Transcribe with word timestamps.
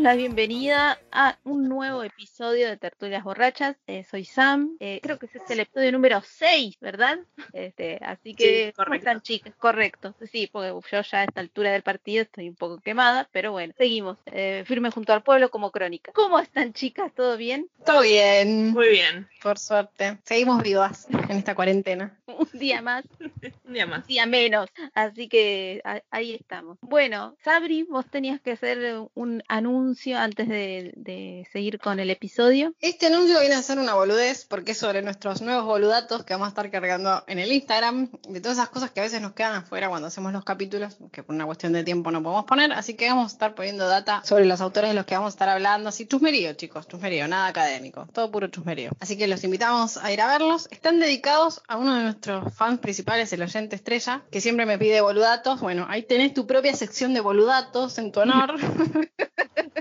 Damos 0.00 0.12
la 0.12 0.16
bienvenida 0.16 0.98
a 1.12 1.36
un 1.44 1.68
nuevo 1.68 2.02
episodio 2.02 2.68
de 2.68 2.76
Tertulias 2.78 3.22
Borrachas. 3.22 3.76
Eh, 3.86 4.02
soy 4.10 4.24
Sam. 4.24 4.76
Eh, 4.80 4.98
creo 5.02 5.18
que 5.18 5.26
ese 5.26 5.38
es 5.38 5.50
el 5.50 5.60
episodio 5.60 5.92
número 5.92 6.22
6, 6.24 6.78
¿verdad? 6.80 7.18
Este, 7.52 7.98
así 8.02 8.34
que, 8.34 8.72
¿cómo 8.74 8.86
correcto. 8.86 9.08
están, 9.08 9.20
chicas? 9.22 9.54
Correcto. 9.58 10.14
Sí, 10.32 10.48
porque 10.50 10.68
yo 10.90 11.02
ya 11.02 11.18
a 11.20 11.24
esta 11.24 11.40
altura 11.40 11.72
del 11.72 11.82
partido 11.82 12.22
estoy 12.22 12.48
un 12.48 12.54
poco 12.54 12.78
quemada, 12.78 13.28
pero 13.32 13.52
bueno, 13.52 13.74
seguimos. 13.76 14.16
Eh, 14.26 14.64
firme 14.66 14.90
junto 14.90 15.12
al 15.12 15.22
pueblo 15.22 15.50
como 15.50 15.70
crónica. 15.70 16.12
¿Cómo 16.14 16.38
están, 16.38 16.72
chicas? 16.72 17.12
¿Todo 17.14 17.36
bien? 17.36 17.68
Todo 17.84 18.02
bien, 18.02 18.70
Muy 18.70 18.88
bien, 18.88 19.28
por 19.42 19.58
suerte. 19.58 20.18
Seguimos 20.24 20.62
vivas 20.62 21.08
en 21.10 21.36
esta 21.36 21.54
cuarentena. 21.54 22.16
Un 22.26 22.48
día 22.58 22.80
más, 22.80 23.04
un 23.64 23.72
día 23.74 23.86
más. 23.86 24.02
un 24.02 24.06
día 24.06 24.26
menos. 24.26 24.70
Así 24.94 25.28
que 25.28 25.82
a- 25.84 26.00
ahí 26.10 26.34
estamos. 26.34 26.78
Bueno, 26.80 27.36
Sabri, 27.44 27.82
vos 27.82 28.06
tenías 28.08 28.40
que 28.40 28.52
hacer 28.52 29.00
un 29.14 29.42
anuncio 29.48 29.89
antes 30.16 30.48
de, 30.48 30.92
de 30.96 31.48
seguir 31.52 31.78
con 31.78 32.00
el 32.00 32.10
episodio. 32.10 32.74
Este 32.80 33.06
anuncio 33.06 33.40
viene 33.40 33.54
a 33.54 33.62
ser 33.62 33.78
una 33.78 33.94
boludez 33.94 34.44
porque 34.44 34.72
es 34.72 34.78
sobre 34.78 35.02
nuestros 35.02 35.42
nuevos 35.42 35.64
boludatos 35.64 36.24
que 36.24 36.34
vamos 36.34 36.46
a 36.46 36.50
estar 36.50 36.70
cargando 36.70 37.22
en 37.26 37.38
el 37.38 37.52
Instagram, 37.52 38.08
de 38.28 38.40
todas 38.40 38.58
esas 38.58 38.70
cosas 38.70 38.90
que 38.90 39.00
a 39.00 39.02
veces 39.02 39.20
nos 39.20 39.32
quedan 39.32 39.54
afuera 39.54 39.88
cuando 39.88 40.08
hacemos 40.08 40.32
los 40.32 40.44
capítulos, 40.44 40.96
que 41.12 41.22
por 41.22 41.34
una 41.34 41.46
cuestión 41.46 41.72
de 41.72 41.84
tiempo 41.84 42.10
no 42.10 42.22
podemos 42.22 42.44
poner, 42.44 42.72
así 42.72 42.94
que 42.94 43.08
vamos 43.08 43.32
a 43.32 43.34
estar 43.34 43.54
poniendo 43.54 43.86
data 43.88 44.22
sobre 44.24 44.44
los 44.44 44.60
autores 44.60 44.90
de 44.90 44.94
los 44.94 45.06
que 45.06 45.14
vamos 45.14 45.32
a 45.32 45.34
estar 45.34 45.48
hablando, 45.48 45.88
así 45.88 46.06
chusmerío, 46.06 46.52
chicos, 46.54 46.88
chusmerío, 46.88 47.28
nada 47.28 47.46
académico, 47.48 48.06
todo 48.12 48.30
puro 48.30 48.48
chusmerío. 48.48 48.90
Así 49.00 49.16
que 49.16 49.26
los 49.26 49.44
invitamos 49.44 49.96
a 49.96 50.12
ir 50.12 50.20
a 50.20 50.26
verlos. 50.26 50.68
Están 50.70 51.00
dedicados 51.00 51.62
a 51.68 51.76
uno 51.76 51.94
de 51.94 52.02
nuestros 52.02 52.54
fans 52.54 52.80
principales, 52.80 53.32
el 53.32 53.42
oyente 53.42 53.76
estrella, 53.76 54.22
que 54.30 54.40
siempre 54.40 54.66
me 54.66 54.78
pide 54.78 55.00
boludatos. 55.00 55.60
Bueno, 55.60 55.86
ahí 55.88 56.02
tenés 56.02 56.34
tu 56.34 56.46
propia 56.46 56.74
sección 56.74 57.14
de 57.14 57.20
boludatos 57.20 57.98
en 57.98 58.12
tu 58.12 58.20
honor. 58.20 58.54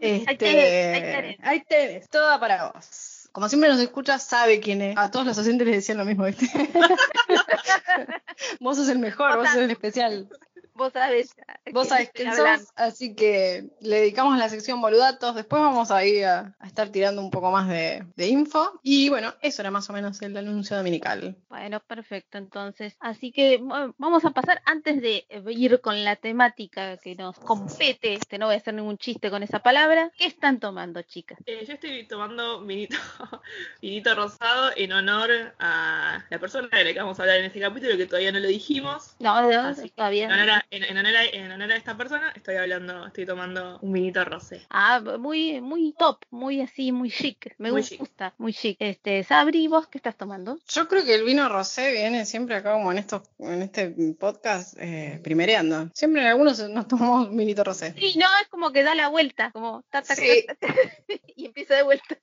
Este, 0.00 0.30
Ahí 0.30 0.36
tenés, 0.36 1.38
ahí 1.42 1.60
tenés. 1.64 2.02
ahí 2.02 2.08
toda 2.10 2.40
para 2.40 2.72
vos. 2.72 3.28
Como 3.32 3.48
siempre 3.48 3.68
nos 3.68 3.80
escucha, 3.80 4.18
sabe 4.18 4.60
quién 4.60 4.80
es. 4.80 4.96
A 4.96 5.10
todos 5.10 5.26
los 5.26 5.36
oyentes 5.36 5.66
les 5.66 5.76
decían 5.76 5.98
lo 5.98 6.06
mismo, 6.06 6.24
vos 8.60 8.76
sos 8.76 8.88
el 8.88 8.98
mejor, 8.98 9.36
vos 9.36 9.48
sos 9.48 9.58
el 9.58 9.70
especial. 9.70 10.28
Vos 10.76 10.92
sabés. 10.92 11.34
Vos 11.72 11.88
sabés 11.88 12.10
quién 12.12 12.34
sos, 12.34 12.72
así 12.76 13.14
que 13.14 13.70
le 13.80 14.00
dedicamos 14.00 14.38
la 14.38 14.48
sección 14.48 14.80
boludatos. 14.80 15.34
Después 15.34 15.62
vamos 15.62 15.90
a 15.90 16.04
ir 16.04 16.24
a, 16.24 16.54
a 16.58 16.66
estar 16.66 16.90
tirando 16.90 17.22
un 17.22 17.30
poco 17.30 17.50
más 17.50 17.68
de, 17.68 18.04
de 18.16 18.28
info. 18.28 18.78
Y 18.82 19.08
bueno, 19.08 19.34
eso 19.40 19.62
era 19.62 19.70
más 19.70 19.88
o 19.90 19.92
menos 19.92 20.20
el 20.22 20.36
anuncio 20.36 20.76
dominical. 20.76 21.36
Bueno, 21.48 21.80
perfecto, 21.80 22.38
entonces. 22.38 22.96
Así 23.00 23.32
que 23.32 23.58
bueno, 23.58 23.94
vamos 23.98 24.24
a 24.24 24.30
pasar 24.30 24.62
antes 24.64 25.00
de 25.00 25.26
ir 25.48 25.80
con 25.80 26.04
la 26.04 26.16
temática 26.16 26.96
que 26.98 27.14
nos 27.14 27.38
compete. 27.38 28.14
Este, 28.14 28.38
no 28.38 28.46
voy 28.46 28.54
a 28.54 28.58
hacer 28.58 28.74
ningún 28.74 28.98
chiste 28.98 29.30
con 29.30 29.42
esa 29.42 29.60
palabra. 29.60 30.10
¿Qué 30.16 30.26
están 30.26 30.60
tomando, 30.60 31.02
chicas? 31.02 31.38
Eh, 31.46 31.64
yo 31.66 31.74
estoy 31.74 32.06
tomando 32.06 32.64
vinito, 32.64 32.96
vinito 33.82 34.14
rosado 34.14 34.72
en 34.76 34.92
honor 34.92 35.30
a 35.58 36.24
la 36.28 36.38
persona 36.38 36.68
de 36.70 36.84
la 36.84 36.92
que 36.92 36.98
vamos 36.98 37.18
a 37.18 37.22
hablar 37.22 37.38
en 37.38 37.46
este 37.46 37.60
capítulo, 37.60 37.96
que 37.96 38.06
todavía 38.06 38.32
no 38.32 38.40
lo 38.40 38.48
dijimos. 38.48 39.14
No, 39.18 39.40
no, 39.42 39.74
todavía. 39.94 40.26
En 40.26 40.32
honor, 40.32 40.50
a, 40.50 40.65
en- 40.70 40.84
en 40.84 40.96
honor 40.98 41.16
a- 41.16 41.24
en 41.24 41.52
honor 41.52 41.72
a 41.72 41.76
esta 41.76 41.96
persona, 41.96 42.32
estoy 42.34 42.56
hablando, 42.56 43.06
estoy 43.06 43.26
tomando 43.26 43.78
un 43.82 43.92
vinito 43.92 44.24
rosé. 44.24 44.62
Ah, 44.70 45.00
muy, 45.18 45.60
muy 45.60 45.94
top, 45.98 46.18
muy 46.30 46.60
así, 46.60 46.92
muy 46.92 47.10
chic. 47.10 47.54
Me 47.58 47.70
Muy 47.72 47.80
gusta, 47.82 48.30
chic. 48.30 48.34
muy 48.38 48.52
chic. 48.52 48.76
Este, 48.80 49.22
Sabri, 49.24 49.68
¿vos 49.68 49.86
qué 49.88 49.98
estás 49.98 50.16
tomando? 50.16 50.58
Yo 50.68 50.88
creo 50.88 51.04
que 51.04 51.14
el 51.14 51.24
vino 51.24 51.48
rosé 51.48 51.92
viene 51.92 52.24
siempre 52.26 52.56
acá 52.56 52.72
como 52.72 52.92
en 52.92 52.98
estos, 52.98 53.22
en 53.38 53.62
este 53.62 53.94
podcast 54.18 54.74
eh, 54.78 55.20
primereando. 55.22 55.90
Siempre 55.94 56.22
en 56.22 56.28
algunos 56.28 56.58
nos 56.68 56.88
tomamos 56.88 57.28
un 57.28 57.36
vinito 57.36 57.64
rosé. 57.64 57.94
Sí, 57.98 58.18
no, 58.18 58.26
es 58.42 58.48
como 58.48 58.72
que 58.72 58.82
da 58.82 58.94
la 58.94 59.08
vuelta, 59.08 59.50
como 59.52 59.84
ta, 59.90 60.02
ta, 60.02 60.14
Sí. 60.14 60.44
ta, 60.46 60.54
ta, 60.54 60.66
y 61.36 61.46
empieza 61.46 61.74
de 61.74 61.82
vuelta. 61.82 62.16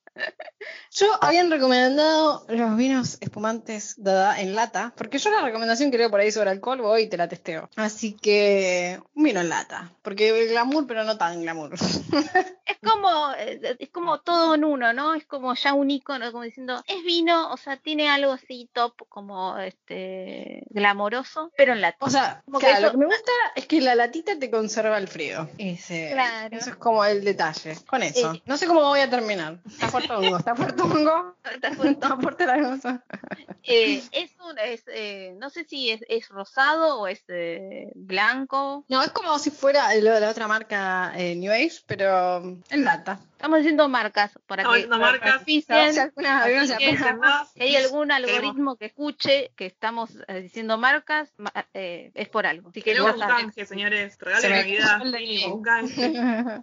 Yo 0.92 1.08
habían 1.22 1.50
recomendado 1.50 2.46
los 2.50 2.78
vinos 2.78 3.18
espumantes 3.20 3.96
Dada 3.98 4.40
en 4.40 4.56
lata, 4.56 4.94
porque 4.96 5.18
yo 5.18 5.32
la 5.32 5.42
recomendación 5.42 5.90
que 5.92 5.98
leo 5.98 6.12
por 6.12 6.20
ahí 6.20 6.32
sobre 6.32 6.50
alcohol 6.52 6.82
voy 6.82 7.04
y 7.04 7.08
te 7.10 7.18
la 7.18 7.28
testeo. 7.28 7.70
Así 7.76 8.14
que 8.16 8.33
un 9.14 9.24
vino 9.24 9.42
en 9.42 9.50
lata, 9.50 9.92
porque 10.02 10.48
glamour, 10.48 10.86
pero 10.88 11.04
no 11.04 11.18
tan 11.18 11.42
glamour. 11.42 11.72
Es 12.66 12.78
como, 12.90 13.34
eh, 13.38 13.76
es 13.80 13.90
como 13.90 14.20
todo 14.22 14.56
en 14.56 14.64
uno, 14.64 14.94
¿no? 14.94 15.14
Es 15.14 15.26
como 15.26 15.54
ya 15.54 15.74
un 15.74 15.92
icono, 15.92 16.32
como 16.32 16.44
diciendo, 16.46 16.82
es 16.88 17.04
vino, 17.04 17.52
o 17.52 17.58
sea, 17.58 17.76
tiene 17.78 18.10
algo 18.10 18.32
así 18.32 18.70
top, 18.74 18.94
como 19.10 19.58
este 19.58 20.64
glamoroso, 20.70 21.52
pero 21.58 21.74
en 21.74 21.82
lata. 21.82 21.98
O 22.00 22.10
sea, 22.10 22.42
Como 22.46 22.60
que 22.60 22.68
claro, 22.68 22.80
eso- 22.80 22.86
lo 22.88 22.92
que 22.94 22.98
me 22.98 23.06
gusta 23.06 23.32
es 23.56 23.66
que 23.68 23.82
la 23.82 23.96
latita 23.96 24.40
te 24.40 24.50
conserva 24.50 24.98
el 24.98 25.08
frío. 25.10 25.50
Ese, 25.58 26.10
Claro. 26.14 26.58
Eso 26.58 26.70
es 26.72 26.76
como 26.78 27.04
el 27.04 27.24
detalle. 27.24 27.76
Con 27.86 28.02
eso. 28.04 28.34
Eh. 28.34 28.42
No 28.46 28.56
sé 28.58 28.66
cómo 28.66 28.82
voy 28.82 29.02
a 29.02 29.10
terminar. 29.10 29.60
Está 29.66 29.90
fuertongo, 29.90 30.38
está 30.38 30.56
fuertongo. 30.56 31.36
Está 31.84 32.18
fuerte 32.18 32.46
la 32.46 32.60
cosa. 32.62 33.04
Eh, 33.64 34.02
es 34.12 34.32
un, 34.40 34.58
es, 34.60 34.84
eh, 34.88 35.36
no 35.38 35.50
sé 35.50 35.64
si 35.66 35.92
es, 35.92 36.02
es 36.08 36.30
rosado 36.30 37.00
o 37.00 37.08
es 37.08 37.24
eh, 37.28 37.92
No, 38.88 39.04
es 39.04 39.12
como 39.12 39.38
si 39.40 39.52
fuera 39.52 39.94
la 39.96 40.30
otra 40.30 40.48
marca 40.48 41.12
eh, 41.16 41.36
New 41.36 41.52
Age, 41.52 41.82
pero 41.86 42.38
en 42.38 42.84
lata. 42.84 43.20
Estamos 43.44 43.60
diciendo 43.60 43.90
marcas 43.90 44.32
para 44.48 44.62
Estamos 44.62 44.78
que 44.78 44.88
para 44.88 45.12
marcas. 45.12 45.44
Si 45.94 46.00
alguna- 46.00 46.44
alguna 46.44 46.78
que, 46.78 47.64
hay 47.64 47.76
algún 47.76 48.10
algoritmo 48.14 48.78
que 48.78 48.86
escuche 48.86 49.52
que 49.58 49.66
estamos 49.66 50.12
eh, 50.30 50.40
diciendo 50.40 50.78
marcas, 50.78 51.34
ma- 51.36 51.52
eh, 51.74 52.12
es 52.16 52.30
por 52.30 52.48
algo. 52.48 52.70
Así 52.70 52.82
que 52.82 52.92
un 53.02 53.20
canje, 53.20 53.66
señores. 53.66 54.18
Navidad. 54.50 55.02
Un 55.54 55.62
canje. 55.62 56.14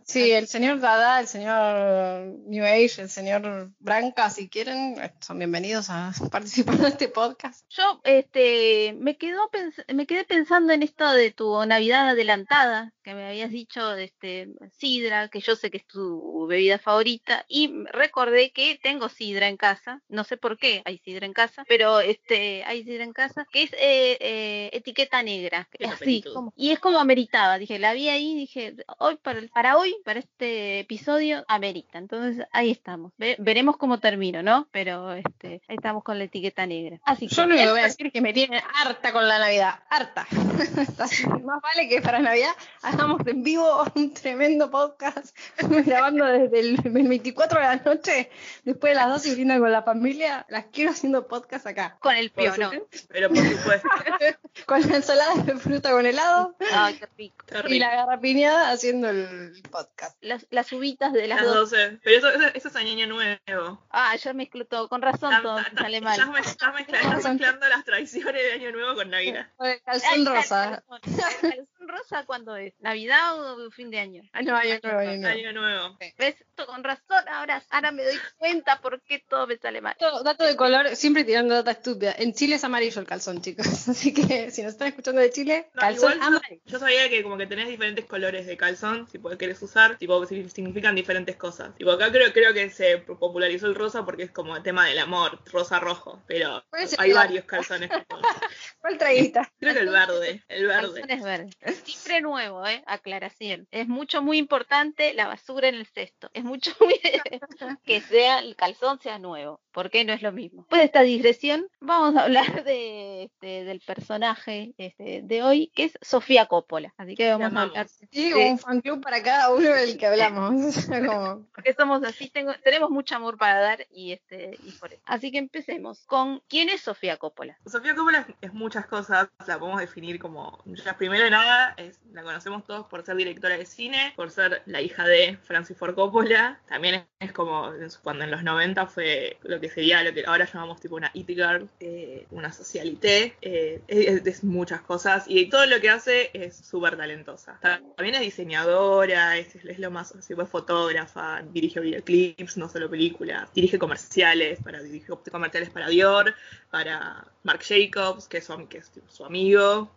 Sí, 0.06 0.32
el 0.32 0.46
señor 0.48 0.80
Dada, 0.80 1.20
el 1.20 1.26
señor 1.26 2.38
New 2.46 2.64
Age, 2.64 3.02
el 3.02 3.10
señor 3.10 3.72
Branca, 3.78 4.30
si 4.30 4.48
quieren, 4.48 4.96
eh, 5.02 5.12
son 5.20 5.36
bienvenidos 5.38 5.90
a 5.90 6.12
participar 6.32 6.78
de 6.78 6.88
este 6.88 7.08
podcast. 7.08 7.66
Yo 7.68 8.00
este, 8.04 8.96
me, 8.98 9.18
quedo 9.18 9.50
pens- 9.50 9.84
me 9.92 10.06
quedé 10.06 10.24
pensando 10.24 10.72
en 10.72 10.82
esto 10.82 11.12
de 11.12 11.30
tu 11.30 11.62
Navidad 11.66 12.08
adelantada, 12.08 12.94
que 13.10 13.14
me 13.16 13.26
habías 13.28 13.50
dicho, 13.50 13.94
este, 13.94 14.48
sidra, 14.78 15.28
que 15.28 15.40
yo 15.40 15.56
sé 15.56 15.70
que 15.70 15.78
es 15.78 15.86
tu 15.86 16.46
bebida 16.46 16.78
favorita, 16.78 17.44
y 17.48 17.72
recordé 17.92 18.50
que 18.52 18.78
tengo 18.82 19.08
sidra 19.08 19.48
en 19.48 19.56
casa, 19.56 20.00
no 20.08 20.24
sé 20.24 20.36
por 20.36 20.58
qué 20.58 20.82
hay 20.84 20.98
sidra 20.98 21.26
en 21.26 21.32
casa, 21.32 21.64
pero 21.68 22.00
este, 22.00 22.64
hay 22.64 22.84
sidra 22.84 23.04
en 23.04 23.12
casa, 23.12 23.46
que 23.52 23.64
es 23.64 23.72
eh, 23.74 24.16
eh, 24.20 24.70
etiqueta 24.72 25.22
negra, 25.22 25.68
así, 25.94 26.22
como- 26.34 26.52
y 26.56 26.70
es 26.70 26.78
como 26.78 26.98
ameritaba, 26.98 27.58
dije, 27.58 27.78
la 27.78 27.92
vi 27.92 28.08
ahí, 28.08 28.34
dije, 28.34 28.74
hoy 28.98 29.16
para, 29.16 29.40
para 29.52 29.76
hoy, 29.76 29.96
para 30.04 30.20
este 30.20 30.80
episodio, 30.80 31.44
amerita, 31.48 31.98
entonces 31.98 32.46
ahí 32.52 32.70
estamos, 32.70 33.12
Ve- 33.18 33.36
veremos 33.38 33.76
cómo 33.76 33.98
termino, 33.98 34.42
¿no? 34.42 34.68
Pero 34.70 35.12
este, 35.14 35.60
ahí 35.68 35.76
estamos 35.76 36.04
con 36.04 36.18
la 36.18 36.24
etiqueta 36.24 36.64
negra. 36.66 37.00
Así 37.04 37.26
que 37.28 37.34
Yo 37.34 37.46
lo 37.46 37.54
único 37.54 37.70
voy 37.70 37.80
a 37.80 37.84
decir 37.84 38.06
es 38.06 38.12
que 38.12 38.20
me 38.20 38.32
tienen 38.32 38.60
harta 38.84 39.12
con 39.12 39.26
la 39.28 39.38
Navidad, 39.38 39.80
harta. 39.90 40.26
Más 41.44 41.60
vale 41.62 41.88
que 41.88 42.00
para 42.00 42.18
Navidad 42.20 42.52
hagamos 43.00 43.26
en 43.26 43.42
vivo 43.42 43.84
un 43.94 44.12
tremendo 44.14 44.70
podcast 44.70 45.34
grabando 45.58 46.26
desde 46.26 46.60
el 46.60 46.76
24 46.82 47.58
de 47.60 47.66
la 47.66 47.76
noche, 47.76 48.30
después 48.64 48.90
de 48.90 48.94
las 48.96 49.08
2 49.08 49.26
y 49.26 49.48
con 49.58 49.72
la 49.72 49.82
familia. 49.82 50.44
Las 50.48 50.66
quiero 50.66 50.90
haciendo 50.90 51.26
podcast 51.26 51.66
acá. 51.66 51.96
con 52.00 52.14
el 52.14 52.30
piono. 52.30 52.70
Pero 53.08 53.28
por 53.28 53.38
supuesto. 53.38 53.88
Con 54.66 54.80
la 54.88 54.96
ensalada 54.96 55.34
de 55.42 55.56
fruta 55.56 55.90
con 55.92 56.04
helado 56.06 56.54
Ay, 56.72 56.94
qué 56.94 57.08
rico. 57.16 57.44
Qué 57.46 57.74
y 57.74 57.78
la 57.78 57.90
garrapiñada 57.94 58.70
haciendo 58.70 59.08
el 59.08 59.60
podcast. 59.70 60.16
Las, 60.20 60.46
las 60.50 60.72
uvitas 60.72 61.12
de 61.12 61.26
las 61.28 61.38
Las 61.42 61.46
dos. 61.54 61.70
12. 61.70 62.00
Pero 62.02 62.18
eso, 62.18 62.28
eso, 62.30 62.46
eso 62.54 62.68
es 62.68 62.76
año 62.76 63.06
nuevo. 63.06 63.82
Ah, 63.90 64.14
ya 64.16 64.32
mezcló 64.34 64.66
todo. 64.66 64.88
Con 64.88 65.02
razón 65.02 65.32
todo 65.42 65.56
me 65.56 65.62
estás- 65.62 65.80
sale 65.82 66.00
mal. 66.00 66.18
estás 66.18 66.28
mez- 66.34 66.46
estás 66.50 66.74
mezcla- 66.74 66.98
estás 67.00 67.24
mezclando 67.24 67.68
las 67.68 67.84
tradiciones 67.84 68.42
de 68.42 68.52
año 68.52 68.72
nuevo 68.72 68.94
con 68.94 69.10
Navidad. 69.10 69.46
Con 69.56 69.68
el 69.68 69.82
calzón 69.82 70.24
ya, 70.24 70.30
rosa. 70.34 70.82
calzón, 70.88 71.00
calzón 71.40 71.68
rosa 71.88 72.24
cuándo 72.26 72.56
es? 72.56 72.74
¿Navidad 72.80 73.38
o 73.38 73.70
fin 73.70 73.90
de 73.90 74.00
año? 74.00 74.22
Ah, 74.32 74.40
no, 74.42 74.56
año 74.56 74.78
nuevo, 74.82 74.98
año 75.00 75.16
nuevo. 75.18 75.26
Año 75.38 75.52
nuevo. 75.52 75.96
¿Ves? 76.18 76.36
Esto 76.40 76.66
con 76.66 76.82
razón, 76.82 77.28
ahora, 77.30 77.62
ahora 77.70 77.90
me 77.92 78.02
doy 78.04 78.18
cuenta 78.38 78.80
por 78.80 79.00
qué 79.02 79.18
todo 79.28 79.46
me 79.46 79.56
sale 79.58 79.80
mal. 79.80 79.94
Dato, 80.00 80.22
dato 80.22 80.44
de 80.44 80.56
color, 80.56 80.96
siempre 80.96 81.24
tirando 81.24 81.54
data 81.54 81.72
estúpida. 81.72 82.14
En 82.18 82.32
Chile 82.32 82.56
es 82.56 82.64
amarillo 82.64 83.00
el 83.00 83.06
calzón, 83.06 83.42
chicos. 83.42 83.66
Así 83.88 84.14
que 84.14 84.50
si 84.50 84.62
nos 84.62 84.72
están 84.72 84.88
escuchando 84.88 85.20
de 85.20 85.30
Chile, 85.30 85.68
No, 85.74 85.80
calzón 85.80 86.12
igual 86.14 86.18
yo- 86.30 86.36
amarillo. 86.38 86.62
Yo 86.64 86.78
sabía 86.78 87.08
que 87.10 87.22
como 87.22 87.36
que 87.36 87.46
tenés 87.46 87.68
diferentes 87.68 88.04
colores 88.06 88.46
de 88.46 88.56
calzón, 88.56 89.06
si 89.10 89.18
querés 89.38 89.60
usar, 89.62 89.98
tipo 89.98 90.24
si- 90.26 90.48
significan 90.48 90.94
diferentes 90.94 91.36
cosas. 91.36 91.74
Tipo 91.76 91.90
acá 91.92 92.10
creo, 92.10 92.32
creo 92.32 92.54
que 92.54 92.70
se 92.70 92.98
popularizó 92.98 93.66
el 93.66 93.74
rosa 93.74 94.04
porque 94.04 94.22
es 94.24 94.30
como 94.30 94.56
el 94.56 94.62
tema 94.62 94.86
del 94.86 94.98
amor, 94.98 95.38
rosa 95.52 95.80
rojo, 95.80 96.22
pero 96.26 96.64
hay 96.98 97.12
varios 97.12 97.44
calzones. 97.44 97.90
¿Cuál 98.80 98.96
traguita? 98.98 99.50
Creo 99.58 99.74
que 99.74 99.80
el 99.80 99.90
verde, 99.90 100.42
el 100.48 100.66
verde. 100.66 101.00
Calzones 101.02 101.22
verdes. 101.22 101.54
Siempre 101.84 102.20
nuevo, 102.22 102.66
¿eh? 102.66 102.69
Aclaración. 102.86 103.66
Es 103.70 103.88
mucho, 103.88 104.22
muy 104.22 104.38
importante 104.38 105.14
la 105.14 105.26
basura 105.26 105.68
en 105.68 105.74
el 105.76 105.86
cesto. 105.86 106.30
Es 106.34 106.44
mucho, 106.44 106.72
muy... 106.80 106.94
que 107.84 108.00
sea 108.00 108.38
el 108.40 108.56
calzón 108.56 109.00
sea 109.00 109.18
nuevo. 109.18 109.60
porque 109.72 110.04
no 110.04 110.12
es 110.12 110.22
lo 110.22 110.32
mismo? 110.32 110.62
Después 110.62 110.80
de 110.80 110.86
esta 110.86 111.02
digresión, 111.02 111.66
vamos 111.80 112.16
a 112.16 112.24
hablar 112.24 112.64
de, 112.64 113.24
este, 113.24 113.64
del 113.64 113.80
personaje 113.80 114.74
este, 114.78 115.22
de 115.22 115.42
hoy, 115.42 115.70
que 115.74 115.84
es 115.84 115.98
Sofía 116.02 116.46
Coppola. 116.46 116.92
Así 116.96 117.14
que 117.14 117.30
vamos 117.30 117.54
a 117.56 117.62
hablar. 117.62 117.88
Sí, 117.88 118.30
de- 118.32 118.50
un 118.50 118.58
fan 118.58 118.80
club 118.80 119.00
para 119.02 119.22
cada 119.22 119.52
uno 119.54 119.68
del 119.70 119.96
que 119.96 120.06
hablamos. 120.06 120.74
como... 120.86 121.46
porque 121.54 121.74
somos 121.74 122.02
así, 122.04 122.28
tengo, 122.30 122.52
tenemos 122.64 122.90
mucho 122.90 123.16
amor 123.16 123.38
para 123.38 123.60
dar 123.60 123.86
y 123.90 124.12
este 124.12 124.58
y 124.64 124.72
por 124.72 124.92
eso. 124.92 125.02
Así 125.06 125.30
que 125.30 125.38
empecemos 125.38 126.04
con 126.06 126.42
¿quién 126.48 126.68
es 126.68 126.80
Sofía 126.82 127.16
Coppola? 127.16 127.58
Sofía 127.66 127.94
Coppola 127.94 128.26
es, 128.28 128.34
es 128.40 128.54
muchas 128.54 128.86
cosas, 128.86 129.28
la 129.46 129.58
podemos 129.58 129.80
definir 129.80 130.18
como, 130.18 130.62
ya 130.64 130.96
primero 130.96 131.24
de 131.24 131.30
nada, 131.30 131.74
es, 131.76 132.00
la 132.12 132.22
conocemos 132.22 132.59
por 132.66 133.04
ser 133.04 133.16
directora 133.16 133.56
de 133.56 133.66
cine, 133.66 134.12
por 134.16 134.30
ser 134.30 134.62
la 134.66 134.80
hija 134.80 135.06
de 135.06 135.38
Francis 135.42 135.76
Ford 135.76 135.94
Coppola, 135.94 136.60
también 136.68 137.04
es, 137.18 137.32
como 137.32 137.72
cuando 138.02 138.24
en 138.24 138.30
los 138.30 138.42
90 138.42 138.86
fue 138.86 139.38
lo 139.42 139.60
que 139.60 139.68
sería 139.68 140.02
lo 140.02 140.12
que 140.12 140.24
ahora 140.26 140.46
llamamos 140.46 140.80
tipo 140.80 140.96
una 140.96 141.10
it 141.14 141.28
girl, 141.28 141.68
eh, 141.80 142.26
una 142.30 142.52
socialité, 142.52 143.36
eh, 143.42 143.82
es, 143.88 144.44
muchas 144.44 144.80
cosas 144.82 145.24
y 145.26 145.48
todo 145.48 145.66
lo 145.66 145.80
que 145.80 145.90
hace 145.90 146.30
es 146.32 146.56
súper 146.56 146.96
talentosa. 146.96 147.58
También 147.60 148.14
es 148.14 148.20
diseñadora, 148.20 149.36
es, 149.36 149.78
lo 149.78 149.90
más, 149.90 150.12
así, 150.12 150.34
fue 150.34 150.46
fotógrafa, 150.46 151.42
dirige 151.52 151.80
videoclips, 151.80 152.56
no 152.56 152.68
solo 152.68 152.88
películas, 152.88 153.52
dirige 153.54 153.78
comerciales, 153.78 154.60
para 154.62 154.82
dirige 154.82 155.08
comerciales 155.30 155.70
para 155.70 155.88
Dior, 155.88 156.34
para 156.70 157.26
Marc 157.42 157.62
Jacobs, 157.62 158.28
que 158.28 158.40
su, 158.40 158.68
que 158.68 158.78
es 158.78 158.90
su 159.08 159.24
amigo, 159.24 159.90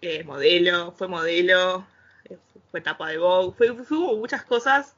eh, 0.00 0.24
modelo, 0.24 0.92
fue 0.92 1.08
modelo, 1.08 1.86
eh, 2.24 2.38
fue 2.70 2.80
tapa 2.80 3.08
de 3.10 3.18
Vogue, 3.18 3.54
fue, 3.56 3.74
fue- 3.84 3.96
hubo 3.98 4.16
muchas 4.16 4.44
cosas 4.44 4.96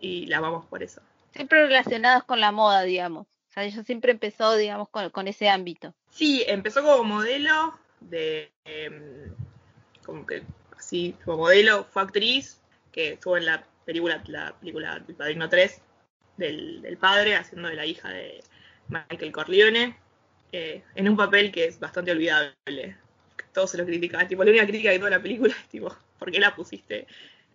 y 0.00 0.26
la 0.26 0.38
amamos 0.38 0.66
por 0.66 0.82
eso. 0.82 1.00
Siempre 1.32 1.66
relacionados 1.66 2.24
con 2.24 2.40
la 2.40 2.52
moda, 2.52 2.82
digamos. 2.82 3.26
O 3.26 3.52
sea, 3.52 3.64
ella 3.64 3.82
siempre 3.82 4.12
empezó, 4.12 4.54
digamos, 4.56 4.88
con, 4.88 5.10
con 5.10 5.28
ese 5.28 5.48
ámbito. 5.48 5.94
Sí, 6.10 6.44
empezó 6.46 6.82
como 6.82 7.04
modelo 7.04 7.78
de 8.00 8.50
em, 8.64 9.32
como 10.04 10.26
que 10.26 10.42
así 10.76 11.14
como 11.24 11.38
modelo, 11.38 11.84
fue 11.84 12.02
actriz, 12.02 12.60
que 12.92 13.14
estuvo 13.14 13.36
en 13.36 13.46
la 13.46 13.64
película, 13.84 14.22
la 14.26 14.54
película 14.58 15.02
El 15.08 15.14
Padrino 15.14 15.48
3 15.48 15.80
del, 16.36 16.82
del 16.82 16.96
padre, 16.98 17.36
haciendo 17.36 17.68
de 17.68 17.74
la 17.76 17.86
hija 17.86 18.08
de 18.10 18.42
Michael 18.88 19.32
Corleone, 19.32 19.96
eh, 20.52 20.82
en 20.94 21.08
un 21.08 21.16
papel 21.16 21.50
que 21.52 21.64
es 21.66 21.80
bastante 21.80 22.12
olvidable. 22.12 22.96
Que 23.56 23.60
Todos 23.60 23.70
se 23.70 23.78
lo 23.78 23.86
critican, 23.86 24.28
tipo, 24.28 24.44
la 24.44 24.50
única 24.50 24.66
crítica 24.66 24.90
de 24.90 24.98
toda 24.98 25.10
la 25.10 25.20
película 25.22 25.54
es 25.58 25.68
tipo, 25.68 25.96
¿por 26.18 26.30
qué 26.30 26.38
la 26.38 26.54
pusiste 26.54 27.06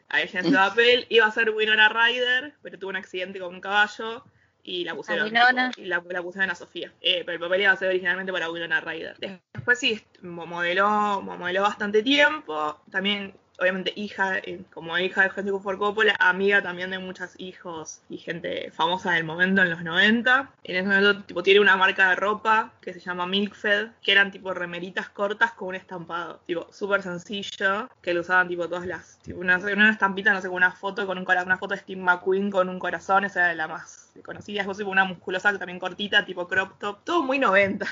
a 0.10 0.20
ella 0.22 0.40
en 0.40 0.46
ese 0.48 0.56
papel? 0.56 1.06
Iba 1.10 1.28
a 1.28 1.32
ser 1.32 1.52
Winona 1.52 1.90
Ryder, 1.90 2.54
pero 2.64 2.80
tuvo 2.80 2.90
un 2.90 2.96
accidente 2.96 3.40
con 3.40 3.54
un 3.54 3.62
caballo 3.62 4.24
y 4.64 4.84
la 4.84 4.94
pusieron, 4.96 5.26
tipo, 5.30 5.82
y 5.82 5.86
la, 5.86 6.04
la 6.10 6.22
pusieron 6.24 6.50
a 6.50 6.56
Sofía. 6.56 6.92
Eh, 7.02 7.24
pero 7.26 7.34
el 7.34 7.40
papel 7.40 7.62
iba 7.62 7.72
a 7.72 7.76
ser 7.78 7.90
originalmente 7.90 8.32
para 8.32 8.50
Winona 8.50 8.82
Ryder. 8.82 9.16
Después 9.54 9.80
sí, 9.80 10.02
mo- 10.22 10.46
modeló, 10.48 11.22
mo- 11.22 11.38
modeló 11.38 11.62
bastante 11.62 12.02
tiempo. 12.04 12.82
También, 12.92 13.34
obviamente, 13.62 13.94
hija, 13.96 14.40
eh, 14.40 14.62
como 14.74 14.98
hija 14.98 15.24
de 15.24 15.30
Francisco 15.30 15.60
Ford 15.62 15.78
Coppola, 15.78 16.16
amiga 16.20 16.62
también 16.62 16.90
de 16.90 17.00
muchos 17.00 17.40
hijos 17.40 18.02
y 18.10 18.18
gente 18.18 18.72
famosa 18.72 19.12
del 19.14 19.24
momento 19.24 19.62
en 19.62 19.70
los 19.70 19.84
90. 19.84 20.52
En 20.64 20.76
ese 20.76 20.88
momento, 20.88 21.24
tipo, 21.24 21.44
tiene 21.44 21.60
una 21.60 21.78
marca 21.78 22.10
de 22.10 22.16
ropa 22.16 22.74
que 22.82 22.94
se 22.94 23.00
llama 23.00 23.28
Milkfed, 23.28 23.90
que 24.02 24.12
eran 24.12 24.32
tipo 24.32 24.54
remeritas 24.54 25.10
cortas 25.10 25.52
con 25.54 25.70
un 25.70 25.76
estampado. 25.76 26.40
Tipo, 26.48 26.68
súper 26.74 27.04
sencillo, 27.04 27.88
que 28.02 28.14
lo 28.14 28.22
usaban 28.22 28.48
tipo 28.48 28.68
todas 28.68 28.86
las. 28.88 29.20
Tipo, 29.20 29.40
una, 29.40 29.58
una 29.58 29.92
estampita, 29.92 30.34
no 30.34 30.42
sé, 30.42 30.50
una 30.50 30.72
foto, 30.72 31.06
con 31.06 31.18
un 31.18 31.26
cora- 31.26 31.44
una 31.44 31.58
foto 31.58 31.76
de 31.76 31.82
Steve 31.82 32.02
McQueen 32.02 32.50
con 32.52 32.68
un 32.68 32.80
corazón, 32.80 33.26
esa 33.26 33.42
era 33.46 33.56
la 33.56 33.68
más 33.68 34.01
conocida. 34.24 34.64
Después, 34.64 34.80
una 34.88 35.06
musculosa 35.06 35.58
también 35.58 35.80
cortita, 35.80 36.26
tipo 36.26 36.48
crop 36.48 36.78
top. 36.80 37.04
Todo 37.04 37.24
muy 37.24 37.40
90. 37.40 37.86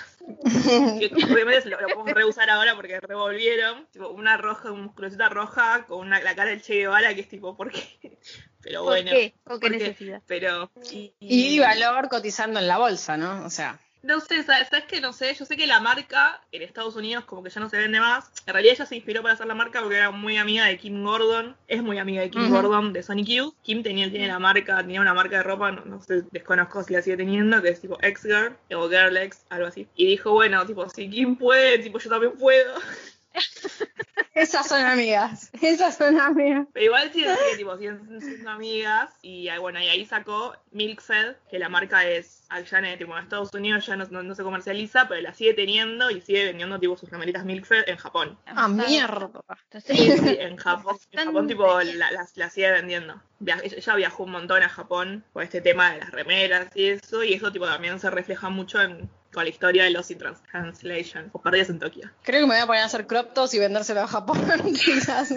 Que 0.99 1.11
obviamente 1.31 1.61
se 1.61 1.69
lo, 1.69 1.79
lo 1.79 1.87
podemos 1.89 2.11
reusar 2.13 2.49
ahora 2.49 2.75
porque 2.75 2.99
revolvieron. 2.99 3.87
Tipo, 3.91 4.09
una 4.09 4.37
roja, 4.37 4.71
una 4.71 4.83
musculosita 4.83 5.29
roja 5.29 5.85
con 5.87 5.99
una, 5.99 6.19
la 6.19 6.35
cara 6.35 6.49
del 6.49 6.61
Che 6.61 6.75
Guevara 6.75 7.13
que 7.15 7.21
es 7.21 7.29
tipo, 7.29 7.55
¿por 7.55 7.71
qué? 7.71 7.87
Pero 8.61 8.81
¿Por 8.83 8.89
bueno. 8.93 9.11
qué? 9.11 9.33
¿Con 9.45 9.59
qué 9.59 9.67
porque- 9.69 9.79
necesidad? 9.79 10.21
Pero. 10.27 10.69
Y, 10.91 11.13
Y 11.19 11.59
valor 11.59 12.09
cotizando 12.09 12.59
en 12.59 12.67
la 12.67 12.77
bolsa, 12.77 13.15
¿no? 13.15 13.45
O 13.45 13.49
sea, 13.49 13.79
No 14.01 14.21
sé, 14.21 14.43
¿sabes, 14.43 14.69
¿sabes 14.69 14.85
qué? 14.85 15.01
No 15.01 15.11
sé. 15.11 15.33
Yo 15.33 15.45
sé 15.45 15.57
que 15.57 15.67
la 15.67 15.79
marca 15.79 16.41
en 16.51 16.61
Estados 16.61 16.95
Unidos 16.95 17.25
como 17.25 17.43
que 17.43 17.49
ya 17.49 17.59
no 17.59 17.69
se 17.69 17.77
vende 17.77 17.99
más. 17.99 18.31
En 18.45 18.53
realidad 18.53 18.75
ella 18.75 18.85
se 18.85 18.95
inspiró 18.95 19.21
para 19.21 19.33
hacer 19.33 19.47
la 19.47 19.55
marca 19.55 19.81
porque 19.81 19.97
era 19.97 20.11
muy 20.11 20.37
amiga 20.37 20.65
de 20.65 20.77
Kim 20.77 21.03
Gordon. 21.03 21.55
Es 21.67 21.83
muy 21.83 21.97
amiga 21.97 22.21
de 22.21 22.29
Kim. 22.29 22.49
Gordon 22.49 22.93
de 22.93 23.03
Sonic 23.03 23.27
Youth. 23.27 23.55
Kim 23.61 23.83
tenía, 23.83 24.09
tiene 24.09 24.27
la 24.27 24.39
marca, 24.39 24.77
tenía 24.77 25.01
una 25.01 25.13
marca 25.13 25.37
de 25.37 25.43
ropa, 25.43 25.71
no, 25.71 25.83
no 25.85 26.01
sé, 26.01 26.23
desconozco 26.31 26.83
si 26.83 26.93
la 26.93 27.01
sigue 27.01 27.17
teniendo, 27.17 27.61
que 27.61 27.69
es 27.69 27.81
tipo 27.81 27.97
X-Girl 28.01 28.55
o 28.73 28.89
Girl 28.89 29.17
X, 29.17 29.45
algo 29.49 29.67
así. 29.67 29.87
Y 29.95 30.07
dijo, 30.07 30.31
bueno, 30.31 30.65
tipo, 30.65 30.87
si 30.89 31.09
Kim 31.09 31.35
puede, 31.35 31.79
tipo, 31.79 31.99
yo 31.99 32.09
también 32.09 32.33
puedo. 32.37 32.73
esas 34.33 34.67
son 34.67 34.81
amigas. 34.81 35.49
Esas 35.61 35.97
son 35.97 36.19
amigas. 36.19 36.67
Pero 36.73 36.85
igual 36.85 37.11
sigue, 37.11 37.35
sigue, 37.35 37.57
tipo, 37.57 37.77
siguen 37.77 38.21
siendo 38.21 38.49
amigas. 38.51 39.11
Y 39.21 39.49
ah, 39.49 39.59
bueno, 39.59 39.79
y 39.81 39.87
ahí 39.87 40.05
sacó 40.05 40.55
Milkfed, 40.71 41.35
que 41.49 41.59
la 41.59 41.69
marca 41.69 42.05
es 42.07 42.37
en, 42.51 42.97
tipo, 42.97 43.15
en 43.15 43.23
Estados 43.23 43.53
Unidos 43.53 43.85
ya 43.85 43.95
no, 43.95 44.05
no- 44.09 44.23
no 44.23 44.33
se 44.35 44.43
comercializa, 44.43 45.07
pero 45.07 45.21
la 45.21 45.33
sigue 45.33 45.53
teniendo 45.53 46.09
y 46.09 46.21
sigue 46.21 46.45
vendiendo 46.45 46.79
tipo 46.79 46.97
sus 46.97 47.09
remeritas 47.09 47.45
Milkfed 47.45 47.83
en 47.87 47.97
Japón. 47.97 48.37
Ah, 48.47 48.67
mierda. 48.67 49.29
Entonces, 49.65 49.97
Sí, 49.97 50.11
sí, 50.17 50.37
en 50.39 50.57
Japón, 50.57 50.97
en 51.11 51.25
Japón 51.25 51.47
tipo 51.47 51.79
la, 51.81 52.11
la- 52.11 52.27
la 52.35 52.49
sigue 52.49 52.71
vendiendo. 52.71 53.21
Ella 53.63 53.95
viajó 53.95 54.23
un 54.23 54.31
montón 54.31 54.63
a 54.63 54.69
Japón 54.69 55.23
por 55.31 55.43
este 55.43 55.61
tema 55.61 55.91
de 55.91 55.99
las 55.99 56.11
remeras 56.11 56.67
y 56.75 56.87
eso, 56.87 57.23
y 57.23 57.33
eso 57.33 57.51
tipo 57.51 57.65
también 57.65 57.99
se 57.99 58.09
refleja 58.09 58.49
mucho 58.49 58.81
en, 58.81 59.09
con 59.33 59.43
la 59.43 59.49
historia 59.49 59.83
de 59.83 59.91
los 59.91 60.09
in 60.11 60.17
Trans- 60.17 60.41
Translation, 60.43 61.29
o 61.33 61.41
perdidas 61.41 61.69
en 61.69 61.79
Tokio. 61.79 62.09
Creo 62.23 62.41
que 62.41 62.47
me 62.47 62.55
voy 62.55 62.63
a 62.63 62.65
poner 62.67 62.81
a 62.81 62.85
hacer 62.85 63.05
crop 63.07 63.33
tops 63.33 63.53
y 63.53 63.59
vendérselo 63.59 64.01
a 64.01 64.07
Japón, 64.07 64.39
quizás. 64.85 65.33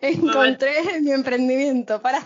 Encontré 0.00 1.00
mi 1.00 1.12
emprendimiento. 1.12 2.00
Para. 2.02 2.20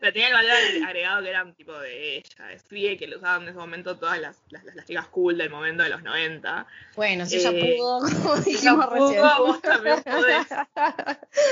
Pero 0.00 0.12
tenía 0.12 0.28
el 0.28 0.34
valor 0.34 0.56
agregado 0.86 1.22
que 1.22 1.30
eran 1.30 1.54
tipo 1.54 1.72
de 1.78 2.16
ella, 2.18 2.46
de 2.46 2.58
Swie, 2.58 2.96
que 2.96 3.06
lo 3.06 3.18
usaban 3.18 3.42
en 3.42 3.48
ese 3.50 3.58
momento 3.58 3.96
todas 3.96 4.18
las, 4.20 4.36
las, 4.50 4.64
las 4.74 4.86
chicas 4.86 5.06
cool 5.08 5.38
del 5.38 5.50
momento 5.50 5.82
de 5.82 5.90
los 5.90 6.02
90. 6.02 6.66
Bueno, 6.96 7.26
si 7.26 7.36
ella 7.36 7.50
Eh, 7.52 7.76
pudo, 7.78 8.00
como 8.00 8.36
dijimos 8.36 8.86
pudo, 8.86 9.08
recién. 9.08 9.22
vos 9.38 9.62
también 9.62 10.02
podés. 10.02 10.46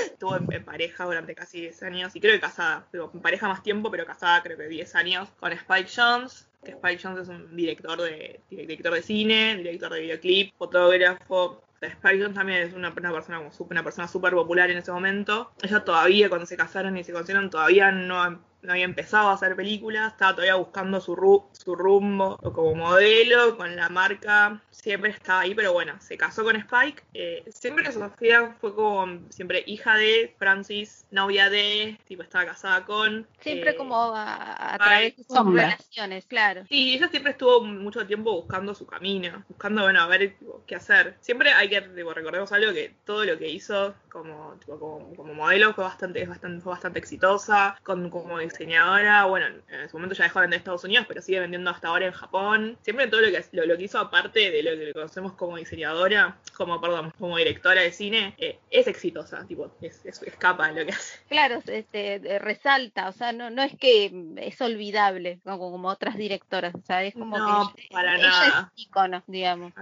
Estuvo 0.07 0.37
en, 0.37 0.53
en 0.53 0.65
pareja 0.65 1.05
durante 1.05 1.35
casi 1.35 1.61
10 1.63 1.83
años 1.85 2.17
y 2.17 2.21
creo 2.21 2.33
que 2.35 2.41
casada. 2.41 2.87
Digo, 2.93 3.11
en 3.15 3.21
pareja 3.21 3.49
más 3.49 3.63
tiempo, 3.63 3.91
pero 3.91 4.07
casada 4.07 4.43
creo 4.43 4.57
que 4.57 4.67
10 4.69 4.95
años 4.97 5.29
con 5.39 5.53
Spike 5.53 5.91
Jones. 5.95 6.47
Que 6.67 6.73
Spike 6.73 7.01
Jones 7.03 7.23
es 7.23 7.29
un 7.29 7.55
director 7.57 8.01
de, 8.03 8.41
director 8.51 8.93
de 8.93 9.03
cine, 9.03 9.57
director 9.57 9.93
de 9.93 10.01
videoclip, 10.01 10.55
fotógrafo. 10.59 11.63
O 11.77 11.79
sea, 11.79 11.91
Spike 11.91 12.19
Jones 12.21 12.35
también 12.35 12.63
es 12.63 12.75
una, 12.75 12.93
persona 12.95 13.39
como 13.39 13.53
súper- 13.53 13.77
una 13.77 13.85
persona 13.85 14.09
súper 14.09 14.33
popular 14.33 14.69
en 14.71 14.79
ese 14.79 14.91
momento. 14.91 15.53
Ella 15.63 15.85
todavía, 15.85 16.29
cuando 16.29 16.47
se 16.47 16.57
casaron 16.57 16.97
y 16.97 17.05
se 17.05 17.13
conocieron, 17.13 17.51
todavía 17.51 17.93
no, 17.93 18.43
no 18.63 18.73
había 18.73 18.85
empezado 18.85 19.29
a 19.29 19.33
hacer 19.35 19.55
películas, 19.57 20.13
estaba 20.13 20.33
todavía 20.33 20.57
buscando 20.57 21.01
su, 21.01 21.15
ru- 21.17 21.49
su 21.53 21.75
rumbo 21.75 22.37
como 22.39 22.75
modelo, 22.75 23.57
con 23.57 23.77
la 23.77 23.89
marca, 23.89 24.61
siempre 24.71 25.11
estaba 25.11 25.41
ahí, 25.41 25.55
pero 25.55 25.73
bueno, 25.73 25.95
se 26.01 26.17
casó 26.17 26.45
con 26.45 26.57
Spike. 26.57 27.03
Eh, 27.15 27.45
siempre 27.49 27.91
Sofía 27.93 28.57
fue 28.61 28.75
como 28.75 29.07
siempre 29.31 29.63
hija 29.67 29.95
de 29.97 30.35
Francis, 30.39 31.07
novia 31.11 31.49
de, 31.51 31.99
tipo 32.07 32.23
estaba 32.23 32.47
casada 32.47 32.85
con. 32.85 33.27
siempre 33.41 33.71
eh, 33.71 33.77
como 33.77 33.97
a, 34.15 34.75
a 34.75 34.79
través 34.79 35.17
de 35.17 35.25
sus 35.25 35.55
relaciones, 35.55 36.27
claro. 36.27 36.65
Sí, 36.69 36.95
ella 36.95 37.09
siempre 37.09 37.33
estuvo 37.33 37.63
mucho 37.63 38.07
tiempo 38.07 38.33
buscando 38.33 38.75
su 38.75 38.87
camino, 38.87 39.45
buscando, 39.49 39.83
bueno, 39.83 40.01
a 40.01 40.07
ver 40.07 40.37
tipo, 40.39 40.65
qué 40.67 40.75
hacer. 40.77 41.17
Siempre 41.21 41.53
hay 41.53 41.69
que, 41.69 41.81
tipo, 41.81 42.13
recordemos 42.13 42.51
algo 42.53 42.73
que 42.73 42.95
todo 43.05 43.25
lo 43.25 43.39
que 43.39 43.49
hizo 43.49 43.95
como, 44.11 44.57
tipo, 44.59 44.79
como, 44.79 45.15
como 45.15 45.35
modelo 45.35 45.75
fue 45.75 45.85
bastante, 45.85 46.23
es 46.23 46.29
bastante, 46.29 46.61
fue 46.63 46.73
bastante 46.73 46.99
exitosa, 46.99 47.77
con, 47.85 48.11
como 48.11 48.39
diseñadora, 48.49 49.25
bueno, 49.26 49.47
en 49.69 49.88
su 49.88 49.97
momento 49.97 50.15
ya 50.15 50.25
dejó 50.25 50.41
de 50.41 50.45
vender 50.45 50.57
en 50.57 50.61
Estados 50.61 50.85
Unidos, 50.85 51.05
pero 51.09 51.23
sigue 51.23 51.41
vendiendo 51.41 51.71
hasta 51.71 51.88
ahora 51.88 52.07
en 52.07 52.12
Japón. 52.12 52.79
Siempre 52.83 53.07
todo 53.09 53.21
lo 53.21 53.29
que, 53.29 53.45
lo, 53.53 53.67
lo 53.67 53.76
que 53.76 53.85
hizo 53.85 53.99
aparte 53.99 54.50
de 54.50 54.62
lo 54.62 54.71
que 54.73 54.93
conocemos 54.93 55.33
como 55.35 55.57
diseñadora, 55.57 56.37
como, 56.57 56.81
perdón, 56.81 57.12
como 57.19 57.37
directora 57.37 57.83
de 57.83 57.93
cine, 57.93 58.35
eh, 58.38 58.59
es 58.71 58.87
exitosa, 58.87 59.45
tipo, 59.47 59.71
es, 59.81 60.05
es, 60.05 60.23
escapa 60.23 60.71
lo 60.73 60.85
que 60.87 60.93
hace. 60.93 61.19
Claro, 61.29 61.62
este, 61.67 62.15
eh, 62.15 62.38
resalta, 62.38 63.09
o 63.09 63.12
sea, 63.12 63.33
no, 63.33 63.50
no 63.50 63.62
es 63.62 63.76
que 63.79 64.12
es 64.37 64.61
olvidable 64.61 65.41
como, 65.45 65.71
como 65.71 65.88
otras 65.88 66.17
directoras, 66.17 66.75
o 66.75 66.83
sea, 66.87 67.03
es 67.05 67.15
como 67.15 67.38
No, 67.38 67.73
que 67.75 67.83
ella- 67.83 67.88
para 67.91 68.15
ella 68.17 68.29
nada. 68.29 68.73
es 68.76 68.83
ícono, 68.85 69.23
digamos. 69.26 69.73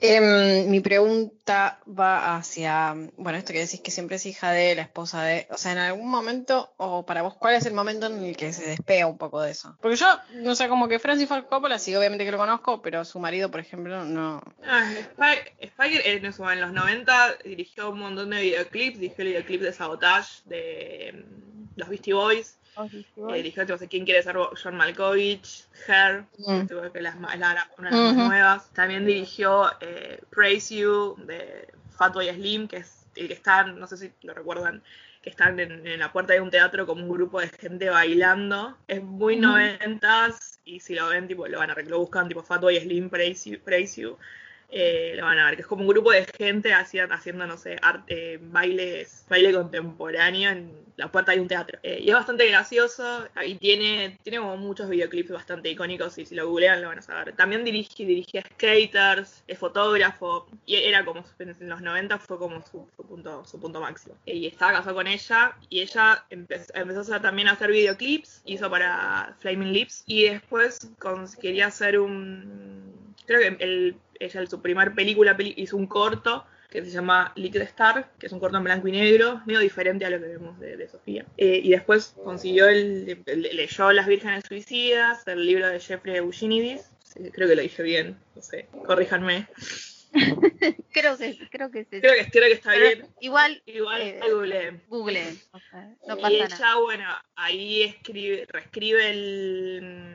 Em, 0.00 0.68
mi 0.70 0.80
pregunta 0.80 1.78
va 1.88 2.36
hacia, 2.36 2.94
bueno, 3.16 3.38
esto 3.38 3.52
que 3.52 3.60
decís 3.60 3.80
que 3.80 3.90
siempre 3.90 4.16
es 4.16 4.26
hija 4.26 4.50
de, 4.52 4.74
la 4.74 4.82
esposa 4.82 5.22
de, 5.22 5.46
o 5.50 5.56
sea, 5.56 5.72
en 5.72 5.78
algún 5.78 6.10
momento, 6.10 6.72
o 6.76 7.06
para 7.06 7.22
vos, 7.22 7.34
¿cuál 7.34 7.54
es 7.54 7.66
el 7.66 7.72
momento 7.74 8.03
en 8.06 8.22
el 8.24 8.36
que 8.36 8.52
se 8.52 8.66
despega 8.66 9.06
un 9.06 9.18
poco 9.18 9.40
de 9.42 9.50
eso? 9.52 9.76
Porque 9.80 9.96
yo, 9.96 10.06
no 10.34 10.54
sé, 10.54 10.68
como 10.68 10.88
que 10.88 10.98
Francis 10.98 11.28
Ford 11.28 11.44
Coppola, 11.44 11.78
sí, 11.78 11.94
obviamente 11.94 12.24
que 12.24 12.30
lo 12.32 12.38
conozco, 12.38 12.80
pero 12.82 13.04
su 13.04 13.18
marido, 13.18 13.50
por 13.50 13.60
ejemplo, 13.60 14.04
no. 14.04 14.42
Ah, 14.66 14.90
Spike, 14.98 15.54
Spike 15.60 16.12
en, 16.16 16.24
eso, 16.26 16.50
en 16.50 16.60
los 16.60 16.72
90 16.72 17.36
dirigió 17.44 17.90
un 17.90 18.00
montón 18.00 18.30
de 18.30 18.40
videoclips, 18.42 18.98
dirigió 18.98 19.22
el 19.24 19.28
videoclip 19.30 19.60
de 19.62 19.72
Sabotage 19.72 20.42
de 20.46 21.12
mm, 21.26 21.64
los 21.80 21.88
Beastie 21.88 22.14
Boys, 22.14 22.58
eh, 23.30 23.34
dirigió 23.34 23.64
tipo, 23.66 23.78
quién 23.88 24.04
quiere 24.04 24.22
ser 24.22 24.36
John 24.62 24.76
Malkovich, 24.76 25.64
Her, 25.86 26.24
Mm. 26.38 26.66
tipo, 26.66 26.92
que 26.92 27.00
las 27.00 27.16
ma- 27.18 27.36
la- 27.36 27.54
la- 27.54 27.70
una 27.78 27.90
de 27.90 27.96
las 27.96 28.14
más 28.14 28.26
nuevas. 28.26 28.70
También 28.72 29.06
dirigió 29.06 29.70
eh, 29.80 30.20
Praise 30.30 30.74
You 30.74 31.16
de 31.26 31.68
Fatboy 31.96 32.28
Slim, 32.30 32.66
que 32.66 32.78
es 32.78 33.06
el 33.14 33.28
que 33.28 33.34
están, 33.34 33.78
no 33.78 33.86
sé 33.86 33.96
si 33.96 34.12
lo 34.22 34.34
recuerdan, 34.34 34.82
que 35.24 35.30
están 35.30 35.58
en, 35.58 35.86
en 35.86 36.00
la 36.00 36.12
puerta 36.12 36.34
de 36.34 36.42
un 36.42 36.50
teatro 36.50 36.84
como 36.84 37.02
un 37.02 37.08
grupo 37.08 37.40
de 37.40 37.48
gente 37.48 37.88
bailando. 37.88 38.76
Es 38.86 39.02
muy 39.02 39.36
noventas 39.36 40.60
y 40.66 40.80
si 40.80 40.94
lo 40.94 41.08
ven, 41.08 41.26
tipo, 41.26 41.48
lo 41.48 41.60
van 41.60 41.70
a 41.70 41.74
lo 41.74 41.98
buscan 41.98 42.28
tipo 42.28 42.42
Fatboy 42.42 42.78
Slim, 42.78 43.08
Praise 43.08 43.50
You, 43.50 43.58
Praise 43.58 44.02
You. 44.02 44.18
Eh, 44.76 45.12
lo 45.14 45.22
van 45.22 45.38
a 45.38 45.46
ver, 45.46 45.54
que 45.54 45.62
es 45.62 45.68
como 45.68 45.82
un 45.82 45.88
grupo 45.88 46.10
de 46.10 46.26
gente 46.36 46.74
haciendo, 46.74 47.46
no 47.46 47.56
sé, 47.56 47.76
arte, 47.80 48.40
bailes, 48.42 49.24
baile 49.28 49.52
contemporáneo 49.52 50.50
en 50.50 50.72
la 50.96 51.12
puerta 51.12 51.30
de 51.30 51.40
un 51.40 51.46
teatro. 51.46 51.78
Eh, 51.84 52.00
y 52.02 52.08
es 52.08 52.14
bastante 52.14 52.44
gracioso, 52.48 53.28
y 53.46 53.54
tiene, 53.54 54.18
tiene 54.24 54.38
como 54.38 54.56
muchos 54.56 54.88
videoclips 54.88 55.30
bastante 55.30 55.70
icónicos, 55.70 56.18
y 56.18 56.26
si 56.26 56.34
lo 56.34 56.48
googlean 56.48 56.82
lo 56.82 56.88
van 56.88 56.98
a 56.98 57.02
saber. 57.02 57.36
También 57.36 57.64
dirige, 57.64 58.04
dirigía 58.04 58.42
skaters, 58.42 59.44
es 59.46 59.58
fotógrafo, 59.60 60.48
y 60.66 60.74
era 60.74 61.04
como, 61.04 61.24
en 61.38 61.68
los 61.68 61.80
90 61.80 62.18
fue 62.18 62.36
como 62.36 62.60
su, 62.66 62.88
punto, 63.08 63.44
su 63.44 63.60
punto 63.60 63.80
máximo. 63.80 64.16
Eh, 64.26 64.34
Y 64.34 64.46
estaba 64.46 64.72
casado 64.72 64.96
con 64.96 65.06
ella, 65.06 65.56
y 65.70 65.82
ella 65.82 66.24
empezó, 66.30 67.14
a 67.14 67.22
también 67.22 67.46
a 67.46 67.52
hacer 67.52 67.70
videoclips, 67.70 68.42
hizo 68.44 68.68
para 68.68 69.36
Flaming 69.38 69.72
Lips, 69.72 70.02
y 70.08 70.24
después 70.24 70.90
quería 71.40 71.68
hacer 71.68 72.00
un... 72.00 73.03
Creo 73.26 73.40
que 73.40 73.62
el, 73.64 73.96
ella 74.20 74.40
en 74.40 74.46
su 74.50 74.60
primer 74.62 74.94
película 74.94 75.36
peli- 75.36 75.54
hizo 75.56 75.76
un 75.76 75.86
corto 75.86 76.46
que 76.70 76.84
se 76.84 76.90
llama 76.90 77.32
Liquid 77.36 77.60
Star, 77.62 78.10
que 78.18 78.26
es 78.26 78.32
un 78.32 78.40
corto 78.40 78.56
en 78.58 78.64
blanco 78.64 78.88
y 78.88 78.92
negro, 78.92 79.40
medio 79.46 79.60
diferente 79.60 80.04
a 80.04 80.10
lo 80.10 80.18
que 80.18 80.26
vemos 80.26 80.58
de, 80.58 80.76
de 80.76 80.88
Sofía. 80.88 81.24
Eh, 81.36 81.60
y 81.62 81.70
después 81.70 82.16
consiguió 82.24 82.66
el, 82.68 83.22
leyó 83.26 83.92
Las 83.92 84.08
Vírgenes 84.08 84.42
Suicidas, 84.48 85.26
el 85.28 85.46
libro 85.46 85.68
de 85.68 85.78
Jeffrey 85.78 86.16
Eugenides. 86.16 86.90
Creo 87.32 87.48
que 87.48 87.54
lo 87.54 87.62
dije 87.62 87.82
bien, 87.84 88.18
no 88.34 88.42
sé, 88.42 88.66
corríjanme. 88.86 89.46
Creo 90.92 91.16
que 91.18 91.36
creo 91.50 91.70
que 91.72 91.84
sí. 91.84 92.00
Creo 92.00 92.14
que, 92.14 92.30
creo 92.30 92.44
que 92.48 92.52
está 92.52 92.70
Pero 92.70 92.86
bien. 92.86 93.06
Igual 93.20 93.62
Igual 93.66 94.02
eh. 94.02 94.20
Google, 94.22 94.80
sea, 95.70 95.92
no 96.06 96.16
y 96.18 96.22
pasa 96.22 96.34
ella, 96.34 96.48
nada. 96.48 96.76
bueno, 96.76 97.04
ahí 97.34 97.82
escribe, 97.82 98.46
reescribe 98.48 99.10
el 99.10 100.13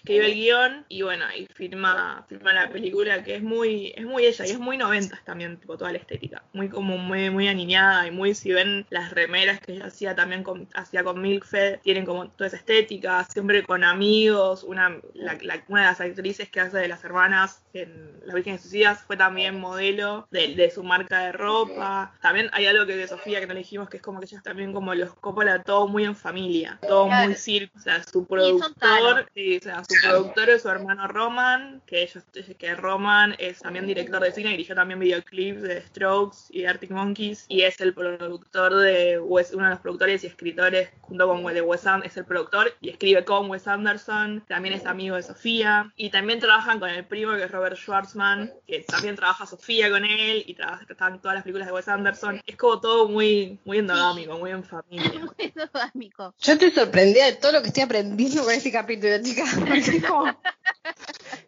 escribe 0.00 0.26
el 0.26 0.34
guion 0.34 0.84
y 0.88 1.02
bueno, 1.02 1.24
y 1.36 1.46
firma, 1.54 2.24
firma 2.28 2.52
la 2.52 2.68
película 2.70 3.22
que 3.22 3.36
es 3.36 3.42
muy, 3.42 3.92
es 3.96 4.04
muy 4.04 4.24
ella 4.24 4.46
y 4.46 4.50
es 4.50 4.58
muy 4.58 4.76
noventas 4.76 5.22
también, 5.24 5.58
tipo 5.58 5.76
toda 5.76 5.92
la 5.92 5.98
estética. 5.98 6.42
Muy 6.52 6.68
como 6.68 6.96
muy, 6.98 7.30
muy 7.30 7.48
aniñada 7.48 8.06
y 8.06 8.10
muy, 8.10 8.34
si 8.34 8.52
ven 8.52 8.86
las 8.90 9.12
remeras 9.12 9.60
que 9.60 9.72
ella 9.72 9.86
hacía 9.86 10.14
también 10.14 10.42
con, 10.42 10.68
hacía 10.74 11.04
con 11.04 11.20
Milk 11.20 11.44
Fed, 11.46 11.80
tienen 11.82 12.04
como 12.06 12.28
toda 12.30 12.48
esa 12.48 12.56
estética, 12.56 13.24
siempre 13.32 13.62
con 13.62 13.84
amigos, 13.84 14.64
una, 14.64 14.96
la- 15.14 15.38
la- 15.42 15.62
una 15.68 15.82
de 15.82 15.86
las 15.88 16.00
actrices 16.00 16.48
que 16.50 16.60
hace 16.60 16.78
de 16.78 16.88
las 16.88 17.04
hermanas 17.04 17.62
en 17.74 18.18
Las 18.24 18.34
Vírgenes 18.34 18.62
Suicidas 18.62 19.02
fue 19.06 19.16
también 19.16 19.58
modelo 19.60 20.26
de, 20.30 20.54
de 20.54 20.70
su 20.70 20.82
marca 20.82 21.20
de 21.24 21.32
ropa. 21.32 22.14
También 22.22 22.48
hay 22.52 22.66
algo 22.66 22.86
que 22.86 22.96
de 22.96 23.06
Sofía 23.08 23.40
que 23.40 23.46
no 23.46 23.54
le 23.54 23.60
dijimos 23.60 23.88
que 23.88 23.98
es 23.98 24.02
como 24.02 24.20
que 24.20 24.26
ella 24.26 24.40
también 24.42 24.72
como 24.72 24.94
los 24.94 25.14
Coppola 25.14 25.62
todo 25.62 25.86
muy 25.88 26.04
en 26.04 26.16
familia, 26.16 26.78
todo 26.86 27.06
Claro. 27.06 27.26
muy 27.26 27.34
circo, 27.34 27.76
o 27.78 27.80
sea, 27.82 28.02
su 28.04 28.26
productor, 28.26 29.26
sí, 29.34 29.56
o 29.56 29.60
sea, 29.60 29.82
su 29.90 30.06
productor 30.06 30.50
es 30.50 30.62
su 30.62 30.68
hermano 30.68 31.08
Roman, 31.08 31.82
que 31.86 32.02
ellos 32.02 32.24
que 32.58 32.74
Roman 32.74 33.34
es 33.38 33.60
también 33.60 33.86
director 33.86 34.22
de 34.22 34.32
cine, 34.32 34.50
dirigió 34.50 34.74
también 34.74 35.00
videoclips 35.00 35.62
de 35.62 35.82
Strokes 35.82 36.38
y 36.50 36.62
de 36.62 36.68
Arctic 36.68 36.90
Monkeys 36.90 37.46
y 37.48 37.62
es 37.62 37.80
el 37.80 37.94
productor 37.94 38.76
de 38.76 39.18
Wes, 39.18 39.52
uno 39.52 39.64
de 39.64 39.70
los 39.70 39.80
productores 39.80 40.22
y 40.24 40.28
escritores 40.28 40.90
junto 41.00 41.26
con 41.26 41.44
de 41.52 41.60
Wes 41.60 41.86
Anderson, 41.86 42.10
es 42.10 42.16
el 42.16 42.24
productor 42.24 42.72
y 42.80 42.90
escribe 42.90 43.24
con 43.24 43.50
Wes 43.50 43.66
Anderson, 43.66 44.44
también 44.46 44.74
es 44.74 44.86
amigo 44.86 45.16
de 45.16 45.22
Sofía 45.22 45.92
y 45.96 46.10
también 46.10 46.38
trabajan 46.38 46.78
con 46.78 46.90
el 46.90 47.04
primo 47.04 47.34
que 47.34 47.44
es 47.44 47.50
Robert 47.50 47.76
Schwartzman, 47.76 48.52
que 48.66 48.80
también 48.80 49.16
trabaja 49.16 49.46
Sofía 49.46 49.90
con 49.90 50.04
él 50.04 50.44
y 50.46 50.54
trabaja 50.54 50.86
están 50.92 51.20
todas 51.20 51.34
las 51.34 51.44
películas 51.44 51.68
de 51.68 51.74
Wes 51.74 51.88
Anderson. 51.88 52.40
Es 52.46 52.56
como 52.56 52.80
todo 52.80 53.08
muy 53.08 53.58
muy 53.64 53.78
endogámico, 53.78 54.38
muy 54.38 54.50
en 54.50 54.64
familia. 54.64 55.10
Muy 55.20 55.52
endogámico. 55.54 56.34
Yo 56.40 56.52
estoy 56.52 56.70
sorprendida 56.70 57.26
de 57.26 57.34
todo 57.34 57.52
lo 57.52 57.62
que 57.62 57.68
estoy 57.68 57.82
aprendiendo 57.84 58.42
con 58.44 58.52
este 58.52 58.72
capítulo, 58.72 59.22
chicas. 59.22 59.56
Como- 60.06 60.36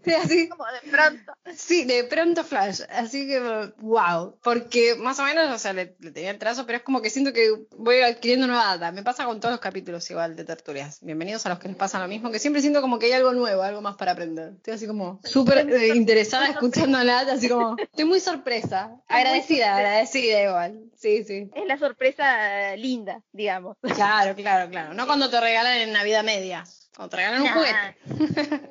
Sí, 0.05 0.13
así, 0.15 0.49
Como 0.49 0.65
de 0.67 0.91
pronto. 0.91 1.33
sí, 1.55 1.85
de 1.85 2.05
pronto 2.05 2.43
flash. 2.45 2.81
Así 2.91 3.27
que, 3.29 3.41
wow. 3.79 4.37
Porque 4.43 4.97
más 4.97 5.19
o 5.21 5.25
menos, 5.25 5.53
o 5.55 5.59
sea, 5.59 5.73
le, 5.73 5.95
le 6.01 6.11
tenía 6.11 6.31
el 6.31 6.39
trazo, 6.39 6.67
pero 6.67 6.79
es 6.79 6.85
como 6.85 7.01
que 7.03 7.09
siento 7.11 7.33
que 7.33 7.51
voy 7.77 8.01
adquiriendo 8.01 8.47
nueva 8.49 8.65
data. 8.77 8.91
Me 8.91 9.03
pasa 9.05 9.25
con 9.27 9.39
todos 9.39 9.53
los 9.53 9.61
capítulos 9.61 10.09
igual 10.11 10.35
de 10.35 10.45
tertulias. 10.45 10.99
Bienvenidos 11.03 11.47
a 11.47 11.51
los 11.51 11.59
que 11.61 11.69
les 11.69 11.77
pasa 11.77 12.01
lo 12.01 12.09
mismo, 12.09 12.31
que 12.33 12.41
siempre 12.41 12.61
siento 12.63 12.81
como 12.81 12.99
que 12.99 13.07
hay 13.07 13.13
algo 13.13 13.33
nuevo, 13.33 13.63
algo 13.63 13.81
más 13.81 13.97
para 13.97 14.13
aprender. 14.13 14.55
Estoy 14.57 14.75
así 14.75 14.87
como 14.89 15.21
súper 15.25 15.71
eh, 15.71 15.95
interesada 15.95 16.47
escuchando 16.49 16.99
a 16.99 17.05
Nat, 17.05 17.29
así 17.29 17.49
como, 17.49 17.77
estoy 17.79 18.05
muy 18.05 18.19
sorpresa. 18.21 18.91
Agradecida, 19.07 19.77
agradecida 19.77 20.43
igual. 20.43 20.81
Sí, 20.97 21.23
sí. 21.25 21.49
Es 21.55 21.67
la 21.67 21.79
sorpresa 21.79 22.75
linda, 22.77 23.23
digamos. 23.33 23.77
Claro, 23.95 24.35
claro, 24.35 24.69
claro. 24.71 24.95
No 24.95 25.07
cuando 25.07 25.31
te 25.31 25.41
regalan 25.41 25.79
en 25.79 25.93
Navidad 25.93 26.25
media. 26.25 26.65
Te 26.97 27.17
regalan 27.17 27.43
un 27.43 27.47
Nah. 27.49 27.55
juguete. 27.55 28.71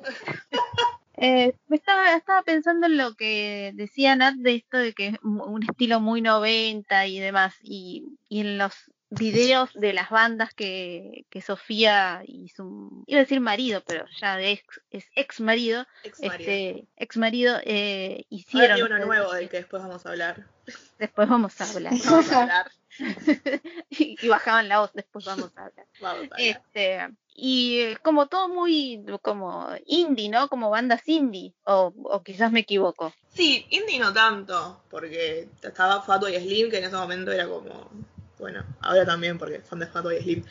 Eh, 1.24 1.54
estaba, 1.70 2.16
estaba 2.16 2.42
pensando 2.42 2.86
en 2.86 2.96
lo 2.96 3.14
que 3.14 3.70
decía 3.74 4.16
Nat 4.16 4.34
de 4.34 4.56
esto 4.56 4.78
de 4.78 4.92
que 4.92 5.08
es 5.08 5.14
un 5.22 5.62
estilo 5.62 6.00
muy 6.00 6.20
90 6.20 7.06
y 7.06 7.20
demás, 7.20 7.54
y, 7.62 8.06
y 8.28 8.40
en 8.40 8.58
los 8.58 8.72
videos 9.10 9.70
de 9.74 9.92
las 9.92 10.08
bandas 10.10 10.52
que, 10.54 11.26
que 11.30 11.40
Sofía 11.42 12.22
y 12.26 12.48
su, 12.48 13.04
iba 13.06 13.20
a 13.20 13.22
decir 13.24 13.40
marido, 13.40 13.84
pero 13.86 14.04
ya 14.20 14.36
de 14.36 14.52
ex, 14.52 14.80
es 14.90 15.04
ex 15.14 15.40
marido, 15.40 15.86
Ex 16.02 16.18
marido. 16.22 16.38
este, 16.40 16.86
ex 16.96 17.16
marido 17.18 17.58
eh, 17.62 18.14
Ahora 18.14 18.26
hicieron. 18.30 18.72
hay 18.72 18.82
uno 18.82 18.98
nuevo 19.06 19.32
del 19.34 19.48
que 19.48 19.58
después 19.58 19.80
vamos 19.82 20.04
a 20.06 20.08
hablar. 20.08 20.46
Después 20.98 21.28
vamos 21.28 21.60
a 21.60 21.70
hablar. 21.70 21.92
Vamos 22.04 22.32
a 22.32 22.42
hablar. 22.42 22.70
y, 23.90 24.16
y 24.20 24.28
bajaban 24.28 24.68
la 24.68 24.80
voz, 24.80 24.90
después 24.92 25.24
vamos 25.24 25.50
a 25.56 25.66
hablar. 25.66 25.86
Vamos 26.00 26.22
a 26.22 26.34
hablar. 26.34 26.40
Este, 26.40 27.08
y 27.34 27.80
eh, 27.80 27.98
como 28.02 28.26
todo 28.26 28.48
muy 28.48 29.04
como 29.22 29.68
indie, 29.86 30.28
¿no? 30.28 30.48
Como 30.48 30.70
bandas 30.70 31.06
indie, 31.06 31.54
o, 31.64 31.92
o 32.04 32.22
quizás 32.22 32.52
me 32.52 32.60
equivoco. 32.60 33.12
Sí, 33.34 33.66
indie 33.70 33.98
no 33.98 34.12
tanto, 34.12 34.82
porque 34.90 35.48
estaba 35.62 36.02
Fatboy 36.02 36.38
Slim, 36.38 36.70
que 36.70 36.78
en 36.78 36.84
ese 36.84 36.96
momento 36.96 37.32
era 37.32 37.48
como, 37.48 37.90
bueno, 38.38 38.64
ahora 38.80 39.06
también, 39.06 39.38
porque 39.38 39.60
fan 39.60 39.78
de 39.78 39.86
Fatboy 39.86 40.20
Slim, 40.20 40.44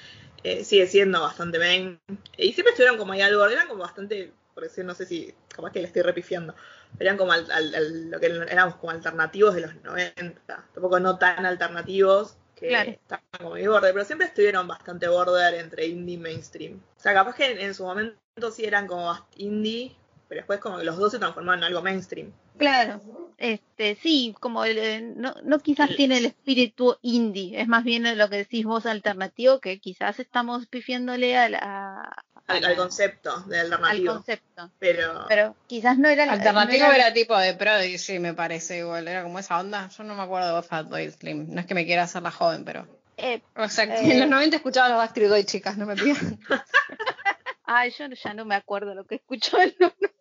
eh, 0.43 0.63
sigue 0.63 0.87
siendo 0.87 1.21
bastante 1.21 1.59
main. 1.59 1.99
Y 2.37 2.53
siempre 2.53 2.71
estuvieron 2.71 2.97
como 2.97 3.13
ahí 3.13 3.21
algo, 3.21 3.45
eran 3.45 3.67
como 3.67 3.83
bastante, 3.83 4.33
por 4.55 4.63
decir, 4.63 4.83
no 4.83 4.95
sé 4.95 5.05
si, 5.05 5.33
capaz 5.49 5.71
que 5.71 5.79
le 5.79 5.87
estoy 5.87 6.01
repifiando, 6.01 6.55
eran 6.99 7.17
como 7.17 7.31
al- 7.31 7.49
al- 7.51 7.75
al- 7.75 8.09
lo 8.11 8.19
que 8.19 8.27
éramos 8.27 8.75
como 8.75 8.91
alternativos 8.91 9.55
de 9.55 9.61
los 9.61 9.75
90, 9.83 10.65
tampoco 10.73 10.99
no 10.99 11.17
tan 11.17 11.45
alternativos, 11.45 12.37
que 12.55 12.67
Claro. 12.67 12.91
estaban 12.91 13.23
como 13.37 13.49
muy 13.51 13.65
border, 13.65 13.91
pero 13.93 14.05
siempre 14.05 14.27
estuvieron 14.27 14.67
bastante 14.67 15.07
border 15.07 15.55
entre 15.55 15.87
indie 15.87 16.15
y 16.15 16.19
mainstream. 16.19 16.79
O 16.97 16.99
sea, 17.01 17.13
capaz 17.13 17.35
que 17.35 17.51
en, 17.51 17.59
en 17.59 17.73
su 17.73 17.83
momento 17.83 18.17
sí 18.51 18.65
eran 18.65 18.85
como 18.87 19.17
indie, 19.37 19.95
pero 20.27 20.39
después 20.41 20.59
como 20.59 20.77
que 20.77 20.83
los 20.83 20.97
dos 20.97 21.11
se 21.11 21.19
transformaron 21.19 21.59
en 21.59 21.65
algo 21.65 21.81
mainstream. 21.81 22.31
Claro. 22.57 23.01
Este, 23.37 23.95
sí, 23.95 24.35
como 24.39 24.63
el, 24.63 24.77
eh, 24.77 25.01
no, 25.01 25.33
no 25.43 25.57
quizás 25.59 25.89
El- 25.89 25.95
tiene 25.95 26.19
el 26.19 26.25
espíritu 26.25 26.97
indie, 27.01 27.59
es 27.59 27.67
más 27.67 27.83
bien 27.83 28.03
lo 28.15 28.29
que 28.29 28.37
decís 28.37 28.63
vos 28.65 28.85
alternativo, 28.85 29.59
que 29.59 29.79
quizás 29.79 30.19
estamos 30.19 30.67
pifiándole 30.67 31.35
a 31.37 31.49
la- 31.49 31.59
a 31.63 32.30
al, 32.57 32.65
al 32.65 32.75
concepto 32.75 33.39
de 33.41 33.59
al 33.59 33.65
alternativo. 33.73 34.13
concepto. 34.13 34.71
pero, 34.79 35.25
Pero 35.27 35.55
quizás 35.67 35.97
no 35.97 36.07
era 36.09 36.25
la- 36.25 36.33
Alternativo 36.33 36.87
no 36.87 36.93
era 36.93 37.13
tipo 37.13 37.37
de 37.37 37.53
Prodigy, 37.53 38.19
me 38.19 38.33
parece 38.33 38.79
igual. 38.79 39.07
Era 39.07 39.23
como 39.23 39.39
esa 39.39 39.59
onda. 39.59 39.87
Yo 39.89 40.03
no 40.03 40.15
me 40.15 40.23
acuerdo 40.23 40.55
de 40.55 40.63
Fatboy 40.63 41.09
Slim. 41.11 41.47
No 41.53 41.61
es 41.61 41.65
que 41.67 41.73
me 41.73 41.85
quiera 41.85 42.03
hacer 42.03 42.21
la 42.21 42.31
joven, 42.31 42.63
pero. 42.65 42.87
Eh, 43.17 43.41
O 43.55 43.67
sea, 43.69 43.85
que 43.87 43.93
Eh. 43.93 44.13
en 44.13 44.19
los 44.21 44.29
90 44.29 44.55
escuchaba 44.57 44.89
los 44.89 44.97
Backstreet 44.97 45.29
Boys, 45.29 45.45
chicas, 45.45 45.77
no 45.77 45.85
me 45.85 45.95
pidan. 45.95 46.39
ay, 47.65 47.91
yo 47.97 48.07
ya 48.07 48.33
no 48.33 48.45
me 48.45 48.55
acuerdo 48.55 48.95
lo 48.95 49.05
que 49.05 49.15
escuchó 49.15 49.59
en 49.61 49.75
los 49.79 49.91
90. 49.99 50.11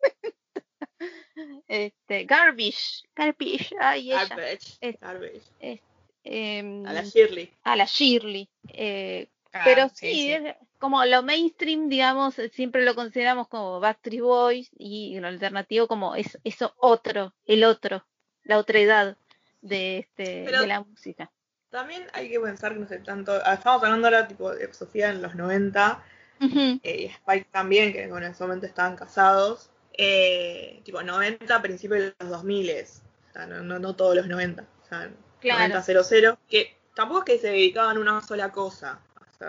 Este, 1.68 2.24
Garbage, 2.24 3.04
Garbage, 3.14 3.70
ay, 3.80 4.10
ella. 4.12 4.26
Garbage. 4.26 4.76
Es- 4.80 5.00
Garbage. 5.00 5.80
em, 6.24 6.86
A 6.86 6.92
la 6.92 7.02
Shirley. 7.02 7.50
a 7.62 7.76
la 7.76 7.84
Shirley. 7.86 8.48
eh, 8.68 9.28
Ah, 9.52 9.62
pero 9.64 9.88
sí, 9.94 10.30
es 10.32 10.54
como 10.80 11.04
lo 11.04 11.22
mainstream, 11.22 11.88
digamos, 11.88 12.34
siempre 12.52 12.84
lo 12.84 12.94
consideramos 12.96 13.46
como 13.48 13.78
Backstreet 13.78 14.22
Boys 14.22 14.70
y 14.76 15.18
lo 15.20 15.28
alternativo 15.28 15.86
como 15.86 16.16
es, 16.16 16.38
eso 16.42 16.74
otro, 16.78 17.32
el 17.46 17.62
otro, 17.64 18.04
la 18.42 18.58
otra 18.58 18.80
edad 18.80 19.16
de, 19.60 19.98
este, 19.98 20.42
Pero- 20.46 20.62
de 20.62 20.66
la 20.66 20.80
música. 20.80 21.30
También 21.70 22.04
hay 22.14 22.28
que 22.28 22.40
pensar 22.40 22.72
que 22.72 22.80
no 22.80 22.88
sé 22.88 22.98
tanto. 22.98 23.30
ah, 23.44 23.54
Estamos 23.54 23.80
hablando 23.84 24.08
ahora 24.08 24.26
tipo 24.26 24.50
de 24.52 24.74
Sofía 24.74 25.10
en 25.10 25.22
los 25.22 25.36
90 25.36 26.02
Ujú, 26.40 26.80
eh, 26.82 27.02
y 27.02 27.04
Spike 27.04 27.46
también, 27.52 27.92
que 27.92 28.08
bueno, 28.08 28.26
en 28.26 28.32
ese 28.32 28.42
momento 28.42 28.66
estaban 28.66 28.96
casados. 28.96 29.70
Eh, 29.96 30.80
tipo 30.84 31.00
90, 31.02 31.62
principios 31.62 32.00
de 32.00 32.14
los 32.18 32.28
2000. 32.30 32.70
O 32.70 33.32
sea, 33.32 33.46
no, 33.46 33.62
no, 33.62 33.78
no 33.78 33.94
todos 33.94 34.16
los 34.16 34.26
90. 34.26 34.62
O 34.62 34.88
sea, 34.88 35.10
Claro. 35.40 35.74
90-00. 35.74 36.38
Que 36.48 36.76
tampoco 36.94 37.20
es 37.20 37.24
que 37.26 37.38
se 37.38 37.48
dedicaban 37.48 37.96
a 37.98 38.00
una 38.00 38.20
sola 38.22 38.50
cosa. 38.50 38.98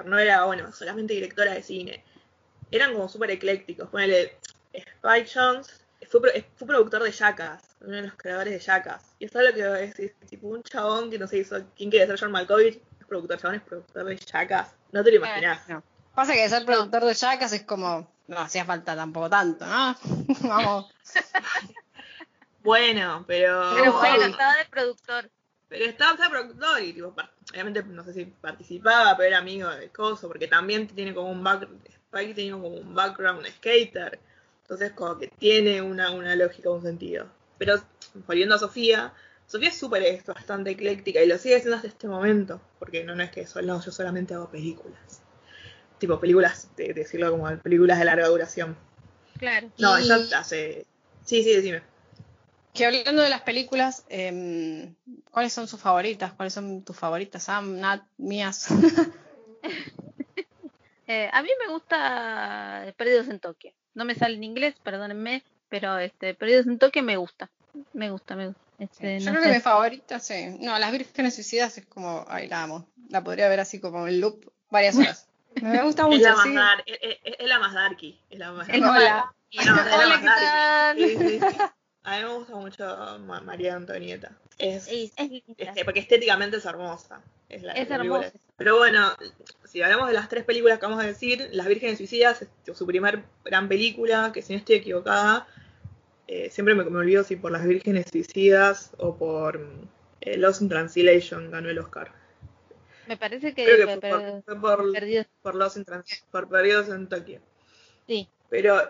No 0.05 0.17
era, 0.17 0.45
bueno, 0.45 0.71
solamente 0.71 1.13
directora 1.13 1.53
de 1.53 1.63
cine. 1.63 2.03
Eran 2.71 2.93
como 2.93 3.09
súper 3.09 3.31
eclécticos. 3.31 3.89
Ponele, 3.89 4.37
Spike 4.73 5.29
Jones 5.33 5.81
fue, 6.09 6.45
fue 6.55 6.67
productor 6.67 7.03
de 7.03 7.11
Jackass, 7.11 7.61
uno 7.81 7.95
de 7.97 8.01
los 8.03 8.13
creadores 8.15 8.53
de 8.53 8.59
Jackass. 8.59 9.03
Y 9.19 9.25
eso 9.25 9.39
es 9.41 9.49
lo 9.49 9.53
que 9.53 9.83
es, 9.83 9.99
es 9.99 10.15
tipo 10.29 10.47
un 10.47 10.63
chabón 10.63 11.09
que 11.11 11.19
no 11.19 11.27
sé 11.27 11.39
hizo. 11.39 11.57
¿Quién 11.75 11.89
quiere 11.89 12.07
ser 12.07 12.19
John 12.19 12.31
Malkovich? 12.31 12.79
Es 12.99 13.05
productor, 13.07 13.37
chabón 13.39 13.55
es 13.55 13.61
productor 13.63 14.05
de 14.05 14.15
Jackass. 14.17 14.69
No 14.93 15.03
te 15.03 15.11
lo 15.11 15.17
imaginas. 15.17 15.67
No. 15.67 15.83
Pasa 16.15 16.33
que 16.33 16.47
ser 16.49 16.65
productor 16.65 17.03
de 17.05 17.13
Jackass 17.13 17.53
es 17.53 17.63
como, 17.63 18.09
no 18.27 18.39
hacía 18.39 18.63
falta 18.65 18.95
tampoco 18.95 19.29
tanto, 19.29 19.65
¿no? 19.65 19.97
Vamos. 20.41 20.93
Bueno, 22.63 23.23
pero. 23.27 23.73
Pero 23.75 23.93
bueno, 23.93 24.25
estaba 24.25 24.55
de 24.55 24.65
productor. 24.65 25.29
Pero 25.67 25.85
estaba, 25.85 26.11
estaba 26.11 26.29
productor 26.29 26.81
y 26.83 26.93
tipo, 26.93 27.13
par- 27.15 27.31
obviamente 27.51 27.83
no 27.83 28.03
sé 28.03 28.13
si 28.13 28.25
participaba, 28.25 29.15
pero 29.15 29.27
era 29.27 29.37
amigo 29.39 29.69
de 29.69 29.89
Coso, 29.89 30.27
porque 30.27 30.47
también 30.47 30.87
tiene 30.87 31.13
como 31.13 31.29
un 31.29 31.43
back, 31.43 31.67
Spike 31.85 32.33
tiene 32.33 32.51
como 32.51 32.69
un 32.69 32.95
background 32.95 33.45
skater. 33.47 34.19
Entonces 34.63 34.91
como 34.93 35.17
que 35.17 35.27
tiene 35.27 35.81
una, 35.81 36.11
una 36.11 36.35
lógica, 36.35 36.69
un 36.69 36.81
sentido. 36.81 37.27
Pero 37.57 37.75
volviendo 38.25 38.55
a 38.55 38.59
Sofía, 38.59 39.13
Sofía 39.45 39.69
es 39.69 39.77
súper 39.77 40.03
es 40.03 40.25
bastante 40.25 40.71
ecléctica 40.71 41.21
y 41.21 41.27
lo 41.27 41.37
sigue 41.37 41.57
haciendo 41.57 41.75
hasta 41.75 41.89
este 41.89 42.07
momento. 42.07 42.61
Porque 42.79 43.03
no, 43.03 43.15
no 43.15 43.23
es 43.23 43.31
que 43.31 43.41
eso, 43.41 43.61
no, 43.61 43.83
yo 43.83 43.91
solamente 43.91 44.33
hago 44.33 44.49
películas. 44.49 45.21
Tipo 45.99 46.19
películas, 46.19 46.69
de, 46.77 46.93
decirlo 46.93 47.31
como 47.31 47.55
películas 47.57 47.99
de 47.99 48.05
larga 48.05 48.27
duración. 48.27 48.75
Claro. 49.37 49.69
No, 49.77 49.99
Y- 49.99 50.03
ella 50.03 50.39
hace. 50.39 50.85
Sí, 51.23 51.43
sí, 51.43 51.53
decime. 51.53 51.83
Que 52.73 52.85
hablando 52.85 53.21
de 53.21 53.29
las 53.29 53.41
películas, 53.41 54.05
em, 54.09 54.95
¿cuáles 55.29 55.51
son 55.51 55.67
sus 55.67 55.79
favoritas? 55.81 56.31
¿Cuáles 56.33 56.53
son 56.53 56.83
tus 56.83 56.95
favoritas? 56.97 57.43
Sam, 57.43 57.79
Nat, 57.79 58.03
mías. 58.17 58.67
Eh, 61.07 61.29
a 61.33 61.41
mí 61.43 61.49
me 61.65 61.73
gusta 61.73 62.93
Perdidos 62.95 63.27
en 63.27 63.41
Tokio. 63.41 63.73
No 63.95 64.05
me 64.05 64.15
sale 64.15 64.35
en 64.35 64.45
inglés, 64.45 64.75
perdónenme, 64.81 65.43
pero 65.67 65.97
este 65.97 66.33
Perdidos 66.35 66.67
en 66.67 66.79
Tokio 66.79 67.03
me 67.03 67.17
gusta. 67.17 67.49
Me 67.91 68.09
gusta, 68.11 68.35
me 68.37 68.47
gusta. 68.47 68.61
Este, 68.79 69.19
Yo 69.19 69.25
no 69.25 69.31
creo 69.31 69.43
sé. 69.43 69.49
que 69.49 69.55
mi 69.55 69.61
favorita, 69.61 70.19
sí. 70.21 70.55
No, 70.61 70.79
Las 70.79 70.91
Vírgenes 70.93 71.35
Suicidas 71.35 71.77
es 71.77 71.85
como, 71.85 72.23
ay, 72.29 72.47
la 72.47 72.63
amo. 72.63 72.87
La 73.09 73.21
podría 73.25 73.49
ver 73.49 73.59
así 73.59 73.81
como 73.81 74.07
en 74.07 74.21
loop 74.21 74.49
varias 74.69 74.95
horas. 74.95 75.27
Me 75.61 75.83
gusta 75.83 76.05
mucho, 76.07 76.15
Es 76.15 76.21
la, 76.23 76.33
más 76.35 76.43
sí. 76.45 76.53
dar- 76.55 76.83
es, 76.85 76.97
es- 77.25 77.35
es 77.39 77.47
la 77.49 77.59
más 77.59 77.73
darky. 77.73 78.17
Es 78.29 78.39
la 78.39 78.51
más. 78.53 78.69
Hola. 78.69 79.33
No, 79.53 79.61
es 79.61 79.65
la 79.65 79.73
Hola, 79.97 80.07
más 80.07 80.19
¿qué 80.21 80.25
tal? 80.25 80.97
Sí, 80.97 81.17
sí, 81.17 81.39
sí. 81.39 81.57
A 82.03 82.17
mí 82.17 82.23
me 82.25 82.33
gusta 82.33 82.55
mucho 82.55 83.19
Ma- 83.19 83.41
María 83.41 83.75
Antonieta. 83.75 84.31
Es, 84.57 84.87
Es, 84.87 85.13
es 85.17 85.43
este, 85.57 85.85
porque 85.85 85.99
estéticamente 85.99 86.57
es 86.57 86.65
hermosa. 86.65 87.21
Es, 87.49 87.61
la, 87.63 87.73
Es 87.73 87.89
la 87.89 87.95
hermosa. 87.95 88.31
Pero 88.57 88.77
bueno, 88.77 89.11
si 89.65 89.81
hablamos 89.81 90.07
de 90.07 90.13
las 90.13 90.29
tres 90.29 90.43
películas 90.43 90.79
que 90.79 90.85
vamos 90.85 91.03
a 91.03 91.07
decir, 91.07 91.49
Las 91.51 91.67
Vírgenes 91.67 91.97
Suicidas 91.97 92.45
su 92.73 92.85
primer 92.85 93.23
gran 93.43 93.67
película, 93.67 94.31
que 94.33 94.41
si 94.41 94.53
no 94.53 94.59
estoy 94.59 94.75
equivocada, 94.75 95.47
eh, 96.27 96.49
siempre 96.49 96.75
me, 96.75 96.83
me 96.85 96.97
olvido 96.99 97.23
si 97.23 97.35
por 97.35 97.51
Las 97.51 97.65
Vírgenes 97.65 98.05
Suicidas 98.11 98.91
o 98.97 99.15
por 99.15 99.59
eh, 100.21 100.37
Lost 100.37 100.61
in 100.61 100.69
Translation 100.69 101.51
ganó 101.51 101.69
el 101.69 101.79
Oscar. 101.79 102.11
Me 103.07 103.17
parece 103.17 103.53
que, 103.53 103.63
Creo 103.65 103.77
que 103.77 103.97
per- 103.97 103.99
fue 103.99 104.09
por, 104.09 104.21
per- 104.21 104.43
fue 104.43 104.61
por, 104.61 104.91
Perdidos, 104.93 105.27
por 105.41 105.55
Lost 105.55 105.77
in 105.77 105.85
Trans- 105.85 106.23
por 106.31 106.47
Perdidos 106.49 106.89
en 106.89 107.07
Tokio. 107.09 107.41
sí. 108.07 108.27
Pero, 108.49 108.89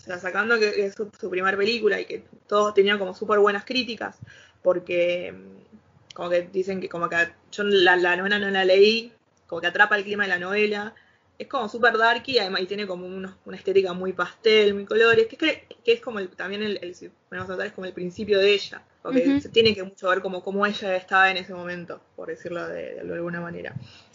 o 0.00 0.04
sea, 0.04 0.18
sacando 0.18 0.58
que 0.58 0.68
es 0.86 0.94
su, 0.94 1.10
su 1.20 1.30
primera 1.30 1.56
película 1.56 2.00
y 2.00 2.06
que 2.06 2.24
todos 2.48 2.74
tenían 2.74 2.98
como 2.98 3.14
súper 3.14 3.38
buenas 3.38 3.64
críticas, 3.64 4.18
porque 4.62 5.32
mm, 5.32 6.14
como 6.14 6.30
que 6.30 6.42
dicen 6.52 6.80
que 6.80 6.88
como 6.88 7.08
que 7.08 7.16
yo 7.52 7.64
la, 7.64 7.96
la 7.96 8.16
novela 8.16 8.38
no 8.38 8.50
la 8.50 8.64
leí, 8.64 9.12
como 9.46 9.60
que 9.60 9.66
atrapa 9.68 9.96
el 9.96 10.04
clima 10.04 10.24
de 10.24 10.30
la 10.30 10.38
novela, 10.38 10.94
es 11.38 11.46
como 11.48 11.68
súper 11.68 11.96
darky 11.96 12.32
y 12.32 12.38
además 12.38 12.62
y 12.62 12.66
tiene 12.66 12.86
como 12.86 13.06
unos- 13.06 13.36
una 13.46 13.56
estética 13.56 13.92
muy 13.94 14.12
pastel, 14.12 14.74
muy 14.74 14.84
colores, 14.84 15.26
que, 15.26 15.36
es 15.36 15.38
que, 15.38 15.76
que 15.84 15.92
es 15.92 16.00
como 16.00 16.18
el- 16.18 16.28
también 16.30 16.62
el, 16.62 16.78
el- 16.82 16.94
si 16.94 17.06
a 17.30 17.64
es 17.64 17.72
como 17.72 17.86
el 17.86 17.92
principio 17.94 18.38
de 18.38 18.52
ella, 18.54 18.82
porque 19.02 19.40
se 19.40 19.48
tiene 19.48 19.74
que 19.74 19.82
mucho 19.82 20.08
ver 20.08 20.20
como 20.20 20.42
cómo 20.42 20.66
ella 20.66 20.96
estaba 20.96 21.30
en 21.30 21.38
ese 21.38 21.54
momento, 21.54 22.00
por 22.16 22.28
decirlo 22.28 22.66
de, 22.68 22.94
de 23.02 23.14
alguna 23.14 23.40
manera. 23.40 23.74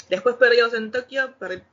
Después 0.09 0.35
Perdidos 0.35 0.73
en 0.75 0.91
Tokio, 0.91 1.33
per-. 1.39 1.63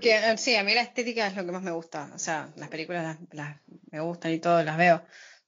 Que, 0.00 0.16
eh, 0.16 0.38
sí, 0.38 0.54
a 0.56 0.64
mí 0.64 0.74
la 0.74 0.82
estética 0.82 1.26
es 1.26 1.36
lo 1.36 1.44
que 1.46 1.52
más 1.52 1.62
me 1.62 1.70
gusta. 1.70 2.10
O 2.14 2.18
sea, 2.18 2.50
las 2.56 2.68
películas 2.68 3.04
las, 3.04 3.18
las- 3.32 3.56
me 3.90 4.00
gustan 4.00 4.32
y 4.32 4.38
todo, 4.38 4.62
las 4.62 4.76
veo. 4.76 5.02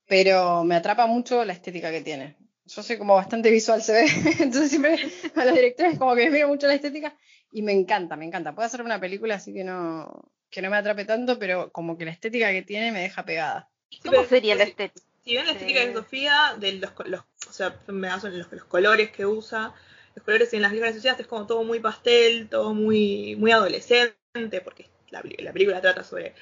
Pero 0.07 0.63
me 0.63 0.75
atrapa 0.75 1.05
mucho 1.07 1.43
la 1.45 1.53
estética 1.53 1.91
que 1.91 2.01
tiene. 2.01 2.37
Yo 2.65 2.81
soy 2.83 2.97
como 2.97 3.15
bastante 3.15 3.51
visual, 3.51 3.81
se 3.83 3.93
ve. 3.93 4.05
Entonces 4.39 4.69
siempre 4.69 4.97
a 5.35 5.45
los 5.45 5.53
directores 5.55 5.97
como 5.99 6.15
que 6.15 6.23
les 6.23 6.31
miro 6.31 6.47
mucho 6.47 6.67
la 6.67 6.73
estética 6.75 7.15
y 7.51 7.61
me 7.61 7.71
encanta, 7.71 8.15
me 8.15 8.25
encanta. 8.25 8.53
Puedo 8.55 8.65
hacer 8.65 8.81
una 8.81 8.99
película 8.99 9.35
así 9.35 9.53
que 9.53 9.63
no, 9.63 10.31
que 10.49 10.61
no 10.61 10.69
me 10.69 10.77
atrape 10.77 11.05
tanto, 11.05 11.37
pero 11.39 11.71
como 11.71 11.97
que 11.97 12.05
la 12.05 12.11
estética 12.11 12.51
que 12.51 12.63
tiene 12.63 12.91
me 12.91 13.01
deja 13.01 13.23
pegada. 13.25 13.69
¿Cómo 14.03 14.23
sería 14.25 14.55
la 14.55 14.63
estética? 14.63 15.05
Si 15.23 15.31
bien 15.31 15.45
la 15.45 15.53
estética 15.53 15.79
de 15.81 15.87
Sí. 15.87 15.93
Sofía, 15.93 16.55
de 16.59 16.71
los, 16.73 16.91
los- 17.05 17.23
o 17.49 17.53
sea, 17.53 17.79
me 17.87 18.07
baso 18.07 18.27
en 18.27 18.37
los, 18.39 18.51
los 18.51 18.65
colores 18.65 19.11
que 19.11 19.25
usa, 19.25 19.73
colores 20.25 20.53
en 20.53 20.61
las 20.61 20.71
viejas 20.71 20.93
sociedades 20.95 21.21
es 21.21 21.27
como 21.27 21.47
todo 21.47 21.63
muy 21.63 21.79
pastel, 21.79 22.49
todo 22.49 22.73
muy, 22.73 23.35
muy 23.37 23.51
adolescente, 23.51 24.61
porque 24.63 24.89
la, 25.11 25.21
película 25.21 25.81
trata 25.81 26.03
sobre 26.03 26.33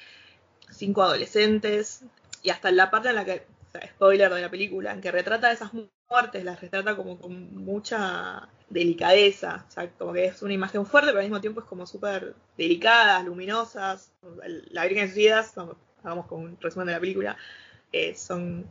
cinco 0.70 1.02
adolescentes, 1.02 2.02
y 2.42 2.50
hasta 2.50 2.70
la 2.70 2.90
parte 2.90 3.08
en 3.10 3.14
la 3.16 3.24
que, 3.24 3.46
o 3.68 3.72
sea, 3.72 3.86
spoiler 3.88 4.32
de 4.32 4.40
la 4.40 4.50
película, 4.50 4.92
en 4.92 5.00
que 5.00 5.10
retrata 5.12 5.52
esas 5.52 5.72
mu- 5.74 5.88
muertes, 6.10 6.44
las 6.44 6.60
retrata 6.60 6.96
como 6.96 7.18
con 7.18 7.54
mucha 7.64 8.48
delicadeza, 8.70 9.64
o 9.68 9.70
sea, 9.70 9.90
como 9.90 10.12
que 10.12 10.26
es 10.26 10.42
una 10.42 10.52
imagen 10.54 10.86
fuerte, 10.86 11.10
pero 11.10 11.20
al 11.20 11.26
mismo 11.26 11.40
tiempo 11.40 11.60
es 11.60 11.66
como 11.66 11.86
súper 11.86 12.34
delicadas, 12.58 13.24
luminosas. 13.24 14.12
La 14.70 14.86
Virgen 14.86 15.08
Suicidas, 15.08 15.52
vamos, 15.54 15.76
hagamos 16.02 16.26
como 16.26 16.44
un 16.44 16.58
resumen 16.60 16.86
de 16.86 16.92
la 16.94 17.00
película, 17.00 17.36
eh, 17.92 18.14
son, 18.14 18.66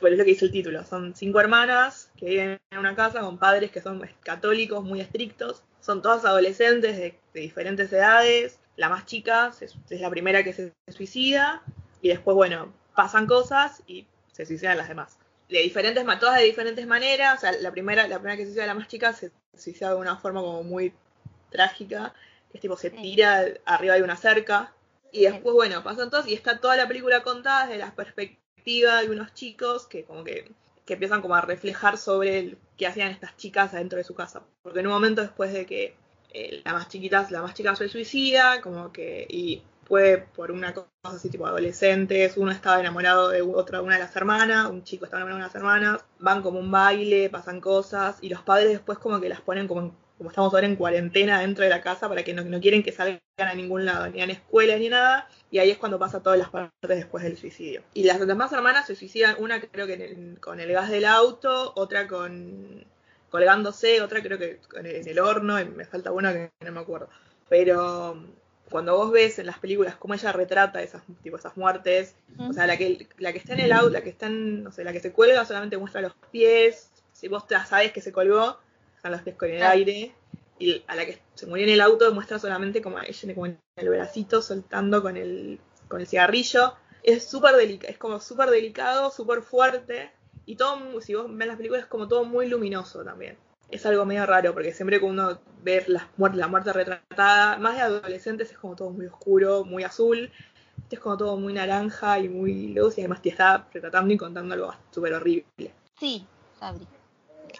bueno, 0.00 0.14
es 0.14 0.18
lo 0.18 0.24
que 0.24 0.30
dice 0.32 0.46
el 0.46 0.52
título, 0.52 0.84
son 0.84 1.14
cinco 1.14 1.40
hermanas 1.40 2.09
que 2.20 2.26
viven 2.26 2.58
en 2.70 2.78
una 2.78 2.94
casa 2.94 3.20
con 3.20 3.38
padres 3.38 3.70
que 3.72 3.80
son 3.80 4.06
católicos 4.22 4.84
muy 4.84 5.00
estrictos, 5.00 5.64
son 5.80 6.02
todas 6.02 6.24
adolescentes 6.24 6.98
de, 6.98 7.18
de 7.32 7.40
diferentes 7.40 7.90
edades, 7.92 8.60
la 8.76 8.88
más 8.88 9.06
chica 9.06 9.52
es, 9.60 9.74
es 9.88 10.00
la 10.00 10.10
primera 10.10 10.44
que 10.44 10.52
se 10.52 10.72
suicida 10.88 11.62
y 12.02 12.08
después, 12.08 12.34
bueno, 12.34 12.72
pasan 12.94 13.26
cosas 13.26 13.82
y 13.86 14.06
se 14.32 14.46
suicidan 14.46 14.76
las 14.76 14.88
demás. 14.88 15.18
De 15.48 15.62
diferentes, 15.62 16.04
todas 16.20 16.38
de 16.38 16.44
diferentes 16.44 16.86
maneras, 16.86 17.38
o 17.38 17.40
sea, 17.40 17.52
la 17.52 17.72
primera, 17.72 18.06
la 18.06 18.18
primera 18.18 18.36
que 18.36 18.44
se 18.44 18.48
suicida 18.50 18.66
la 18.66 18.74
más 18.74 18.88
chica 18.88 19.12
se 19.12 19.32
suicida 19.56 19.90
de 19.90 19.96
una 19.96 20.16
forma 20.16 20.40
como 20.40 20.62
muy 20.62 20.92
trágica, 21.50 22.14
que 22.50 22.58
es 22.58 22.60
tipo 22.60 22.76
se 22.76 22.90
tira 22.90 23.46
arriba 23.64 23.96
de 23.96 24.02
una 24.02 24.16
cerca 24.16 24.72
y 25.12 25.24
después, 25.24 25.54
bueno, 25.54 25.82
pasan 25.82 26.10
todas 26.10 26.26
y 26.28 26.34
está 26.34 26.60
toda 26.60 26.76
la 26.76 26.86
película 26.86 27.22
contada 27.22 27.66
desde 27.66 27.80
la 27.80 27.94
perspectiva 27.94 29.02
de 29.02 29.10
unos 29.10 29.34
chicos 29.34 29.86
que 29.86 30.04
como 30.04 30.24
que, 30.24 30.52
que 30.90 30.94
empiezan 30.94 31.22
como 31.22 31.36
a 31.36 31.40
reflejar 31.40 31.96
sobre 31.98 32.56
qué 32.76 32.86
hacían 32.88 33.10
estas 33.12 33.36
chicas 33.36 33.72
adentro 33.74 33.96
de 33.98 34.04
su 34.04 34.14
casa. 34.14 34.42
Porque 34.62 34.80
en 34.80 34.88
un 34.88 34.92
momento 34.92 35.22
después 35.22 35.52
de 35.52 35.64
que 35.66 35.94
eh, 36.32 36.62
la 36.64 36.72
más 36.72 36.88
chiquita, 36.88 37.26
la 37.30 37.42
más 37.42 37.54
chica 37.54 37.76
se 37.76 37.88
suicida, 37.88 38.60
como 38.60 38.92
que, 38.92 39.24
y 39.28 39.62
fue 39.84 40.26
por 40.34 40.50
una 40.50 40.74
cosa 40.74 40.88
así 41.04 41.30
tipo 41.30 41.46
adolescentes, 41.46 42.36
uno 42.36 42.50
estaba 42.52 42.80
enamorado 42.80 43.28
de 43.28 43.42
otra, 43.42 43.82
una 43.82 43.94
de 43.94 44.00
las 44.00 44.16
hermanas, 44.16 44.68
un 44.70 44.82
chico 44.84 45.04
estaba 45.04 45.22
enamorado 45.22 45.38
de 45.38 45.44
unas 45.46 45.54
hermanas, 45.54 46.04
van 46.18 46.42
como 46.42 46.58
un 46.58 46.70
baile, 46.70 47.30
pasan 47.30 47.60
cosas, 47.60 48.18
y 48.20 48.28
los 48.28 48.42
padres 48.42 48.70
después 48.70 48.98
como 48.98 49.20
que 49.20 49.28
las 49.28 49.40
ponen 49.40 49.68
como 49.68 49.80
en- 49.82 49.92
como 50.20 50.28
estamos 50.28 50.52
ahora 50.52 50.66
en 50.66 50.76
cuarentena 50.76 51.40
dentro 51.40 51.64
de 51.64 51.70
la 51.70 51.80
casa 51.80 52.06
para 52.06 52.22
que 52.22 52.34
no, 52.34 52.44
no 52.44 52.60
quieren 52.60 52.82
que 52.82 52.92
salgan 52.92 53.20
a 53.38 53.54
ningún 53.54 53.86
lado, 53.86 54.06
ni 54.08 54.20
a 54.20 54.26
la 54.26 54.34
escuela 54.34 54.76
ni 54.76 54.90
nada, 54.90 55.26
y 55.50 55.60
ahí 55.60 55.70
es 55.70 55.78
cuando 55.78 55.98
pasa 55.98 56.22
todas 56.22 56.38
las 56.38 56.50
partes 56.50 56.90
después 56.90 57.24
del 57.24 57.38
suicidio. 57.38 57.82
Y 57.94 58.04
las 58.04 58.20
demás 58.26 58.52
hermanas 58.52 58.86
se 58.86 58.96
suicidan, 58.96 59.36
una 59.38 59.62
creo 59.62 59.86
que 59.86 59.94
en 59.94 60.02
el- 60.02 60.38
con 60.38 60.60
el 60.60 60.70
gas 60.72 60.90
del 60.90 61.06
auto, 61.06 61.72
otra 61.74 62.06
con 62.06 62.84
colgándose, 63.30 64.02
otra 64.02 64.20
creo 64.22 64.36
que 64.36 64.60
en 64.76 64.84
en 64.86 65.08
el 65.08 65.18
horno, 65.20 65.58
y 65.58 65.64
me 65.64 65.86
falta 65.86 66.12
una 66.12 66.34
que 66.34 66.50
no 66.66 66.72
me 66.72 66.80
acuerdo. 66.80 67.08
Pero 67.48 68.22
cuando 68.68 68.98
vos 68.98 69.12
ves 69.12 69.38
en 69.38 69.46
las 69.46 69.58
películas 69.58 69.96
cómo 69.96 70.12
ella 70.12 70.32
retrata 70.32 70.82
esas, 70.82 71.02
tipo, 71.22 71.38
esas 71.38 71.56
muertes, 71.56 72.14
o 72.38 72.52
sea, 72.52 72.66
la 72.66 72.76
que, 72.76 73.08
la 73.16 73.32
que 73.32 73.38
está 73.38 73.54
en 73.54 73.60
el 73.60 73.72
auto, 73.72 73.88
la 73.88 74.02
que 74.02 74.10
está 74.10 74.26
en, 74.26 74.64
no 74.64 74.70
sé, 74.70 74.84
la 74.84 74.92
que 74.92 75.00
se 75.00 75.12
cuelga 75.12 75.46
solamente 75.46 75.78
muestra 75.78 76.02
los 76.02 76.12
pies, 76.30 76.90
si 77.14 77.28
vos 77.28 77.44
ya 77.48 77.64
sabes 77.64 77.92
que 77.92 78.02
se 78.02 78.12
colgó, 78.12 78.58
están 79.00 79.12
los 79.12 79.22
pies 79.22 79.36
con 79.36 79.48
el 79.50 79.62
Ah. 79.62 79.70
aire, 79.70 80.14
y 80.58 80.84
a 80.86 80.94
la 80.94 81.06
que 81.06 81.18
se 81.34 81.46
murió 81.46 81.64
en 81.64 81.72
el 81.72 81.80
auto 81.80 82.12
muestra 82.12 82.38
solamente 82.38 82.82
como 82.82 82.98
a 82.98 83.06
ella 83.06 83.34
como 83.34 83.46
en 83.46 83.58
el 83.76 83.88
bracito 83.88 84.42
soltando 84.42 85.00
con 85.00 85.16
el, 85.16 85.58
con 85.88 86.02
el 86.02 86.06
cigarrillo. 86.06 86.74
Es 87.02 87.24
súper 87.24 87.56
delicado, 87.56 87.90
es 87.90 87.98
como 87.98 88.20
súper 88.20 88.50
delicado, 88.50 89.10
súper 89.10 89.40
fuerte, 89.40 90.10
y 90.44 90.56
todo, 90.56 91.00
si 91.00 91.14
vos 91.14 91.26
ves 91.30 91.48
las 91.48 91.56
películas, 91.56 91.84
es 91.84 91.88
como 91.88 92.08
todo 92.08 92.24
muy 92.24 92.46
luminoso 92.46 93.02
también. 93.02 93.38
Es 93.70 93.86
algo 93.86 94.04
medio 94.04 94.26
raro, 94.26 94.52
porque 94.52 94.74
siempre 94.74 94.98
que 94.98 95.06
uno 95.06 95.38
ve 95.62 95.82
las 95.86 96.02
muer- 96.18 96.34
la 96.34 96.48
muerte 96.48 96.72
retratada, 96.74 97.56
más 97.56 97.76
de 97.76 97.82
adolescentes 97.82 98.50
es 98.50 98.58
como 98.58 98.76
todo 98.76 98.90
muy 98.90 99.06
oscuro, 99.06 99.64
muy 99.64 99.82
azul. 99.84 100.30
Es 100.90 100.98
como 100.98 101.16
todo 101.16 101.36
muy 101.38 101.52
naranja 101.54 102.18
y 102.18 102.28
muy 102.28 102.68
luz, 102.74 102.98
y 102.98 103.00
además 103.00 103.22
te 103.22 103.30
está 103.30 103.66
retratando 103.72 104.12
y 104.12 104.18
contando 104.18 104.54
algo 104.54 104.74
súper 104.90 105.14
horrible. 105.14 105.72
Sí, 105.98 106.26
Sabri. 106.58 106.86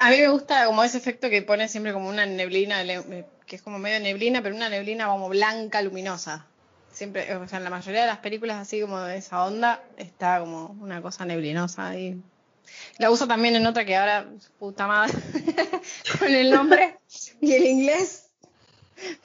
A 0.02 0.08
mí 0.08 0.16
me 0.16 0.28
gusta 0.28 0.64
como 0.64 0.82
ese 0.82 0.96
efecto 0.96 1.28
que 1.28 1.42
pone 1.42 1.68
siempre 1.68 1.92
como 1.92 2.08
una 2.08 2.24
neblina, 2.24 2.82
que 3.44 3.56
es 3.56 3.60
como 3.60 3.78
medio 3.78 4.00
neblina, 4.00 4.42
pero 4.42 4.56
una 4.56 4.70
neblina 4.70 5.06
como 5.08 5.28
blanca, 5.28 5.82
luminosa. 5.82 6.46
Siempre, 6.90 7.36
o 7.36 7.46
sea, 7.46 7.58
en 7.58 7.64
la 7.64 7.70
mayoría 7.70 8.00
de 8.00 8.06
las 8.06 8.20
películas 8.20 8.56
así 8.56 8.80
como 8.80 8.98
de 8.98 9.18
esa 9.18 9.44
onda, 9.44 9.84
está 9.98 10.40
como 10.40 10.74
una 10.80 11.02
cosa 11.02 11.26
neblinosa 11.26 11.88
ahí. 11.88 12.18
La 12.96 13.10
uso 13.10 13.28
también 13.28 13.56
en 13.56 13.66
otra 13.66 13.84
que 13.84 13.94
ahora, 13.94 14.26
puta 14.58 14.86
madre, 14.86 15.12
con 16.18 16.34
el 16.34 16.50
nombre 16.50 16.98
y 17.42 17.52
el 17.52 17.66
inglés. 17.66 18.30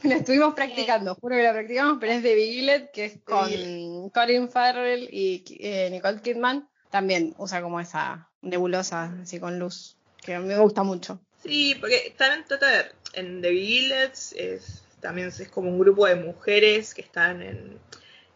La 0.03 0.15
estuvimos 0.15 0.55
practicando, 0.55 1.15
juro 1.15 1.38
que 1.38 1.43
la 1.43 1.53
practicamos, 1.53 1.99
pero 2.01 2.11
es 2.11 2.21
de 2.21 2.35
Biglet, 2.35 2.91
que 2.91 3.05
es 3.05 3.19
con 3.23 4.09
Colin 4.09 4.49
Farrell 4.49 5.07
y 5.09 5.41
eh, 5.57 5.89
Nicole 5.89 6.19
Kidman. 6.19 6.67
También 6.89 7.33
usa 7.38 7.61
como 7.61 7.79
esa 7.79 8.29
nebulosa, 8.41 9.13
así 9.21 9.39
con 9.39 9.57
luz, 9.57 9.95
que 10.25 10.35
a 10.35 10.39
mí 10.39 10.47
me 10.47 10.57
gusta 10.59 10.83
mucho. 10.83 11.21
Sí, 11.43 11.75
porque 11.79 12.13
de, 12.59 12.85
en 13.13 13.41
The 13.41 13.51
Village 13.51 14.13
es, 14.35 14.83
también 15.01 15.27
es 15.27 15.49
como 15.49 15.69
un 15.69 15.79
grupo 15.79 16.07
de 16.07 16.15
mujeres 16.15 16.93
que 16.93 17.01
están 17.01 17.41
en, 17.41 17.79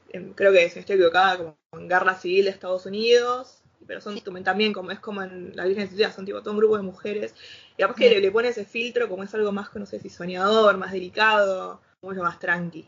en- 0.10 0.34
creo 0.34 0.52
que 0.52 0.70
si 0.70 0.76
no 0.76 0.82
estoy 0.82 0.96
equivocada, 0.96 1.38
como 1.38 1.58
en 1.74 1.90
guerra 1.90 2.16
civil 2.16 2.46
de 2.46 2.52
Estados 2.52 2.86
Unidos, 2.86 3.64
pero 3.88 4.02
son 4.02 4.22
también 4.44 4.74
como 4.74 4.92
es 4.92 5.00
como 5.00 5.24
en 5.24 5.56
la 5.56 5.66
Virgen 5.66 5.86
Cecilia, 5.88 6.12
son 6.12 6.26
tipo 6.26 6.42
todo 6.42 6.54
un 6.54 6.60
grupo 6.60 6.78
de 6.78 6.84
mujeres, 6.84 7.34
y 7.78 7.82
capaz 7.82 7.96
que 7.96 8.10
le, 8.10 8.20
le 8.22 8.32
pone 8.32 8.50
ese 8.50 8.66
filtro 8.66 9.10
como 9.10 9.24
es 9.24 9.34
algo 9.34 9.52
más, 9.52 9.70
no 9.76 9.86
sé 9.86 10.00
si 10.00 10.10
soñador, 10.10 10.78
más 10.78 10.92
delicado, 10.92 11.82
mucho 12.02 12.22
más 12.24 12.40
tranqui. 12.40 12.86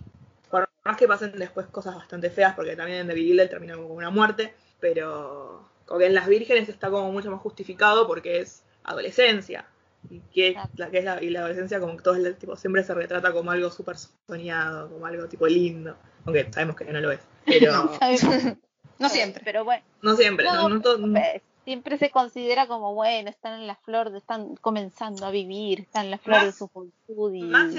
Por 0.50 0.70
más 0.84 0.98
que 0.98 1.08
pasen 1.08 1.34
después 1.38 1.68
cosas 1.68 1.96
bastante 1.96 2.30
feas, 2.30 2.56
porque 2.56 2.76
también 2.76 3.00
en 3.02 3.08
The 3.08 3.14
Village 3.16 3.50
termina 3.50 3.76
como 3.76 3.94
una 3.94 4.10
muerte, 4.10 4.54
pero 4.80 5.68
como 5.86 6.00
que 6.00 6.06
en 6.08 6.14
las 6.16 6.28
vírgenes 6.28 6.70
está 6.70 6.90
como 6.90 7.12
mucho 7.12 7.32
más 7.32 7.42
justificado 7.42 8.08
porque 8.08 8.40
es 8.42 8.64
adolescencia. 8.92 9.66
Y 10.10 10.20
que, 10.34 10.56
la, 10.78 10.90
que 10.90 10.98
es 10.98 11.06
la, 11.06 11.22
y 11.24 11.30
la 11.30 11.42
adolescencia 11.42 11.80
como 11.80 11.96
que 11.96 12.02
todo 12.04 12.16
el 12.16 12.36
tipo 12.36 12.56
siempre 12.56 12.84
se 12.84 12.94
retrata 12.94 13.32
como 13.32 13.52
algo 13.52 13.70
súper 13.70 13.96
soñado, 14.28 14.90
como 14.90 15.06
algo 15.06 15.28
tipo 15.28 15.48
lindo, 15.48 15.96
aunque 16.26 16.52
sabemos 16.52 16.76
que 16.76 16.86
no 16.86 17.00
lo 17.02 17.12
es. 17.12 17.20
Pero 17.46 17.72
No. 19.00 19.10
Siempre. 19.10 19.42
Pero 19.44 19.64
bueno, 19.66 19.84
no 20.04 20.16
siempre, 20.16 20.46
no, 20.46 20.56
No, 20.56 20.70
no 20.70 20.82
todo- 20.82 21.00
pues, 21.12 21.42
siempre 21.66 21.98
se 21.98 22.10
considera 22.12 22.68
como, 22.68 22.94
bueno, 22.94 23.30
están 23.30 23.60
en 23.62 23.68
la 23.68 23.76
flor, 23.76 24.12
de, 24.12 24.20
están 24.20 24.56
comenzando 24.58 25.26
a 25.26 25.32
vivir, 25.32 25.80
están 25.82 26.06
en 26.06 26.12
la 26.12 26.18
flor 26.20 26.46
de 26.46 26.52
su 26.52 26.68
juventud 26.68 27.34
y... 27.34 27.42
más 27.42 27.74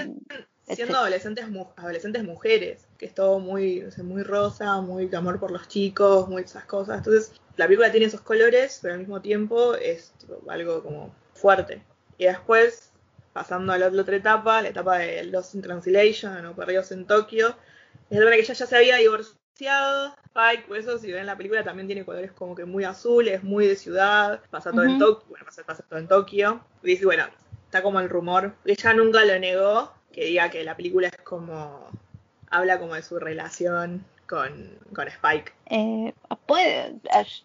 siendo 0.66 0.96
adolescentes 0.96 1.48
mu- 1.48 1.66
adolescentes 1.76 2.24
mujeres, 2.24 2.86
que 2.98 3.06
es 3.06 3.14
todo 3.14 3.38
muy, 3.40 3.84
muy 4.02 4.22
rosa, 4.22 4.80
muy 4.80 5.12
amor 5.14 5.38
por 5.38 5.50
los 5.50 5.68
chicos, 5.68 6.28
muy 6.28 6.42
esas 6.42 6.64
cosas. 6.64 6.98
Entonces, 6.98 7.32
la 7.56 7.66
película 7.66 7.90
tiene 7.90 8.06
esos 8.06 8.22
colores, 8.22 8.78
pero 8.80 8.94
al 8.94 9.00
mismo 9.00 9.20
tiempo 9.20 9.74
es 9.74 10.12
tipo, 10.18 10.40
algo 10.48 10.82
como 10.82 11.14
fuerte. 11.34 11.82
Y 12.18 12.24
después, 12.24 12.92
pasando 13.32 13.72
a 13.72 13.78
la 13.78 13.88
otra 13.88 14.16
etapa, 14.16 14.62
la 14.62 14.68
etapa 14.68 14.98
de 14.98 15.24
Lost 15.24 15.54
in 15.54 15.62
Translation 15.62 16.46
o 16.46 16.54
Perdidos 16.54 16.92
en 16.92 17.06
Tokio, 17.06 17.56
es 18.10 18.18
la 18.18 18.30
que 18.30 18.40
ella 18.40 18.54
ya 18.54 18.66
se 18.66 18.76
había 18.76 18.96
divorciado. 18.96 20.14
Spike, 20.26 20.64
por 20.66 20.78
eso, 20.78 20.98
si 20.98 21.12
ven 21.12 21.26
la 21.26 21.36
película, 21.36 21.62
también 21.62 21.86
tiene 21.86 22.04
colores 22.04 22.32
como 22.32 22.54
que 22.54 22.64
muy 22.64 22.84
azules, 22.84 23.42
muy 23.42 23.66
de 23.66 23.76
ciudad. 23.76 24.40
Pasa 24.50 24.70
todo 24.70 24.84
en. 24.84 24.98
Tokio, 24.98 25.28
bueno, 25.28 25.44
pasa, 25.44 25.62
pasa 25.62 25.84
todo 25.88 25.98
en 25.98 26.08
Tokio. 26.08 26.64
Y 26.82 26.88
dice, 26.88 27.04
bueno, 27.04 27.26
está 27.66 27.82
como 27.82 28.00
el 28.00 28.08
rumor. 28.08 28.54
Ella 28.64 28.94
nunca 28.94 29.24
lo 29.24 29.38
negó, 29.38 29.92
que 30.10 30.24
diga 30.24 30.50
que 30.50 30.64
la 30.64 30.76
película 30.76 31.08
es 31.08 31.16
como. 31.18 31.90
habla 32.50 32.78
como 32.78 32.94
de 32.94 33.02
su 33.02 33.18
relación 33.18 34.06
con, 34.32 34.78
con 34.94 35.08
Spike. 35.08 35.52
Eh, 35.66 36.14
puede, 36.46 36.94
ash- 37.10 37.42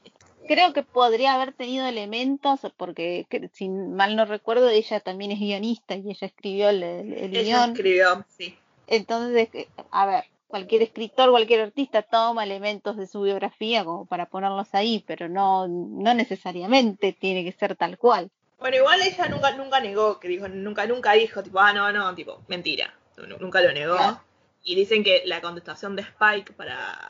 creo 0.48 0.72
que 0.72 0.84
podría 0.84 1.34
haber 1.34 1.52
tenido 1.52 1.86
elementos, 1.86 2.62
porque 2.78 3.26
que- 3.30 3.50
si 3.54 3.68
mal 3.68 4.16
no 4.16 4.24
recuerdo, 4.24 4.70
ella 4.70 5.02
también 5.02 5.32
es 5.32 5.40
guionista 5.40 5.96
y 5.96 6.10
ella 6.10 6.28
escribió 6.28 6.70
el, 6.70 6.82
el- 6.84 7.14
el 7.14 7.36
Ella 7.36 7.42
guion. 7.60 7.70
escribió, 7.72 8.26
sí. 8.38 8.58
Entonces, 8.88 9.50
eh, 9.54 9.68
a 9.92 10.06
ver, 10.06 10.24
cualquier 10.48 10.82
escritor, 10.84 11.30
cualquier 11.30 11.60
artista 11.60 12.04
toma 12.04 12.46
elementos 12.46 12.96
de 12.96 13.06
su 13.06 13.22
biografía 13.22 13.84
como 13.84 14.06
para 14.06 14.28
ponerlos 14.28 14.74
ahí, 14.74 15.04
pero 15.06 15.28
no, 15.28 15.68
no 15.68 16.14
necesariamente 16.14 17.12
tiene 17.12 17.44
que 17.44 17.52
ser 17.52 17.76
tal 17.76 17.98
cual. 17.98 18.30
Bueno, 18.60 18.78
igual 18.78 19.02
ella 19.02 19.28
nunca, 19.28 19.52
nunca 19.58 19.80
negó, 19.82 20.20
que 20.22 20.30
dijo, 20.30 20.48
nunca, 20.48 20.88
nunca 20.88 21.12
dijo, 21.14 21.44
tipo, 21.44 21.60
ah, 21.60 21.74
no, 21.74 21.92
no, 21.92 22.16
tipo, 22.16 22.42
mentira. 22.48 22.94
Nu- 23.18 23.38
Nunca 23.40 23.62
lo 23.62 23.72
negó. 23.74 23.98
Claro. 23.98 24.22
Y 24.70 24.76
dicen 24.76 25.02
que 25.02 25.24
la 25.26 25.40
contestación 25.40 25.96
de 25.96 26.02
Spike 26.02 26.52
para 26.52 27.10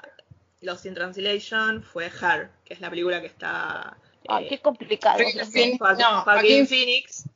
Lost 0.62 0.86
in 0.86 0.94
Translation 0.94 1.82
fue 1.82 2.06
Her, 2.06 2.52
que 2.64 2.76
es 2.76 2.82
la 2.82 2.92
película 2.92 3.20
que 3.20 3.26
está. 3.26 3.98
Ah, 4.30 4.42
eh, 4.42 4.48
qué 4.48 4.60
complicado. 4.62 5.18
Joaquin 5.18 5.40
¿no? 5.40 5.46
Phoenix. 5.48 5.80
Joaquin- 5.82 6.68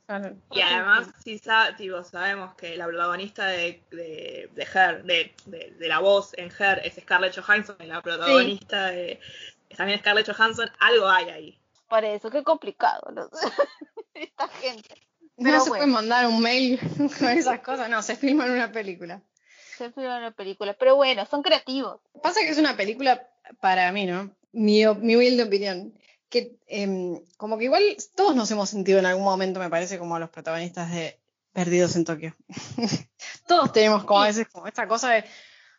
Joaquin. 0.06 0.42
Y 0.52 0.60
además, 0.60 1.08
sí, 1.24 1.38
sa- 1.38 1.74
tipo, 1.76 2.04
sabemos 2.04 2.54
que 2.54 2.76
la 2.76 2.86
protagonista 2.86 3.46
de, 3.48 3.82
de, 3.90 4.48
de 4.54 4.62
Her, 4.62 5.02
de, 5.02 5.34
de, 5.46 5.70
de 5.76 5.88
la 5.88 5.98
voz 5.98 6.34
en 6.38 6.52
Her, 6.56 6.82
es 6.84 6.94
Scarlett 7.02 7.36
Johansson, 7.36 7.76
y 7.80 7.86
la 7.86 8.00
protagonista 8.00 8.90
de, 8.92 9.18
es 9.70 9.76
también 9.76 9.98
Scarlett 9.98 10.30
Johansson, 10.30 10.70
algo 10.78 11.08
hay 11.08 11.30
ahí. 11.30 11.58
Por 11.88 12.04
eso, 12.04 12.30
qué 12.30 12.44
complicado. 12.44 13.10
¿no? 13.10 13.28
Esta 14.14 14.46
gente. 14.48 14.88
No 15.36 15.50
se 15.50 15.70
bueno. 15.70 15.84
puede 15.84 15.86
mandar 15.86 16.26
un 16.28 16.40
mail 16.40 16.78
con 17.18 17.28
esas 17.28 17.58
cosas, 17.58 17.88
no, 17.90 18.02
se 18.02 18.14
filma 18.14 18.46
en 18.46 18.52
una 18.52 18.70
película. 18.70 19.20
Se 19.76 19.90
filma 19.90 20.18
una 20.18 20.30
película. 20.30 20.74
Pero 20.78 20.96
bueno, 20.96 21.26
son 21.26 21.42
creativos. 21.42 22.00
Pasa 22.22 22.40
que 22.40 22.50
es 22.50 22.58
una 22.58 22.76
película, 22.76 23.28
para 23.60 23.90
mí, 23.92 24.06
¿no? 24.06 24.30
Mi, 24.52 24.84
mi 25.00 25.16
humilde 25.16 25.42
opinión, 25.42 25.94
que 26.28 26.56
em, 26.66 27.20
como 27.36 27.58
que 27.58 27.64
igual 27.64 27.82
todos 28.14 28.34
nos 28.34 28.50
hemos 28.50 28.70
sentido 28.70 28.98
en 28.98 29.06
algún 29.06 29.24
momento, 29.24 29.60
me 29.60 29.70
parece, 29.70 29.98
como 29.98 30.18
los 30.18 30.30
protagonistas 30.30 30.90
de 30.90 31.18
Perdidos 31.52 31.96
en 31.96 32.04
Tokio. 32.04 32.34
todos 33.46 33.72
tenemos 33.72 34.04
como 34.04 34.22
a 34.22 34.26
veces 34.26 34.48
como 34.48 34.66
esta 34.66 34.88
cosa 34.88 35.10
de, 35.10 35.24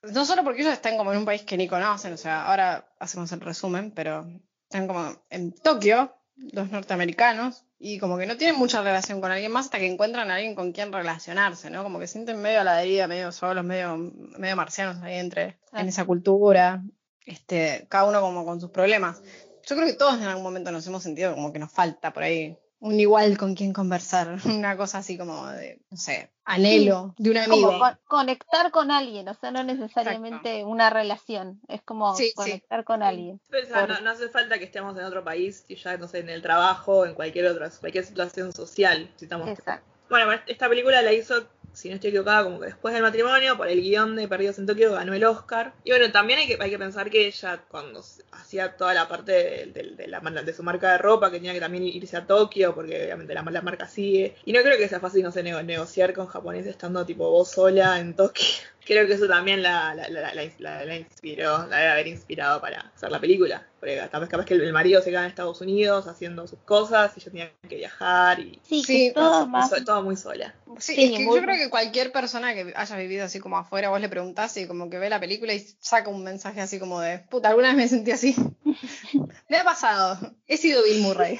no 0.03 0.25
solo 0.25 0.43
porque 0.43 0.61
ellos 0.61 0.73
están 0.73 0.97
como 0.97 1.11
en 1.11 1.19
un 1.19 1.25
país 1.25 1.41
que 1.43 1.57
ni 1.57 1.67
conocen, 1.67 2.13
o 2.13 2.17
sea, 2.17 2.45
ahora 2.45 2.87
hacemos 2.99 3.31
el 3.31 3.41
resumen, 3.41 3.91
pero 3.91 4.27
están 4.63 4.87
como 4.87 5.15
en 5.29 5.53
Tokio, 5.53 6.13
los 6.35 6.71
norteamericanos, 6.71 7.65
y 7.77 7.99
como 7.99 8.17
que 8.17 8.25
no 8.25 8.37
tienen 8.37 8.57
mucha 8.57 8.81
relación 8.81 9.21
con 9.21 9.31
alguien 9.31 9.51
más 9.51 9.65
hasta 9.65 9.79
que 9.79 9.87
encuentran 9.87 10.31
a 10.31 10.35
alguien 10.35 10.55
con 10.55 10.71
quien 10.71 10.91
relacionarse, 10.93 11.69
¿no? 11.69 11.83
Como 11.83 11.99
que 11.99 12.07
sienten 12.07 12.41
medio 12.41 12.61
a 12.61 12.63
la 12.63 12.77
deriva, 12.77 13.07
medio 13.07 13.31
solos, 13.31 13.63
medio, 13.63 13.97
medio 13.97 14.55
marcianos 14.55 15.01
ahí 15.03 15.15
entre, 15.15 15.57
Ah. 15.71 15.81
en 15.81 15.87
esa 15.89 16.05
cultura, 16.05 16.81
este, 17.25 17.85
cada 17.89 18.05
uno 18.05 18.21
como 18.21 18.45
con 18.45 18.59
sus 18.59 18.69
problemas. 18.69 19.21
Yo 19.65 19.75
creo 19.75 19.87
que 19.87 19.93
todos 19.93 20.15
en 20.15 20.23
algún 20.23 20.43
momento 20.43 20.71
nos 20.71 20.85
hemos 20.87 21.03
sentido 21.03 21.33
como 21.33 21.53
que 21.53 21.59
nos 21.59 21.71
falta 21.71 22.11
por 22.13 22.23
ahí 22.23 22.57
un 22.83 22.99
igual 22.99 23.37
con 23.37 23.55
quien 23.55 23.71
conversar, 23.71 24.37
una 24.45 24.75
cosa 24.75 24.97
así 24.97 25.17
como 25.17 25.47
de, 25.47 25.79
no 25.89 25.95
sé, 25.95 26.29
anhelo 26.43 27.15
de 27.17 27.31
un 27.31 27.37
amigo. 27.37 27.67
Como 27.67 27.79
con- 27.79 27.97
conectar 28.05 28.71
con 28.71 28.91
alguien, 28.91 29.29
o 29.29 29.33
sea, 29.33 29.51
no 29.51 29.63
necesariamente 29.63 30.65
una 30.65 30.89
relación. 30.89 31.61
Es 31.69 31.81
como 31.81 32.13
Sí, 32.15 32.25
sí. 32.27 32.33
conectar 32.35 32.83
con 32.83 33.01
alguien. 33.01 33.39
Por- 33.49 33.87
no, 33.89 34.01
no 34.01 34.09
hace 34.11 34.27
falta 34.27 34.59
que 34.59 34.65
estemos 34.65 34.97
en 34.97 35.05
otro 35.05 35.23
país, 35.23 35.63
y 35.69 35.75
ya 35.75 35.97
no 35.97 36.07
sé, 36.09 36.19
en 36.19 36.29
el 36.29 36.41
trabajo, 36.41 37.05
en 37.05 37.13
cualquier 37.15 37.45
otra, 37.47 37.69
cualquier 37.79 38.05
situación 38.05 38.51
social. 38.51 39.09
Si 39.15 39.25
estamos 39.25 39.47
Exacto. 39.47 39.87
Bueno, 40.09 40.31
esta 40.45 40.67
película 40.67 41.01
la 41.01 41.13
hizo 41.13 41.47
si 41.73 41.89
no 41.89 41.95
estoy 41.95 42.09
equivocada, 42.09 42.43
como 42.43 42.59
que 42.59 42.67
después 42.67 42.93
del 42.93 43.03
matrimonio, 43.03 43.57
por 43.57 43.67
el 43.67 43.81
guion 43.81 44.15
de 44.15 44.27
Perdidos 44.27 44.59
en 44.59 44.65
Tokio, 44.67 44.93
ganó 44.93 45.13
el 45.13 45.23
Oscar. 45.25 45.73
Y 45.83 45.89
bueno, 45.91 46.11
también 46.11 46.39
hay 46.39 46.47
que, 46.47 46.57
hay 46.59 46.69
que 46.69 46.77
pensar 46.79 47.09
que 47.09 47.27
ella, 47.27 47.63
cuando 47.67 48.03
hacía 48.31 48.77
toda 48.77 48.93
la 48.93 49.07
parte 49.07 49.31
de, 49.31 49.65
de- 49.73 49.95
de 49.95 50.07
la, 50.07 50.19
de 50.21 50.53
su 50.53 50.63
marca 50.63 50.91
de 50.93 50.97
ropa, 50.99 51.29
que 51.31 51.37
tenía 51.37 51.53
que 51.53 51.59
también 51.59 51.83
irse 51.85 52.15
a 52.17 52.25
Tokio, 52.27 52.73
porque 52.75 53.03
obviamente 53.05 53.33
la, 53.33 53.41
la 53.43 53.61
marca 53.61 53.87
sigue. 53.87 54.35
Y 54.45 54.53
no 54.53 54.61
creo 54.61 54.77
que 54.77 54.87
sea 54.89 54.99
fácil, 54.99 55.23
no 55.23 55.31
sé, 55.31 55.43
nego- 55.43 55.61
negociar 55.63 56.13
con 56.13 56.27
japoneses 56.27 56.71
estando 56.71 57.05
tipo 57.05 57.29
vos 57.29 57.49
sola 57.51 57.99
en 57.99 58.15
Tokio. 58.15 58.45
Creo 58.85 59.07
que 59.07 59.13
eso 59.13 59.27
también 59.27 59.63
la, 59.63 59.93
la, 59.95 60.09
la, 60.09 60.33
la- 60.33 60.43
la- 60.59 60.85
la 60.85 60.95
inspiró, 60.97 61.65
la 61.67 61.77
debe 61.77 61.89
haber 61.91 62.07
inspirado 62.07 62.59
para 62.59 62.91
hacer 62.95 63.11
la 63.11 63.19
película. 63.19 63.65
Porque 63.79 63.97
capaz, 63.97 64.27
capaz 64.27 64.45
que 64.45 64.53
el, 64.55 64.61
el 64.61 64.73
marido 64.73 65.01
se 65.01 65.09
queda 65.09 65.21
en 65.21 65.27
Estados 65.29 65.61
Unidos 65.61 66.07
haciendo 66.07 66.47
sus 66.47 66.59
cosas 66.59 67.11
y 67.15 67.19
ella 67.21 67.31
tenía 67.31 67.51
que 67.69 67.75
viajar 67.77 68.39
y 68.39 68.59
Sí, 68.63 68.83
Sí, 68.83 69.11
todo 69.15 69.41
muy 69.47 69.51
más. 69.51 69.69
so- 69.69 69.83
todo 69.85 70.03
muy 70.03 70.15
sola. 70.17 70.53
Sí, 70.79 70.95
Sí, 70.95 71.03
es 71.05 71.17
que 71.17 71.23
muy- 71.25 71.37
yo 71.37 71.43
creo 71.43 71.55
que 71.57 71.69
cualquier 71.69 72.11
persona 72.11 72.53
que 72.53 72.73
haya 72.75 72.95
vivido 72.97 73.25
así 73.25 73.39
como 73.39 73.57
afuera, 73.57 73.89
vos 73.89 74.01
le 74.01 74.09
preguntás 74.09 74.55
y 74.57 74.67
como 74.67 74.89
que 74.89 74.97
ve 74.99 75.09
la 75.09 75.19
película 75.19 75.53
y 75.53 75.59
saca 75.79 76.09
un 76.09 76.23
mensaje 76.23 76.59
así 76.61 76.79
como 76.79 76.99
de, 76.99 77.19
puta, 77.19 77.49
alguna 77.49 77.69
vez 77.69 77.77
me 77.77 77.87
sentí 77.87 78.11
así. 78.11 78.35
me 79.49 79.57
ha 79.57 79.63
pasado. 79.63 80.17
He 80.47 80.57
sido 80.57 80.83
Bill 80.83 81.01
Murray. 81.01 81.37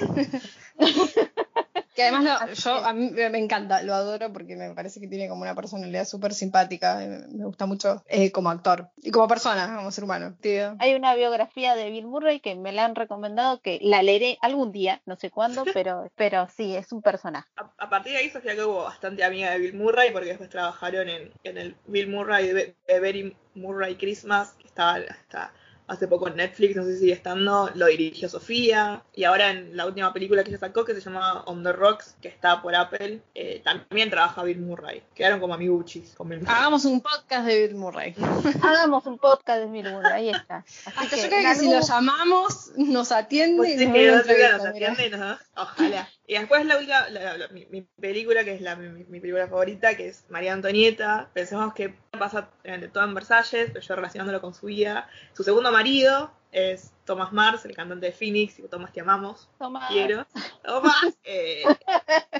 que 1.94 2.02
además 2.02 2.24
lo- 2.48 2.52
yo 2.54 2.84
a 2.84 2.92
mí 2.92 3.10
me 3.10 3.38
encanta, 3.38 3.82
lo 3.82 3.94
adoro 3.94 4.32
porque 4.32 4.56
me 4.56 4.74
parece 4.74 5.00
que 5.00 5.08
tiene 5.08 5.28
como 5.28 5.42
una 5.42 5.54
personalidad 5.54 6.04
súper 6.06 6.34
simpática. 6.34 7.02
eh, 7.04 7.24
Me 7.32 7.44
gusta 7.44 7.66
mucho 7.66 8.02
eh, 8.08 8.30
como 8.32 8.50
actor 8.50 8.88
y 9.02 9.10
como 9.10 9.28
persona, 9.28 9.74
como 9.76 9.90
ser 9.90 10.04
humano. 10.04 10.36
Tío. 10.40 10.76
Hay 10.80 10.94
una 10.94 11.14
biografía 11.14 11.74
de 11.74 11.90
Bill 11.90 12.06
Murray 12.06 12.40
que 12.40 12.54
me 12.56 12.72
la 12.72 12.84
han 12.84 12.94
recomendado 12.94 13.60
que 13.60 13.78
la 13.82 14.02
leeré 14.02 14.38
algún 14.42 14.72
día, 14.72 15.00
no 15.06 15.16
sé 15.16 15.30
cuándo, 15.30 15.64
pero, 15.74 16.10
pero 16.16 16.48
sí, 16.56 16.74
es 16.76 16.92
un 16.92 17.00
personaje. 17.02 17.48
A, 17.56 17.70
a 17.78 17.88
partir 17.88 18.12
de 18.12 18.18
ahí 18.18 18.30
Sofía 18.30 18.54
que 18.54 18.64
hubo 18.64 18.84
bastante 18.84 19.22
amiga 19.24 19.50
de 19.52 19.58
Bill 19.58 19.74
Murray 19.74 20.10
porque 20.12 20.28
después 20.30 20.50
trabajaron 20.50 21.08
en, 21.08 21.32
en 21.44 21.58
el 21.58 21.76
Bill 21.86 22.08
Murray 22.08 22.48
de, 22.48 22.74
de 22.86 23.00
Very 23.00 23.36
Murray 23.54 23.94
Christmas, 23.96 24.54
que 24.58 24.66
estaba 24.66 24.94
hasta 25.08 25.52
hace 25.86 26.08
poco 26.08 26.28
en 26.28 26.36
Netflix, 26.36 26.76
no 26.76 26.84
sé 26.84 26.94
si 26.94 27.00
sigue 27.00 27.12
estando, 27.12 27.70
lo 27.74 27.86
dirigió 27.86 28.28
Sofía, 28.28 29.02
y 29.14 29.24
ahora 29.24 29.50
en 29.50 29.76
la 29.76 29.86
última 29.86 30.12
película 30.12 30.42
que 30.42 30.50
ella 30.50 30.58
sacó, 30.58 30.84
que 30.84 30.94
se 30.94 31.00
llama 31.00 31.42
On 31.46 31.62
the 31.62 31.72
Rocks, 31.72 32.16
que 32.22 32.28
está 32.28 32.62
por 32.62 32.74
Apple, 32.74 33.20
eh, 33.34 33.60
también 33.64 34.08
trabaja 34.10 34.42
Bill 34.44 34.60
Murray. 34.60 35.02
Quedaron 35.14 35.40
como 35.40 35.54
amiguchis 35.54 36.14
con 36.14 36.28
Bill 36.28 36.40
Murray. 36.40 36.54
Hagamos 36.56 36.84
un 36.86 37.00
podcast 37.02 37.46
de 37.46 37.66
Bill 37.66 37.76
Murray. 37.76 38.14
Hagamos 38.62 39.04
un 39.06 39.18
podcast 39.18 39.60
de 39.60 39.66
Bill 39.70 39.90
Murray, 39.92 40.12
ahí 40.12 40.28
está. 40.30 40.56
Así 40.66 40.90
Hasta 40.96 41.16
que, 41.16 41.22
yo 41.22 41.28
creo 41.28 41.42
que 41.42 41.54
si 41.54 41.70
lo 41.70 41.80
llamamos, 41.80 42.72
nos 42.76 43.12
atiende 43.12 43.56
Pues 43.58 43.80
y 43.80 43.86
nos 43.86 43.94
que 44.24 44.48
nos 44.52 44.66
atiende, 44.66 45.10
¿no? 45.10 45.38
Ojalá. 45.56 46.08
Y 46.26 46.38
después 46.38 46.64
la 46.64 46.78
última, 46.78 47.08
la- 47.10 47.36
la- 47.36 47.48
mi, 47.48 47.66
mi 47.66 47.82
película, 47.82 48.44
que 48.44 48.54
es 48.54 48.62
la, 48.62 48.76
mi, 48.76 49.04
mi 49.04 49.20
película 49.20 49.46
favorita, 49.48 49.94
que 49.96 50.08
es 50.08 50.24
María 50.30 50.54
Antonieta. 50.54 51.28
Pensemos 51.34 51.74
que 51.74 51.94
pasa 52.18 52.50
en, 52.62 52.90
todo 52.90 53.04
en 53.04 53.14
Versalles, 53.14 53.70
pero 53.72 53.80
yo 53.80 53.96
relacionándolo 53.96 54.40
con 54.40 54.54
su 54.54 54.66
vida. 54.66 55.08
Su 55.32 55.42
segundo 55.42 55.70
marido 55.72 56.32
es 56.52 56.92
Thomas 57.04 57.32
Mars, 57.32 57.64
el 57.64 57.74
cantante 57.74 58.06
de 58.06 58.12
Phoenix, 58.12 58.58
y 58.58 58.62
Thomas 58.62 58.92
te 58.92 59.00
amamos, 59.00 59.48
Toma. 59.58 59.88
quiero. 59.88 60.26
Thomas, 60.64 61.18
eh, 61.24 61.64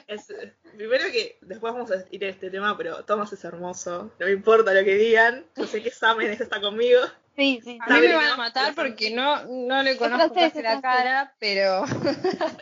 es, 0.06 0.32
primero 0.76 1.04
que 1.10 1.38
después 1.40 1.72
vamos 1.72 1.90
a 1.90 2.04
ir 2.10 2.24
a 2.24 2.28
este 2.28 2.50
tema, 2.50 2.76
pero 2.76 3.04
Thomas 3.04 3.32
es 3.32 3.44
hermoso, 3.44 4.12
no 4.18 4.26
me 4.26 4.32
importa 4.32 4.72
lo 4.72 4.84
que 4.84 4.94
digan, 4.94 5.44
yo 5.56 5.66
sé 5.66 5.82
que 5.82 5.90
Samen 5.90 6.30
está 6.30 6.60
conmigo. 6.60 7.00
Sí, 7.36 7.60
sí, 7.64 7.78
A 7.80 7.94
mí 7.94 8.06
me 8.06 8.14
van 8.14 8.30
a 8.30 8.36
matar 8.36 8.74
porque 8.76 9.10
no, 9.10 9.44
no 9.46 9.82
le 9.82 9.96
conozco 9.96 10.34
francés, 10.34 10.52
casi 10.52 10.62
la 10.62 10.80
cara, 10.80 11.34
pero 11.40 11.84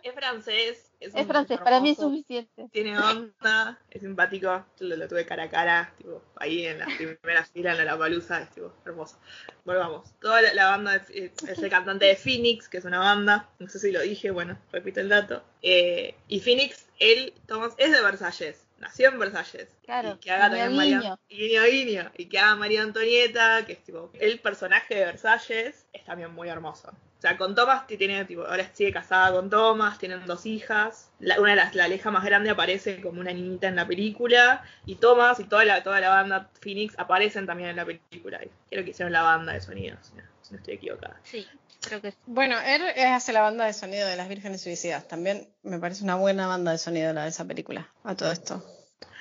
Es 0.03 0.15
francés. 0.15 0.92
Es, 1.03 1.27
francés, 1.27 1.59
para 1.61 1.81
mí 1.81 1.91
es 1.91 1.99
suficiente. 1.99 2.69
tiene 2.71 2.99
onda, 2.99 3.79
es 3.91 4.03
simpático, 4.03 4.65
yo 4.79 4.87
lo, 4.87 4.97
lo 4.97 5.09
tuve 5.09 5.27
cara 5.27 5.45
a 5.45 5.51
cara, 5.51 5.93
tipo, 5.99 6.23
ahí 6.37 6.67
en 6.67 6.79
la 6.79 6.87
primera 6.87 7.45
fila 7.45 7.77
en 7.79 7.85
la 7.85 7.99
palusa, 7.99 8.43
es 8.43 8.51
tipo, 8.51 8.73
hermoso. 8.85 9.19
Volvamos. 9.65 10.13
Toda 10.21 10.43
la, 10.43 10.55
la 10.55 10.67
banda 10.71 10.97
es, 10.97 11.11
es 11.11 11.59
el 11.59 11.71
cantante 11.71 12.07
de 12.07 12.17
Phoenix, 12.17 12.69
que 12.69 12.79
es 12.79 12.85
una 12.85 12.99
banda, 12.99 13.49
no 13.59 13.69
sé 13.69 13.79
si 13.79 13.91
lo 13.91 14.01
dije, 14.01 14.31
bueno, 14.31 14.59
repito 14.71 15.01
el 15.01 15.09
dato. 15.09 15.43
Eh, 15.63 16.15
y 16.29 16.41
Phoenix, 16.41 16.87
él, 16.99 17.35
Thomas, 17.47 17.75
es 17.79 17.91
de 17.91 18.03
Versalles, 18.03 18.67
nació 18.79 19.09
en 19.09 19.19
Versalles. 19.19 19.69
Claro, 19.85 20.15
Y 20.15 20.19
que 20.19 20.31
haga 20.31 20.49
guiño, 20.49 20.65
también 20.65 20.77
María, 20.77 21.19
guiño, 21.29 22.13
y 22.17 22.27
que 22.27 22.39
haga 22.39 22.57
María 22.57 22.83
Antonieta, 22.83 23.65
que 23.67 23.73
es 23.73 23.83
tipo, 23.83 24.11
el 24.15 24.39
personaje 24.41 24.95
de 24.95 25.05
Versalles, 25.05 25.87
es 25.93 26.05
también 26.05 26.33
muy 26.33 26.49
hermoso. 26.49 26.93
O 27.23 27.25
sea, 27.25 27.37
con 27.37 27.55
Thomas 27.55 27.85
que 27.85 27.97
tiene, 27.97 28.25
tipo, 28.25 28.45
ahora 28.45 28.69
sigue 28.73 28.93
casada 28.93 29.31
con 29.31 29.49
Thomas, 29.49 29.97
tienen 29.97 30.27
dos 30.27 30.45
hijas. 30.45 31.09
La- 31.21 31.41
una 31.41 31.51
de 31.51 31.57
las, 31.57 31.73
la 31.77 31.87
hija 31.87 32.11
más 32.11 32.25
grande 32.25 32.51
aparece 32.51 33.01
como 33.01 33.21
una 33.21 33.33
niñita 33.33 33.69
en 33.69 33.77
la 33.77 33.87
película. 33.87 34.65
Y 34.87 34.97
Thomas 34.97 35.39
y 35.39 35.45
toda 35.45 35.65
la, 35.65 35.85
toda 35.85 36.01
la 36.01 36.09
banda 36.09 36.51
Phoenix 36.61 36.95
aparecen 36.99 37.47
también 37.47 37.69
en 37.71 37.77
la 37.77 37.85
película. 37.85 38.41
Creo 38.69 38.83
que 38.83 38.91
hicieron 38.91 39.13
la 39.13 39.23
banda 39.23 39.53
de 39.53 39.61
sonido, 39.61 39.97
si 40.03 40.15
no, 40.17 40.23
si 40.43 40.53
no 40.55 40.59
estoy 40.59 40.75
equivocada. 40.75 41.17
Sí, 41.23 41.47
creo 41.81 42.01
que 42.03 42.11
sí. 42.11 42.17
bueno, 42.27 42.57
él 42.61 42.83
hace 43.07 43.33
la 43.33 43.43
banda 43.43 43.67
de 43.67 43.73
sonido 43.73 44.09
de 44.09 44.17
Las 44.17 44.29
Vírgenes 44.29 44.61
Suicidas. 44.61 45.07
También 45.07 45.49
me 45.63 45.79
parece 45.79 46.03
una 46.03 46.17
buena 46.17 46.49
banda 46.49 46.73
de 46.73 46.79
sonido 46.79 47.13
la 47.13 47.23
de 47.23 47.29
esa 47.29 47.45
película, 47.45 47.89
a 48.03 48.17
todo 48.17 48.33
esto. 48.33 48.67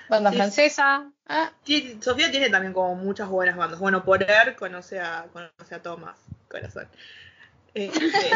Banda 0.09 0.31
Sí. 0.31 0.37
francesa. 0.37 1.11
Ah, 1.27 1.51
Sí, 1.65 1.99
Sofía 2.01 2.31
tiene 2.31 2.49
también 2.49 2.73
como 2.73 2.95
muchas 2.95 3.29
buenas 3.29 3.55
bandas. 3.55 3.79
Bueno, 3.79 4.03
por 4.03 4.23
él 4.23 4.55
conoce 4.55 4.99
a, 4.99 5.27
conoce 5.31 5.75
a 5.75 5.83
Thomas, 5.83 6.17
corazón. 6.49 6.87
Este, 7.73 8.29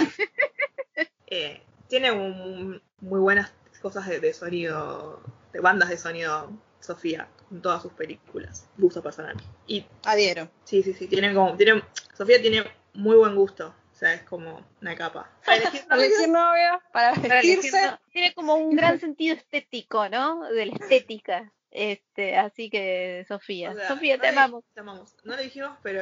eh, 1.28 1.62
tiene 1.88 2.12
un- 2.12 2.82
muy 3.02 3.20
buenas 3.20 3.52
cosas 3.82 4.08
de, 4.08 4.20
de 4.20 4.34
sonido, 4.34 5.22
de 5.54 5.60
bandas 5.60 5.90
de 5.90 5.98
sonido, 5.98 6.52
Sofía, 6.80 7.28
en 7.52 7.62
todas 7.62 7.82
sus 7.82 7.94
películas. 7.94 8.68
Gusto 8.78 9.02
personal. 9.02 9.36
Y 9.68 9.86
adhiero. 10.06 10.50
sí, 10.66 10.84
sí, 10.84 10.94
sí, 10.94 11.08
tiene 11.08 11.34
como, 11.34 11.56
tiene, 11.58 11.84
Sofía 12.16 12.40
tiene 12.42 12.64
muy 12.94 13.16
buen 13.16 13.36
gusto. 13.36 13.74
O 13.92 13.98
sea, 13.98 14.14
es 14.14 14.24
como 14.24 14.64
una 14.82 14.94
capa. 14.96 15.32
Para 15.46 15.58
elegir 15.58 15.88
Para 15.88 16.02
elegir 16.06 16.30
novia, 16.30 16.82
para 16.92 17.14
Para 17.16 17.40
elegir, 17.40 17.56
vestirse. 17.62 17.98
Tiene 18.12 18.34
como 18.34 18.56
un 18.56 18.76
gran 18.76 19.00
sentido 19.00 19.36
estético, 19.36 20.08
¿no? 20.10 20.44
De 20.50 20.66
la 20.68 20.74
estética. 20.74 21.52
Este, 21.72 22.38
así 22.38 22.70
que 22.70 23.26
Sofía, 23.28 23.72
O 23.72 23.76
sea, 23.76 23.88
Sofía, 23.88 24.18
no 24.18 24.22
te 24.22 24.32
le- 24.32 24.38
amamos. 24.38 24.64
Te 24.74 24.80
amamos. 24.82 25.16
No 25.24 25.36
lo 25.36 25.42
dijimos, 25.42 25.78
pero 25.82 26.02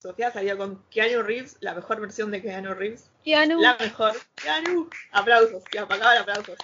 Sofía 0.00 0.32
salió 0.32 0.56
con 0.56 0.82
Keanu 0.88 1.22
Reeves, 1.22 1.58
la 1.60 1.74
mejor 1.74 2.00
versión 2.00 2.30
de 2.30 2.40
Keanu 2.40 2.72
Reeves. 2.72 3.10
Keanu, 3.22 3.60
La 3.60 3.76
mejor. 3.76 4.14
Keanu. 4.34 4.88
Aplausos. 5.12 5.62
Ya, 5.74 5.86
para 5.86 5.96
acabar, 5.96 6.18
aplausos. 6.18 6.56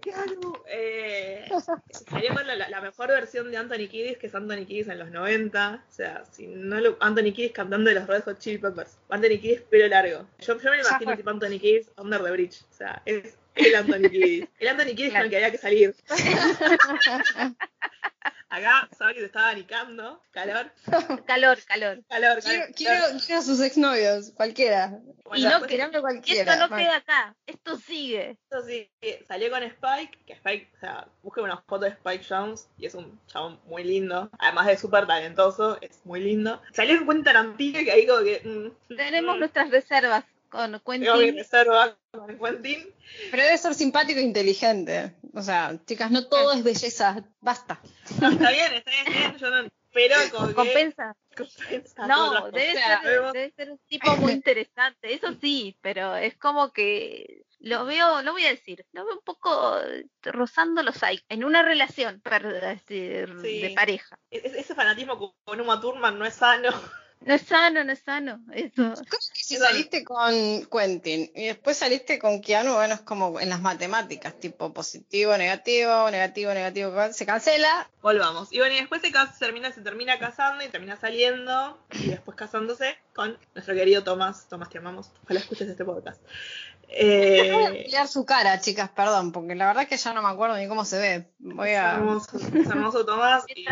Keanu. 0.00 0.54
Eh, 0.66 1.48
salió 2.10 2.34
con 2.34 2.46
la, 2.48 2.80
mejor 2.80 3.08
versión 3.10 3.48
de 3.52 3.58
Anthony 3.58 3.86
Kiddis, 3.88 4.18
que 4.18 4.26
es 4.26 4.34
Anthony 4.34 4.66
Kiddis 4.66 4.88
en 4.88 4.98
los 4.98 5.12
90. 5.12 5.84
O 5.88 5.92
sea, 5.92 6.24
si 6.32 6.48
no 6.48 6.80
lo, 6.80 6.96
Anthony 6.98 7.32
Kiddis 7.32 7.52
cantando 7.52 7.90
de 7.90 7.94
los 7.94 8.08
Red 8.08 8.24
Hot 8.24 8.40
Chili 8.40 8.58
Peppers. 8.58 8.98
Anthony 9.08 9.38
Kiddis 9.40 9.60
pelo 9.60 9.86
largo. 9.86 10.26
Yo, 10.40 10.58
yo 10.58 10.70
me 10.70 10.78
lo 10.78 10.82
imagino 10.82 11.16
tipo 11.16 11.30
Anthony 11.30 11.60
Kiddis 11.60 11.92
under 11.96 12.24
the 12.24 12.30
bridge. 12.32 12.60
O 12.72 12.74
sea, 12.74 13.02
es 13.04 13.38
el 13.54 13.74
Anthony 13.76 14.10
Kiddis. 14.10 14.48
El 14.58 14.66
Anthony 14.68 14.96
Kiddis 14.96 15.12
con 15.12 15.20
Claro. 15.20 15.24
el 15.26 15.30
que 15.30 15.36
había 15.36 15.50
que 15.52 15.58
salir. 15.58 15.94
Acá, 18.54 18.86
Sabri 18.98 19.18
se 19.20 19.24
estaba 19.24 19.48
anicando. 19.48 20.20
Calor. 20.30 20.70
calor, 21.26 21.58
calor. 21.64 22.02
Calor, 22.06 22.38
Quiero, 22.42 22.60
calor. 22.64 22.74
quiero, 22.76 23.04
quiero 23.24 23.40
a 23.40 23.44
sus 23.44 23.60
exnovios, 23.62 24.30
cualquiera. 24.34 24.88
Bueno, 25.24 25.38
y 25.38 25.42
no 25.44 25.48
después- 25.50 25.70
Tirame 25.70 26.00
cualquiera. 26.02 26.52
Esto 26.52 26.68
no 26.68 26.76
queda 26.76 26.96
acá, 26.96 27.34
esto 27.46 27.76
sigue. 27.78 28.36
Esto 28.50 28.62
sí, 28.66 28.90
salió 29.26 29.50
con 29.50 29.62
Spike, 29.62 30.18
que 30.26 30.34
Spike, 30.34 30.70
o 30.76 30.80
sea, 30.80 31.08
busquen 31.22 31.44
una 31.44 31.62
foto 31.62 31.86
de 31.86 31.92
Spike 31.92 32.26
Jones 32.28 32.68
y 32.76 32.84
es 32.84 32.94
un 32.94 33.18
chabón 33.26 33.58
muy 33.64 33.84
lindo, 33.84 34.30
además 34.38 34.66
de 34.66 34.76
súper 34.76 35.06
talentoso, 35.06 35.78
es 35.80 35.98
muy 36.04 36.20
lindo. 36.20 36.60
Salió 36.74 36.92
en 36.96 37.06
Quentin 37.06 37.24
Tarantino 37.24 37.78
que 37.78 37.90
ahí 37.92 38.06
como 38.06 38.22
que... 38.22 38.42
mm, 38.44 38.96
Tenemos 38.96 39.36
mm, 39.36 39.38
nuestras 39.38 39.70
reservas 39.70 40.24
con 40.52 40.80
Quentin. 40.84 41.36
reserva 41.36 41.96
con 42.10 42.38
Quentin. 42.38 42.86
Pero 43.30 43.42
debe 43.42 43.58
ser 43.58 43.74
simpático 43.74 44.20
e 44.20 44.22
inteligente. 44.22 45.16
O 45.34 45.42
sea, 45.42 45.76
chicas, 45.86 46.10
no 46.10 46.26
todo 46.28 46.52
es 46.52 46.62
belleza. 46.62 47.24
Basta. 47.40 47.80
No, 48.20 48.28
está 48.30 48.50
bien, 48.50 48.72
está 48.74 48.90
bien, 48.90 49.06
está 49.06 49.10
bien, 49.18 49.36
yo 49.38 49.50
no... 49.50 49.68
Pero 49.94 50.14
como 50.32 50.48
que... 50.48 50.54
Compensa. 50.54 51.16
compensa 51.36 52.06
No, 52.06 52.50
debe 52.50 52.72
ser, 52.72 52.98
Vemos- 53.04 53.32
debe 53.32 53.52
ser 53.56 53.70
un 53.72 53.78
tipo 53.88 54.16
muy 54.16 54.32
interesante, 54.32 55.12
eso 55.14 55.34
sí, 55.40 55.76
pero 55.80 56.16
es 56.16 56.36
como 56.38 56.72
que 56.72 57.44
lo 57.58 57.84
veo, 57.84 58.22
lo 58.22 58.32
voy 58.32 58.44
a 58.46 58.50
decir, 58.50 58.84
lo 58.92 59.04
veo 59.04 59.14
un 59.16 59.22
poco 59.24 59.78
rozando 60.22 60.82
los 60.82 61.02
hay 61.02 61.20
en 61.28 61.44
una 61.44 61.62
relación 61.62 62.20
per- 62.20 62.80
Sí. 62.86 63.60
de 63.60 63.72
pareja. 63.74 64.16
e- 64.30 64.52
Ese 64.58 64.74
fanatismo 64.74 65.34
con- 65.44 65.60
Uma 65.60 65.80
Thurman 65.80 66.18
no 66.18 66.24
es 66.26 66.34
sano. 66.34 66.70
No 67.20 67.34
es 67.34 67.42
sano, 67.42 67.84
no 67.84 67.92
es 67.92 68.00
sano, 68.00 68.40
eso. 68.52 68.94
Si 69.56 69.60
saliste 69.62 70.04
con 70.04 70.66
Quentin 70.66 71.30
y 71.34 71.46
después 71.46 71.76
saliste 71.76 72.18
con 72.18 72.40
Keanu, 72.40 72.74
bueno, 72.74 72.94
es 72.94 73.00
como 73.00 73.38
en 73.40 73.48
las 73.48 73.60
matemáticas, 73.60 74.38
tipo 74.38 74.72
positivo, 74.72 75.36
negativo, 75.36 76.10
negativo, 76.10 76.52
negativo, 76.54 76.92
se 77.12 77.26
cancela. 77.26 77.88
Volvamos. 78.02 78.52
Y 78.52 78.58
bueno, 78.58 78.74
y 78.74 78.78
después 78.78 79.00
se, 79.02 79.12
termina, 79.38 79.72
se 79.72 79.80
termina 79.80 80.18
casando 80.18 80.64
y 80.64 80.68
termina 80.68 80.96
saliendo 80.96 81.78
y 81.92 82.08
después 82.08 82.36
casándose 82.36 82.96
con 83.14 83.38
nuestro 83.54 83.74
querido 83.74 84.02
Tomás. 84.04 84.48
Tomás, 84.48 84.70
te 84.70 84.78
amamos. 84.78 85.10
Ojalá 85.24 85.40
escuches 85.40 85.68
este 85.68 85.84
podcast. 85.84 86.20
Voy 86.88 86.98
a 87.00 87.68
Eh, 87.70 87.84
mirar 87.86 88.06
su 88.06 88.26
cara, 88.26 88.60
chicas, 88.60 88.90
perdón, 88.90 89.32
porque 89.32 89.54
la 89.54 89.66
verdad 89.66 89.84
es 89.84 89.88
que 89.88 89.96
ya 89.96 90.12
no 90.12 90.20
me 90.20 90.28
acuerdo 90.28 90.58
ni 90.58 90.68
cómo 90.68 90.84
se 90.84 90.98
ve. 90.98 91.26
Voy 91.38 91.70
es 91.70 91.78
a. 91.78 91.94
hermoso, 91.94 92.36
es 92.36 92.66
hermoso 92.66 93.06
Tomás. 93.06 93.44
y 93.48 93.64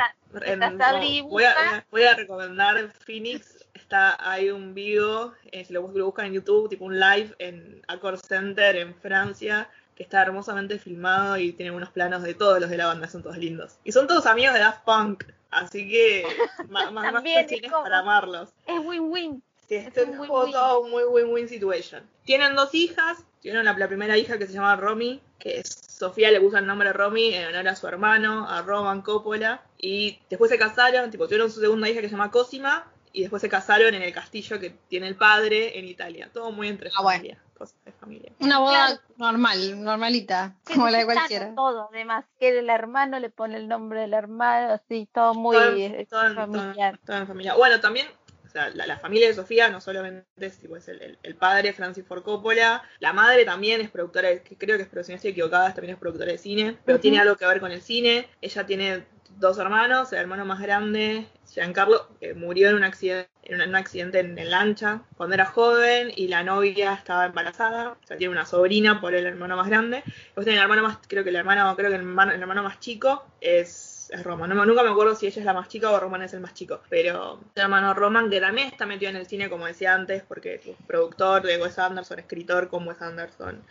en- 0.43 1.29
voy, 1.29 1.45
a, 1.45 1.85
voy 1.91 2.05
a 2.05 2.15
recomendar 2.15 2.91
Phoenix. 3.05 3.57
Está, 3.91 4.17
hay 4.31 4.51
un 4.51 4.73
video, 4.73 5.35
eh, 5.51 5.65
si 5.65 5.73
lo, 5.73 5.83
bus- 5.83 5.97
lo 5.97 6.05
buscan 6.07 6.27
en 6.27 6.35
YouTube, 6.35 6.69
tipo 6.69 6.85
un 6.85 7.01
live 7.01 7.35
en 7.41 7.83
Accord 7.89 8.21
Center 8.21 8.77
en 8.77 8.95
Francia, 8.95 9.69
que 9.97 10.05
está 10.05 10.23
hermosamente 10.23 10.79
filmado 10.79 11.37
y 11.39 11.51
tiene 11.55 11.73
unos 11.73 11.91
planos 11.91 12.23
de 12.23 12.35
todos 12.35 12.61
los 12.61 12.71
de 12.71 12.77
la 12.77 12.87
banda, 12.87 13.09
son 13.09 13.25
todos 13.25 13.37
lindos. 13.37 13.79
Y 13.83 13.91
son 13.91 14.07
todos 14.07 14.27
amigos 14.27 14.55
de 14.55 14.61
Daft 14.61 14.85
Punk, 14.85 15.25
así 15.51 15.89
que 15.91 16.25
más, 16.69 16.93
más, 16.93 17.13
más 17.13 17.25
es 17.27 17.73
para 17.73 17.99
amarlos. 17.99 18.51
Es 18.65 18.79
win-win. 18.79 19.43
Sí, 19.69 19.75
Es 19.75 19.87
un 20.07 20.11
es 20.11 20.17
como 20.19 20.45
todo 20.53 20.83
un 20.83 20.91
muy 20.93 21.03
win-win 21.03 21.49
situation. 21.49 22.05
Tienen 22.25 22.55
dos 22.55 22.73
hijas. 22.77 23.25
Tienen 23.41 23.65
la, 23.65 23.73
la 23.73 23.89
primera 23.89 24.17
hija 24.19 24.39
que 24.39 24.47
se 24.47 24.53
llama 24.53 24.77
Romy, 24.77 25.21
que 25.41 25.59
es 25.61 25.69
Sofía 25.89 26.31
le 26.31 26.41
puso 26.41 26.59
el 26.59 26.67
nombre 26.67 26.93
Romy 26.93 27.35
en 27.35 27.47
honor 27.49 27.67
a 27.69 27.75
su 27.75 27.89
hermano, 27.89 28.47
a 28.49 28.63
Roman 28.63 29.01
Coppola. 29.03 29.63
Y 29.79 30.21
después 30.31 30.49
se 30.51 30.59
casaron, 30.59 31.11
tipo, 31.11 31.27
tuvieron 31.27 31.51
su 31.51 31.59
segunda 31.61 31.89
hija 31.89 32.01
que 32.03 32.09
se 32.09 32.13
llama 32.13 32.31
Cosima. 32.31 32.87
Y 33.13 33.23
después 33.23 33.43
se 33.43 33.49
casaron 33.49 33.95
en 33.95 34.03
el 34.03 34.13
castillo 34.13 34.61
que 34.61 34.71
tiene 34.89 35.09
el 35.09 35.17
padre 35.17 35.79
en 35.79 35.85
Italia. 35.87 36.31
Todo 36.33 36.53
muy 36.53 36.69
entre 36.69 36.91
Ah, 36.97 37.03
bueno. 37.03 37.19
familia. 37.19 37.39
Cosas 37.59 37.77
de 37.85 37.93
familia. 37.93 38.33
Una 38.39 38.59
boda 38.59 38.87
Claro. 38.87 39.01
normal, 39.19 39.85
normalita, 39.85 40.55
Sí, 40.67 40.75
como 40.75 40.89
la 40.89 40.99
de 40.99 41.05
cualquiera. 41.05 41.55
Todo, 41.55 41.89
además, 41.93 42.25
que 42.39 42.59
el 42.59 42.71
hermano 42.71 43.19
le 43.19 43.29
pone 43.29 43.57
el 43.57 43.69
nombre 43.69 44.01
del 44.01 44.15
hermano, 44.15 44.73
así, 44.73 45.07
todo 45.13 45.35
muy 45.35 45.57
Todo 45.57 45.73
eh, 45.77 46.07
todo 46.09 46.35
familiar. 46.35 46.99
todo 47.05 47.17
en 47.19 47.27
familia. 47.27 47.55
Bueno, 47.57 47.79
también, 47.81 48.07
o 48.47 48.49
sea, 48.51 48.71
la, 48.71 48.87
la 48.87 48.97
familia 48.99 49.29
de 49.29 49.35
Sofía 49.35 49.69
no 49.69 49.81
solamente 49.83 50.25
es, 50.39 50.59
tipo, 50.59 50.75
es 50.77 50.89
el, 50.89 51.03
el- 51.03 51.19
el 51.23 51.35
padre 51.35 51.75
Francis 51.75 52.07
Ford 52.07 52.23
Coppola, 52.23 52.83
la 52.99 53.13
madre 53.13 53.45
también 53.45 53.83
es 53.83 53.91
productora, 53.91 54.29
de- 54.29 54.43
creo 54.43 54.77
que 54.79 54.85
es, 54.85 54.89
pero 54.89 55.05
si 55.05 55.13
no 55.13 55.17
estoy 55.17 55.33
equivocada, 55.33 55.75
también 55.75 55.95
es 55.95 56.01
productora 56.01 56.33
de 56.33 56.39
cine, 56.39 56.79
pero 56.87 56.99
tiene 56.99 57.19
algo 57.21 57.37
que 57.37 57.45
ver 57.45 57.61
con 57.61 57.73
el 57.73 57.83
cine. 57.83 58.27
Ella 58.41 58.65
tiene 58.65 59.05
dos 59.39 59.59
hermanos, 59.59 60.13
el 60.13 60.21
hermano 60.21 60.45
más 60.45 60.61
grande, 60.61 61.27
Giancarlo, 61.53 62.09
que 62.21 62.35
murió 62.35 62.69
en 62.69 62.77
un 62.77 62.85
accidente, 62.85 63.31
en 63.43 63.57
un, 63.57 63.61
en 63.63 63.69
un 63.71 63.77
accidente 63.77 64.21
en, 64.21 64.39
en 64.39 64.51
lancha 64.51 65.03
cuando 65.17 65.35
era 65.35 65.47
joven 65.47 66.13
y 66.15 66.29
la 66.29 66.43
novia 66.43 66.93
estaba 66.95 67.27
embarazada, 67.27 67.91
o 67.91 68.07
sea, 68.07 68.17
tiene 68.17 68.33
una 68.33 68.47
sobrina 68.47 69.01
por 69.01 69.15
el 69.15 69.27
hermano 69.27 69.57
más 69.57 69.69
grande. 69.69 70.03
Después 70.07 70.45
tiene 70.45 70.59
el 70.59 70.63
hermano 70.63 70.83
más, 70.83 70.99
creo 71.09 71.25
que 71.25 71.31
el 71.31 71.37
hermano, 71.37 71.75
creo 71.77 71.91
que 71.91 71.97
el 71.97 72.03
hermano, 72.03 72.33
el 72.33 72.41
hermano 72.41 72.63
más 72.63 72.79
chico 72.81 73.25
es, 73.41 74.11
es 74.13 74.23
Roman. 74.23 74.51
Nunca 74.51 74.83
me 74.83 74.91
acuerdo 74.91 75.15
si 75.15 75.27
ella 75.27 75.41
es 75.41 75.47
la 75.47 75.55
más 75.55 75.69
chica 75.69 75.91
o 75.91 75.99
Roman 75.99 76.23
es 76.23 76.35
el 76.35 76.41
más 76.41 76.55
chico. 76.55 76.81
Pero 76.89 77.41
el 77.55 77.63
hermano 77.63 77.95
Roman, 77.95 78.31
que 78.31 78.41
también 78.41 78.69
está 78.69 78.87
metido 78.87 79.11
en 79.11 79.17
el 79.17 79.27
cine, 79.27 79.51
como 79.51 79.67
decía 79.67 79.95
antes, 79.95 80.23
porque 80.23 80.55
es 80.55 80.77
productor 80.87 81.43
de 81.43 81.61
Wes 81.61 81.79
Anderson, 81.79 82.19
escritor 82.19 82.69
con 82.69 82.87
Wes 82.87 83.01
Anderson. 83.03 83.63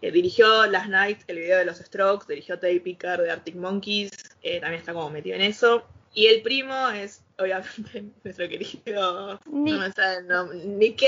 Eh, 0.00 0.10
dirigió 0.10 0.66
Last 0.66 0.88
Night, 0.88 1.20
el 1.28 1.38
video 1.38 1.58
de 1.58 1.64
los 1.64 1.78
Strokes, 1.78 2.26
dirigió 2.28 2.58
Tay 2.58 2.80
Picker 2.80 3.20
de 3.20 3.30
Arctic 3.30 3.54
Monkeys, 3.54 4.10
eh, 4.42 4.60
también 4.60 4.80
está 4.80 4.92
como 4.92 5.10
metido 5.10 5.36
en 5.36 5.42
eso. 5.42 5.84
Y 6.12 6.26
el 6.26 6.42
primo 6.42 6.90
es, 6.90 7.24
obviamente, 7.38 8.04
nuestro 8.24 8.48
querido. 8.48 9.40
No 9.46 9.78
me 9.78 9.92
sale 9.92 10.18
el 10.18 10.28
nombre. 10.28 10.64
Nick. 10.64 11.02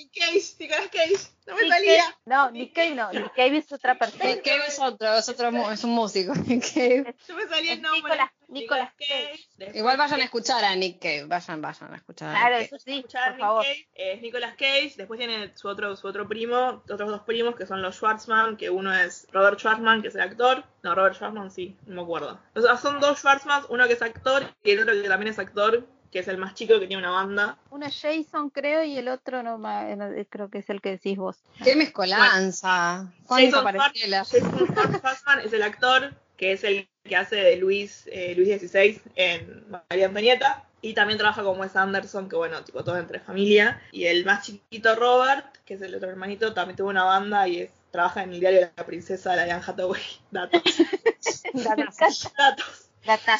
Nick 0.00 0.12
Cage, 0.14 0.56
Nicolas 0.58 0.88
Cage. 0.90 1.30
No 1.46 1.54
me 1.56 1.62
Nick 1.62 1.72
salía. 1.72 2.04
No, 2.26 2.50
Nick 2.50 2.72
Cave 2.74 2.94
no, 2.94 3.12
Nick 3.12 3.34
Cave 3.34 3.56
es 3.58 3.72
otra 3.72 3.98
persona. 3.98 4.24
Nick 4.24 4.44
Cave 4.44 4.62
es 4.68 4.78
otro, 4.78 5.14
es 5.14 5.28
otro, 5.28 5.70
es 5.70 5.84
un 5.84 5.90
músico. 5.90 6.32
Nick 6.46 6.64
Cave. 6.72 7.14
No 7.28 7.34
me 7.36 7.46
salía 7.48 7.72
el 7.74 7.82
nombre. 7.82 8.00
Nicolas- 8.12 8.30
Nicolas 8.48 8.92
Cage. 8.98 9.38
Después- 9.56 9.76
Igual 9.76 9.96
vayan 9.96 10.20
a 10.20 10.24
escuchar 10.24 10.64
a 10.64 10.74
Nick 10.74 11.00
Cave, 11.00 11.24
vayan, 11.26 11.60
vayan 11.62 11.92
a 11.92 11.96
escuchar 11.96 12.34
a 12.34 12.38
Claro, 12.40 12.58
Nick 12.58 12.66
eso 12.66 12.78
sí, 12.78 12.96
escuchar 12.98 13.24
por 13.28 13.32
Nick 13.36 13.40
favor. 13.46 13.64
Cage, 13.64 13.88
eh, 13.94 14.12
es 14.14 14.22
Nicolas 14.22 14.54
Cage, 14.56 14.94
después 14.96 15.18
tiene 15.18 15.56
su 15.56 15.68
otro, 15.68 15.94
su 15.96 16.06
otro 16.08 16.26
primo, 16.28 16.82
otros 16.88 17.10
dos 17.10 17.20
primos 17.22 17.54
que 17.56 17.66
son 17.66 17.80
los 17.82 17.94
Schwartzman, 17.96 18.56
que 18.56 18.70
uno 18.70 18.92
es 18.94 19.26
Robert 19.32 19.58
Schwartzman, 19.58 20.02
que 20.02 20.08
es 20.08 20.14
el 20.16 20.22
actor, 20.22 20.64
no, 20.82 20.94
Robert 20.94 21.14
Schwartzman 21.14 21.50
sí, 21.50 21.76
no 21.86 21.96
me 21.96 22.02
acuerdo. 22.02 22.40
O 22.54 22.60
sea, 22.60 22.76
son 22.76 22.98
dos 23.00 23.18
Schwartzman, 23.18 23.64
uno 23.68 23.86
que 23.86 23.92
es 23.92 24.02
actor 24.02 24.52
y 24.64 24.70
el 24.72 24.80
otro 24.80 24.94
que 25.00 25.08
también 25.08 25.32
es 25.32 25.38
actor, 25.38 25.86
que 26.10 26.18
es 26.20 26.28
el 26.28 26.38
más 26.38 26.54
chico 26.54 26.78
que 26.80 26.86
tiene 26.86 26.98
una 26.98 27.10
banda. 27.10 27.58
Uno 27.70 27.86
es 27.86 28.00
Jason, 28.00 28.50
creo, 28.50 28.82
y 28.82 28.96
el 28.96 29.08
otro 29.08 29.42
no, 29.42 29.58
no, 29.58 30.06
eh, 30.06 30.26
creo 30.28 30.50
que 30.50 30.58
es 30.58 30.70
el 30.70 30.80
que 30.80 30.90
decís 30.90 31.16
vos. 31.16 31.36
Qué 31.62 31.76
mezcolanza. 31.76 33.12
¿Cuánto 33.26 33.62
Jason 33.62 33.64
parecía 33.64 34.24
Jason 34.24 35.40
es 35.44 35.52
el 35.52 35.62
actor, 35.62 36.14
que 36.36 36.52
es 36.52 36.64
el 36.64 36.88
que 37.04 37.16
hace 37.16 37.36
de 37.36 37.56
Luis, 37.56 38.08
eh, 38.10 38.34
Luis 38.34 38.48
XVI 38.60 39.00
en 39.14 39.64
María 39.68 40.06
Antonieta. 40.06 40.64
Y 40.82 40.94
también 40.94 41.18
trabaja 41.18 41.42
con 41.42 41.60
Wes 41.60 41.76
Anderson, 41.76 42.30
que 42.30 42.36
bueno, 42.36 42.64
tipo 42.64 42.82
todo 42.82 42.96
entre 42.96 43.20
familia. 43.20 43.82
Y 43.92 44.06
el 44.06 44.24
más 44.24 44.46
chiquito 44.46 44.94
Robert, 44.96 45.58
que 45.66 45.74
es 45.74 45.82
el 45.82 45.94
otro 45.94 46.08
hermanito, 46.08 46.54
también 46.54 46.76
tuvo 46.76 46.88
una 46.88 47.04
banda 47.04 47.46
y 47.46 47.60
es, 47.60 47.70
trabaja 47.90 48.22
en 48.22 48.32
el 48.32 48.40
diario 48.40 48.60
de 48.60 48.72
la 48.74 48.86
princesa 48.86 49.36
de 49.36 49.44
Diane 49.44 49.62
Hathaway. 49.66 50.00
Datos. 50.30 50.62
Datos. 51.52 51.96
Datazo. 52.36 52.89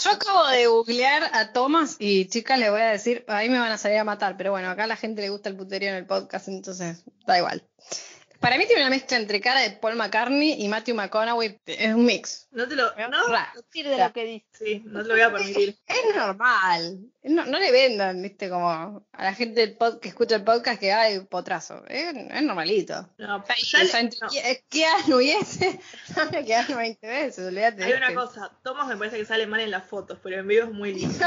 Yo 0.04 0.10
acabo 0.10 0.48
de 0.48 0.66
googlear 0.66 1.30
a 1.32 1.52
Thomas 1.52 1.96
y 1.98 2.26
chicas 2.26 2.58
le 2.58 2.70
voy 2.70 2.80
a 2.80 2.90
decir, 2.90 3.24
ahí 3.28 3.48
me 3.48 3.58
van 3.58 3.72
a 3.72 3.78
salir 3.78 3.98
a 3.98 4.04
matar, 4.04 4.36
pero 4.36 4.50
bueno, 4.50 4.68
acá 4.68 4.84
a 4.84 4.86
la 4.86 4.96
gente 4.96 5.22
le 5.22 5.30
gusta 5.30 5.48
el 5.48 5.56
puterío 5.56 5.90
en 5.90 5.96
el 5.96 6.06
podcast, 6.06 6.48
entonces 6.48 7.04
da 7.26 7.38
igual. 7.38 7.62
Para 8.40 8.56
mí 8.56 8.66
tiene 8.66 8.80
una 8.82 8.90
mezcla 8.90 9.18
entre 9.18 9.40
cara 9.40 9.60
de 9.60 9.70
Paul 9.72 9.96
McCartney 9.96 10.62
y 10.64 10.68
Matthew 10.68 10.94
McConaughey, 10.94 11.60
es 11.66 11.94
un 11.94 12.04
mix. 12.06 12.48
No 12.50 12.66
te 12.66 12.74
lo. 12.74 12.84
No. 12.96 13.18
Decir 13.54 13.86
de 13.88 13.98
lo 13.98 14.12
que 14.12 14.24
dice. 14.24 14.46
sí, 14.52 14.82
no 14.86 15.02
te 15.02 15.08
lo 15.08 15.14
voy 15.14 15.22
a 15.22 15.30
permitir. 15.32 15.76
Es 15.86 16.16
normal. 16.16 17.00
No, 17.22 17.44
no 17.44 17.58
le 17.58 17.70
vendan, 17.70 18.22
viste, 18.22 18.48
como 18.48 18.70
a 19.12 19.22
la 19.24 19.34
gente 19.34 19.60
del 19.60 19.76
pod, 19.76 20.00
que 20.00 20.08
escucha 20.08 20.36
el 20.36 20.42
podcast 20.44 20.80
que 20.80 20.90
hay 20.90 21.20
potrazo. 21.20 21.84
Es, 21.86 22.14
es 22.16 22.42
normalito. 22.42 23.10
No, 23.18 23.44
Ya, 23.46 23.54
ya 23.56 24.00
le- 24.00 24.04
no. 24.04 24.28
Ke- 24.30 24.64
Keanu 24.70 25.20
y 25.20 25.30
ese, 25.32 25.78
dame 26.16 26.42
Keanu 26.46 26.76
20 26.78 27.06
veces, 27.06 27.46
olvídate. 27.46 27.84
Hay 27.84 27.92
una 27.92 28.08
¿viste? 28.08 28.14
cosa, 28.24 28.50
Thomas 28.64 28.88
me 28.88 28.96
parece 28.96 29.18
que 29.18 29.26
sale 29.26 29.46
mal 29.46 29.60
en 29.60 29.70
las 29.70 29.84
fotos, 29.84 30.18
pero 30.22 30.40
en 30.40 30.48
vivo 30.48 30.64
es 30.64 30.72
muy 30.72 30.94
lindo. 30.94 31.14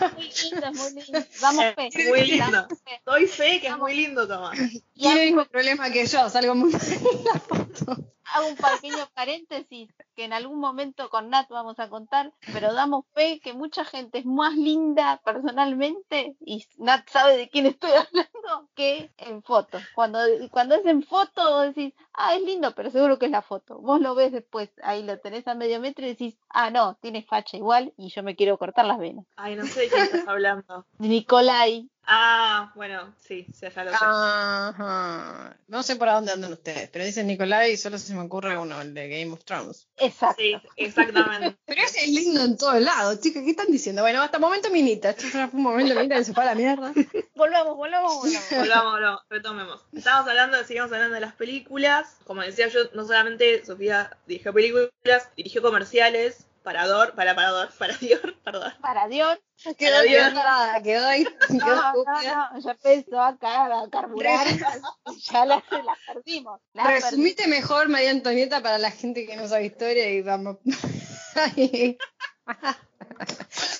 No. 0.00 0.10
Muy 0.14 0.30
lindo, 0.30 0.66
es 0.68 0.76
muy 0.94 1.02
lindo. 1.02 1.26
Damos 1.40 1.64
fe. 1.74 1.88
Es 1.92 2.08
muy 2.08 2.20
lindo. 2.26 2.68
Doy 3.04 3.26
fe 3.26 3.60
que 3.60 3.66
es 3.68 3.76
muy 3.78 3.94
lindo, 3.94 4.28
Tomás. 4.28 4.56
Tiene 4.94 5.20
el 5.22 5.26
mismo 5.30 5.46
problema 5.46 5.90
que 5.90 6.06
yo, 6.06 6.28
salgo 6.34 6.54
muy 6.56 6.72
mal 6.72 6.82
en 6.82 7.24
la 7.24 7.38
foto. 7.38 8.12
Hago 8.32 8.48
un 8.48 8.56
pequeño 8.56 9.08
paréntesis 9.14 9.90
que 10.14 10.24
en 10.24 10.32
algún 10.32 10.58
momento 10.58 11.10
con 11.10 11.30
Nat 11.30 11.48
vamos 11.48 11.78
a 11.78 11.88
contar, 11.88 12.32
pero 12.52 12.72
damos 12.72 13.04
fe 13.14 13.40
que 13.40 13.52
mucha 13.52 13.84
gente 13.84 14.18
es 14.18 14.26
más 14.26 14.54
linda 14.54 15.20
personalmente, 15.24 16.36
y 16.40 16.64
Nat 16.78 17.08
sabe 17.08 17.36
de 17.36 17.48
quién 17.48 17.66
estoy 17.66 17.90
hablando, 18.08 18.68
que 18.74 19.10
en 19.18 19.42
foto. 19.42 19.78
Cuando, 19.94 20.18
cuando 20.50 20.74
es 20.74 20.86
en 20.86 21.02
foto, 21.02 21.42
vos 21.50 21.66
decís, 21.74 21.94
ah, 22.12 22.34
es 22.34 22.42
lindo, 22.42 22.74
pero 22.74 22.90
seguro 22.90 23.18
que 23.18 23.26
es 23.26 23.32
la 23.32 23.42
foto. 23.42 23.78
Vos 23.78 24.00
lo 24.00 24.14
ves 24.14 24.32
después, 24.32 24.70
ahí 24.82 25.02
lo 25.02 25.18
tenés 25.18 25.46
a 25.48 25.54
medio 25.54 25.80
metro 25.80 26.04
y 26.04 26.10
decís, 26.10 26.36
ah, 26.48 26.70
no, 26.70 26.96
tiene 27.00 27.22
facha 27.22 27.56
igual 27.56 27.92
y 27.96 28.08
yo 28.08 28.22
me 28.22 28.36
quiero 28.36 28.58
cortar 28.58 28.86
las 28.86 28.98
venas. 28.98 29.26
Ay, 29.36 29.56
no 29.56 29.66
sé 29.66 29.82
de 29.82 29.88
quién 29.88 30.02
estás 30.04 30.28
hablando. 30.28 30.86
Nicolai, 30.98 31.88
Ah, 32.06 32.70
bueno, 32.74 33.14
sí, 33.18 33.46
sí, 33.52 33.66
ya 33.74 33.84
lo 33.84 33.90
sé. 33.90 33.96
Ajá. 34.00 35.56
No 35.68 35.82
sé 35.82 35.96
por 35.96 36.08
dónde 36.08 36.32
andan 36.32 36.52
ustedes, 36.52 36.90
pero 36.90 37.04
dicen 37.04 37.26
Nicolai 37.26 37.72
y 37.72 37.76
solo 37.76 37.98
se 37.98 38.13
me 38.14 38.22
ocurre 38.22 38.56
uno, 38.56 38.80
el 38.80 38.94
de 38.94 39.08
Game 39.08 39.32
of 39.32 39.44
Thrones. 39.44 39.88
exacto. 39.98 40.42
Sí, 40.42 40.56
exactamente. 40.76 41.56
Pero 41.66 41.82
ese 41.82 42.04
es 42.04 42.08
lindo 42.08 42.42
en 42.42 42.56
todos 42.56 42.80
lados, 42.80 43.20
chicas, 43.20 43.42
¿qué 43.44 43.50
están 43.50 43.70
diciendo? 43.70 44.02
Bueno, 44.02 44.22
hasta 44.22 44.38
momento 44.38 44.70
minita, 44.70 45.10
esto 45.10 45.24
fue 45.26 45.48
un 45.52 45.62
momento 45.62 45.94
minita 45.94 46.16
que 46.16 46.24
se 46.24 46.34
fue 46.34 46.42
a 46.42 46.46
la 46.46 46.54
mierda. 46.54 46.92
Volvamos, 47.34 47.76
volvamos, 47.76 48.16
volvamos. 48.16 48.50
Volvamos, 48.50 48.92
volvamos, 48.92 49.20
retomemos. 49.28 49.84
Estábamos 49.92 50.28
hablando, 50.28 50.64
seguimos 50.64 50.92
hablando 50.92 51.14
de 51.14 51.20
las 51.20 51.34
películas. 51.34 52.16
Como 52.24 52.42
decía 52.42 52.68
yo, 52.68 52.80
no 52.94 53.04
solamente 53.04 53.64
Sofía 53.64 54.16
dirigió 54.26 54.52
películas, 54.52 55.28
dirigió 55.36 55.60
comerciales 55.60 56.46
para 56.64 56.86
Dor, 56.88 57.14
para 57.14 57.34
Parador, 57.36 57.68
para 57.78 57.94
Dior, 57.98 58.34
perdón. 58.42 58.72
Para 58.80 59.06
Dios. 59.06 59.38
Quedó, 59.78 60.02
Dios. 60.02 60.32
quedó 60.82 61.06
ahí, 61.06 61.24
No, 61.50 61.66
no, 61.66 61.92
no, 62.04 62.58
ya 62.58 62.70
empezó 62.72 63.20
acá 63.22 63.66
a 63.66 63.88
carburar. 63.90 64.46
ya 64.48 65.44
la, 65.46 65.62
la 65.70 65.96
perdimos. 66.12 66.60
La 66.72 66.84
Resumite 66.90 67.46
mejor 67.46 67.88
María 67.88 68.10
Antonieta 68.10 68.60
para 68.62 68.78
la 68.78 68.90
gente 68.90 69.26
que 69.26 69.36
no 69.36 69.46
sabe 69.46 69.66
historia 69.66 70.10
y 70.10 70.22
vamos. 70.22 70.56
María. 71.36 71.96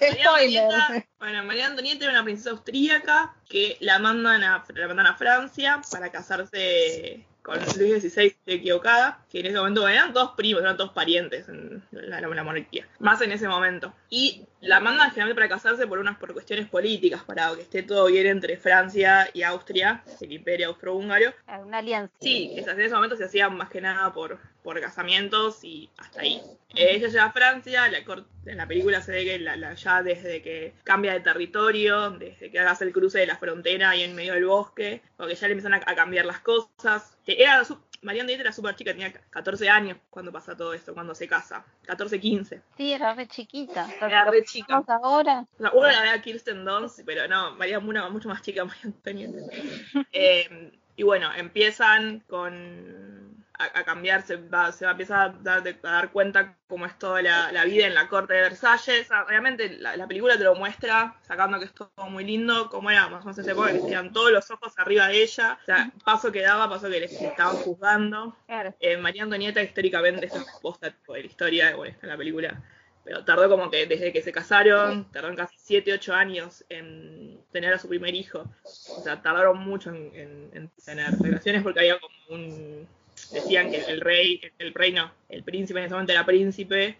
Antonieta- 0.01 1.07
bueno, 1.19 1.45
María 1.45 1.67
Antonieta 1.67 2.05
era 2.05 2.13
una 2.15 2.25
princesa 2.25 2.51
austríaca 2.51 3.35
que 3.49 3.77
la 3.81 3.99
mandan 3.99 4.45
a, 4.45 4.65
la 4.75 4.87
mandan 4.89 5.07
a 5.07 5.17
Francia 5.17 5.81
para 5.91 6.11
casarse 6.13 7.27
con 7.45 7.59
Luis 7.79 8.01
XVI, 8.03 8.35
equivocada, 8.47 9.25
que 9.31 9.41
en 9.41 9.47
ese 9.47 9.59
momento 9.59 9.87
eran 9.87 10.13
todos 10.15 10.33
primos, 10.33 10.63
eran 10.63 10.77
todos 10.79 10.93
parientes 10.93 11.49
en 11.49 11.83
la, 11.93 12.21
la- 12.21 12.29
la 12.29 12.43
monarquía, 12.43 12.89
más 12.99 13.21
en 13.21 13.33
ese 13.33 13.47
momento. 13.47 13.93
Y 14.09 14.47
la 14.63 14.81
mandan 14.81 15.11
generalmente 15.11 15.35
para 15.41 15.49
casarse 15.51 15.87
por 15.87 15.99
unas 15.99 16.17
por 16.17 16.33
cuestiones 16.33 16.67
políticas, 16.69 17.23
para 17.23 17.55
que 17.55 17.63
esté 17.63 17.83
todo 17.83 18.07
bien 18.07 18.27
entre 18.27 18.57
Francia 18.57 19.29
y 19.35 19.43
Austria, 19.43 20.03
el 20.21 20.33
imperio 20.33 20.69
austrohúngaro. 20.69 21.33
Una 21.63 21.79
alianza. 21.79 22.15
Sí, 22.21 22.55
en 22.57 22.81
ese 22.81 22.95
momento 22.95 23.15
se 23.17 23.25
hacía 23.25 23.51
más 23.51 23.69
que 23.69 23.81
nada 23.83 24.13
por, 24.15 24.39
por 24.65 24.81
casamientos 24.81 25.63
y 25.63 25.91
hasta 25.99 26.23
ahí. 26.23 26.41
Ella 26.75 27.07
llega 27.09 27.25
a 27.27 27.33
Francia, 27.33 27.87
la 27.89 28.03
cor- 28.05 28.25
en 28.47 28.57
la 28.57 28.67
película 28.67 29.01
se 29.03 29.13
ve 29.13 29.25
que 29.25 29.39
la, 29.39 29.57
la- 29.57 29.75
ya 29.75 30.03
desde 30.03 30.41
que 30.43 30.73
cambia 30.83 31.13
de 31.13 31.21
territorio, 31.21 32.11
desde 32.11 32.51
que 32.51 32.59
hace 32.59 32.85
el 32.85 32.93
cruce 32.93 33.19
de 33.21 33.27
la 33.27 33.37
frontera 33.37 33.91
ahí 33.91 34.03
en 34.03 34.15
medio 34.17 34.33
del 34.33 34.47
bosque, 34.47 35.03
porque 35.17 35.35
ya 35.37 35.47
le 35.49 35.53
empiezan 35.53 35.75
a, 35.75 35.83
a 35.87 35.95
cambiar 35.95 36.25
las 36.25 36.41
cosas. 36.41 37.17
Era 37.27 37.63
su- 37.65 37.79
era 38.03 38.53
súper 38.53 38.75
chica, 38.75 38.93
tenía 38.93 39.13
14 39.31 39.69
años 39.69 39.99
cuando 40.11 40.31
pasa 40.33 40.57
todo 40.57 40.75
esto, 40.75 40.93
cuando 40.95 41.15
se 41.15 41.27
casa. 41.29 41.65
14, 41.87 42.19
15. 42.21 42.61
Sí, 42.77 42.93
era 42.93 43.15
re 43.15 43.27
chiquita. 43.29 43.89
Era 44.01 44.25
re 44.31 44.45
chica. 44.45 44.83
Ahora. 45.03 45.47
O 45.59 45.59
sea, 45.63 45.71
uno 45.73 45.91
la 45.91 46.03
ve 46.03 46.09
a 46.11 46.21
Kirsten 46.23 46.65
Dunst, 46.65 47.01
pero 47.07 47.29
no, 47.29 47.55
María 47.57 47.81
Muna 47.81 48.09
mucho 48.11 48.29
más 48.29 48.43
chica, 48.43 48.65
María 48.65 48.83
Antonieta. 48.85 49.39
Eh, 50.13 50.73
y 50.97 51.03
bueno, 51.03 51.33
empiezan 51.35 52.21
con 52.29 53.34
a, 53.59 53.79
a 53.81 53.85
cambiarse, 53.85 54.37
va, 54.37 54.73
se 54.73 54.85
va 54.85 54.91
a 54.91 54.95
empezar 54.95 55.29
a 55.31 55.33
dar, 55.43 55.63
a 55.69 55.91
dar 55.91 56.11
cuenta 56.13 56.57
cómo 56.67 56.87
es 56.87 56.99
toda 56.99 57.23
la, 57.23 57.53
la 57.53 57.65
vida 57.65 57.87
en 57.87 57.95
la 57.95 58.09
corte 58.09 58.35
de 58.35 58.41
Versalles. 58.43 59.09
Ah, 59.11 59.25
Realmente 59.29 59.69
la, 59.79 59.97
la 59.97 60.07
película 60.09 60.37
te 60.37 60.45
lo 60.45 60.55
muestra, 60.55 61.17
sacando 61.23 61.59
que 61.59 61.67
es 61.67 61.73
todo 61.73 61.91
muy 62.11 62.25
lindo, 62.25 62.69
cómo 62.69 62.91
era 62.91 63.09
más 63.09 63.23
o 63.23 63.27
menos 63.27 63.39
esa 63.39 63.53
época, 63.53 63.73
que 63.73 63.79
tenían 63.79 64.13
todos 64.13 64.33
los 64.33 64.51
ojos 64.51 64.73
arriba 64.79 65.09
de 65.09 65.23
ella. 65.23 65.59
O 65.63 65.65
sea, 65.65 65.91
paso 66.05 66.33
que 66.33 66.43
daba, 66.43 66.69
paso 66.69 66.89
que 66.91 67.01
les 67.01 67.13
estaban 67.21 67.57
juzgando. 67.57 68.37
Claro. 68.47 68.75
Eh, 68.81 68.97
María 68.97 69.23
Antonieta 69.23 69.63
históricamente 69.63 70.27
es 70.27 70.35
la 70.35 70.41
esposa 70.43 70.91
tipo, 70.91 71.15
de 71.15 71.21
la 71.21 71.27
historia, 71.27 71.77
bueno, 71.77 71.93
está 71.95 72.07
en 72.07 72.11
la 72.13 72.19
película. 72.19 72.63
Pero 73.05 73.23
tardó 73.23 73.51
como 73.51 73.71
que 73.71 73.87
desde 73.87 74.15
que 74.15 74.23
se 74.23 74.33
casaron, 74.33 75.05
tardaron 75.13 75.37
casi 75.37 75.55
7, 75.59 75.93
8 75.93 76.15
años 76.15 76.65
en 76.71 77.39
tener 77.53 77.75
a 77.75 77.79
su 77.79 77.87
primer 77.87 78.15
hijo. 78.15 78.47
O 78.65 79.03
sea, 79.03 79.21
tardaron 79.21 79.59
mucho 79.59 79.91
en, 79.91 80.11
en- 80.15 80.51
en 80.55 80.71
tener 80.85 81.13
relaciones 81.21 81.63
porque 81.63 81.81
había 81.81 82.01
como 82.01 82.15
un... 82.31 82.89
Decían 83.35 83.71
que 83.71 83.79
el 83.79 84.01
rey, 84.01 84.41
el 84.59 84.73
rey 84.73 84.93
no, 84.93 85.13
el 85.29 85.43
príncipe 85.43 85.81
en 85.81 85.87
ese 85.87 85.95
momento 85.95 86.13
era 86.13 86.25
príncipe, 86.25 86.97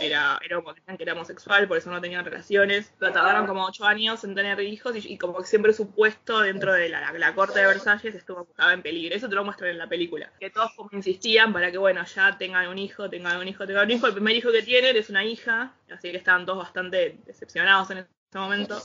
era, 0.00 0.38
era 0.42 0.62
decían 0.74 0.96
que 0.96 1.02
era 1.02 1.12
homosexual, 1.12 1.68
por 1.68 1.76
eso 1.76 1.90
no 1.90 2.00
tenían 2.00 2.24
relaciones. 2.24 2.92
Pero 2.98 3.12
tardaron 3.12 3.46
como 3.46 3.64
8 3.66 3.84
años 3.84 4.24
en 4.24 4.34
tener 4.34 4.58
hijos 4.60 4.94
y, 4.96 5.18
como 5.18 5.38
que 5.38 5.44
siempre 5.44 5.72
su 5.72 5.90
puesto 5.90 6.40
dentro 6.40 6.72
de 6.72 6.88
la, 6.88 7.34
corte 7.34 7.60
de 7.60 7.66
Versalles 7.66 8.14
estuvo 8.14 8.42
estaba 8.42 8.72
en 8.72 8.82
peligro. 8.82 9.14
Eso 9.14 9.28
te 9.28 9.34
lo 9.34 9.44
muestran 9.44 9.70
en 9.70 9.78
la 9.78 9.88
película. 9.88 10.32
Que 10.40 10.50
todos 10.50 10.72
como 10.74 10.90
insistían 10.92 11.52
para 11.52 11.70
que, 11.70 11.78
bueno, 11.78 12.04
ya 12.04 12.38
tengan 12.38 12.68
un 12.68 12.78
hijo, 12.78 13.10
tengan 13.10 13.36
un 13.38 13.48
hijo, 13.48 13.66
tengan 13.66 13.84
un 13.84 13.90
hijo. 13.90 14.06
El 14.06 14.14
primer 14.14 14.36
hijo 14.36 14.50
que 14.52 14.62
tienen 14.62 14.96
es 14.96 15.10
una 15.10 15.24
hija, 15.24 15.74
así 15.90 16.10
que 16.10 16.16
estaban 16.16 16.46
todos 16.46 16.58
bastante 16.58 17.18
decepcionados 17.26 17.90
en 17.90 17.98
ese 18.30 18.38
momento, 18.38 18.80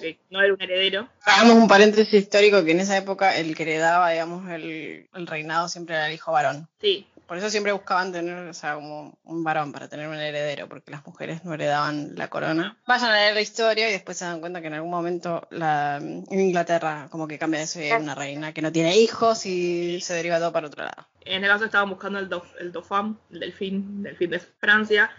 que 0.00 0.18
no 0.30 0.40
era 0.40 0.54
un 0.54 0.62
heredero. 0.62 1.08
Hagamos 1.24 1.56
un 1.56 1.68
paréntesis 1.68 2.14
histórico 2.14 2.64
que 2.64 2.70
en 2.70 2.80
esa 2.80 2.96
época 2.96 3.36
el 3.36 3.54
que 3.54 3.64
heredaba, 3.64 4.10
digamos, 4.10 4.50
el, 4.50 5.06
el 5.14 5.26
reinado 5.26 5.68
siempre 5.68 5.96
era 5.96 6.08
el 6.08 6.14
hijo 6.14 6.32
varón. 6.32 6.66
Sí, 6.80 7.06
Por 7.26 7.36
eso 7.36 7.50
siempre 7.50 7.72
buscaban 7.72 8.12
tener, 8.12 8.48
o 8.48 8.54
sea, 8.54 8.76
como 8.76 9.18
un 9.24 9.44
varón 9.44 9.72
para 9.72 9.88
tener 9.88 10.08
un 10.08 10.14
heredero, 10.14 10.66
porque 10.68 10.92
las 10.92 11.04
mujeres 11.06 11.44
no 11.44 11.52
heredaban 11.52 12.12
la 12.14 12.28
corona. 12.28 12.78
Vayan 12.86 13.10
a 13.10 13.14
leer 13.16 13.34
la 13.34 13.40
historia 13.42 13.88
y 13.88 13.92
después 13.92 14.16
se 14.16 14.24
dan 14.24 14.40
cuenta 14.40 14.62
que 14.62 14.68
en 14.68 14.74
algún 14.74 14.90
momento 14.90 15.46
la, 15.50 15.98
en 15.98 16.40
Inglaterra 16.40 17.08
como 17.10 17.28
que 17.28 17.38
cambia 17.38 17.58
de 17.58 17.64
eso 17.64 17.80
y 17.80 17.90
hay 17.90 18.00
una 18.00 18.14
reina 18.14 18.54
que 18.54 18.62
no 18.62 18.72
tiene 18.72 18.96
hijos 18.96 19.44
y 19.44 20.00
se 20.00 20.14
deriva 20.14 20.38
todo 20.38 20.52
para 20.52 20.68
otro 20.68 20.84
lado. 20.84 21.06
En 21.20 21.42
el 21.44 21.50
caso 21.50 21.64
estaban 21.66 21.90
buscando 21.90 22.18
el, 22.20 22.28
dof, 22.28 22.46
el 22.60 22.72
Dauphin, 22.72 23.18
el 23.32 23.40
delfín, 23.40 24.02
delfín 24.04 24.30
de 24.30 24.38
Francia, 24.38 25.10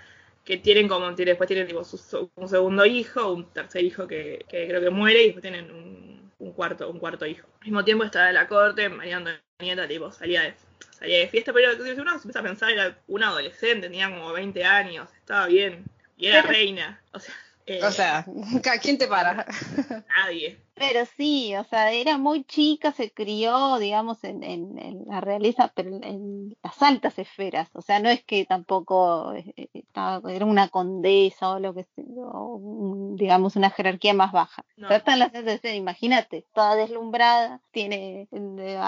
que 0.47 0.57
tienen 0.57 0.89
como, 0.89 1.11
después 1.11 1.47
tienen 1.47 1.67
tipo, 1.67 1.83
su- 1.83 2.31
un 2.35 2.49
segundo 2.49 2.85
hijo, 2.85 3.33
un 3.33 3.53
tercer 3.53 3.83
hijo 3.85 4.07
que, 4.07 4.45
que 4.49 4.67
creo 4.67 4.81
que 4.81 4.89
muere, 4.91 5.23
y 5.23 5.25
después 5.27 5.43
tienen 5.43 5.71
un, 5.71 6.31
un 6.39 6.53
cuarto, 6.53 6.89
un 6.89 6.99
cuarto 6.99 7.25
hijo. 7.27 7.47
Al 7.61 7.65
mismo 7.67 7.85
tiempo 7.85 8.05
estaba 8.05 8.29
en 8.29 8.35
la 8.35 8.47
corte, 8.47 8.89
María 8.89 9.17
Antonieta 9.17 9.87
tipo, 9.87 10.11
salía 10.11 10.43
de, 10.43 10.55
salía 10.91 11.19
de 11.19 11.27
fiesta, 11.29 11.53
pero 11.53 11.71
uno 12.01 12.11
se 12.11 12.17
empieza 12.17 12.39
a 12.39 12.43
pensar, 12.43 12.71
era 12.71 12.97
una 13.07 13.29
adolescente, 13.29 13.87
tenía 13.89 14.09
como 14.09 14.33
20 14.33 14.63
años, 14.65 15.09
estaba 15.17 15.47
bien, 15.47 15.85
y 16.17 16.27
era 16.27 16.41
reina. 16.43 17.01
O 17.13 17.19
sea, 17.19 17.35
eh, 17.67 17.79
O 17.83 17.91
sea, 17.91 18.25
¿a 18.73 18.77
quién 18.79 18.97
te 18.97 19.07
para? 19.07 19.45
nadie. 20.25 20.59
Pero 20.79 21.05
sí, 21.17 21.55
o 21.55 21.63
sea, 21.63 21.91
era 21.91 22.19
muy 22.19 22.43
chica, 22.43 22.91
se 22.91 23.09
crió, 23.11 23.79
digamos, 23.79 24.23
en, 24.23 24.43
en- 24.43 24.77
en 24.77 25.05
la 25.07 25.19
realeza, 25.21 25.71
pero 25.75 25.89
en, 25.95 26.03
en 26.03 26.57
las 26.61 26.79
altas 26.83 27.17
esferas. 27.17 27.67
O 27.73 27.81
sea, 27.81 27.99
no 27.99 28.09
es 28.09 28.23
que 28.23 28.45
tampoco 28.45 29.33
eh, 29.33 29.69
estaba- 29.73 30.31
era 30.31 30.45
una 30.45 30.67
condesa 30.69 31.49
o 31.53 31.59
lo 31.59 31.73
que 31.73 31.83
sea, 31.83 32.03
o 32.05 32.57
un- 32.57 33.15
digamos, 33.15 33.55
una 33.55 33.71
jerarquía 33.71 34.13
más 34.13 34.31
baja. 34.31 34.65
No. 34.75 34.85
O 34.85 34.89
sea, 34.89 34.97
está 34.97 35.13
en 35.13 35.19
las 35.19 35.33
altas 35.33 35.55
esferas, 35.55 35.77
imagínate, 35.77 36.45
toda 36.53 36.75
deslumbrada, 36.75 37.59
tiene, 37.71 38.27
eh, 38.31 38.79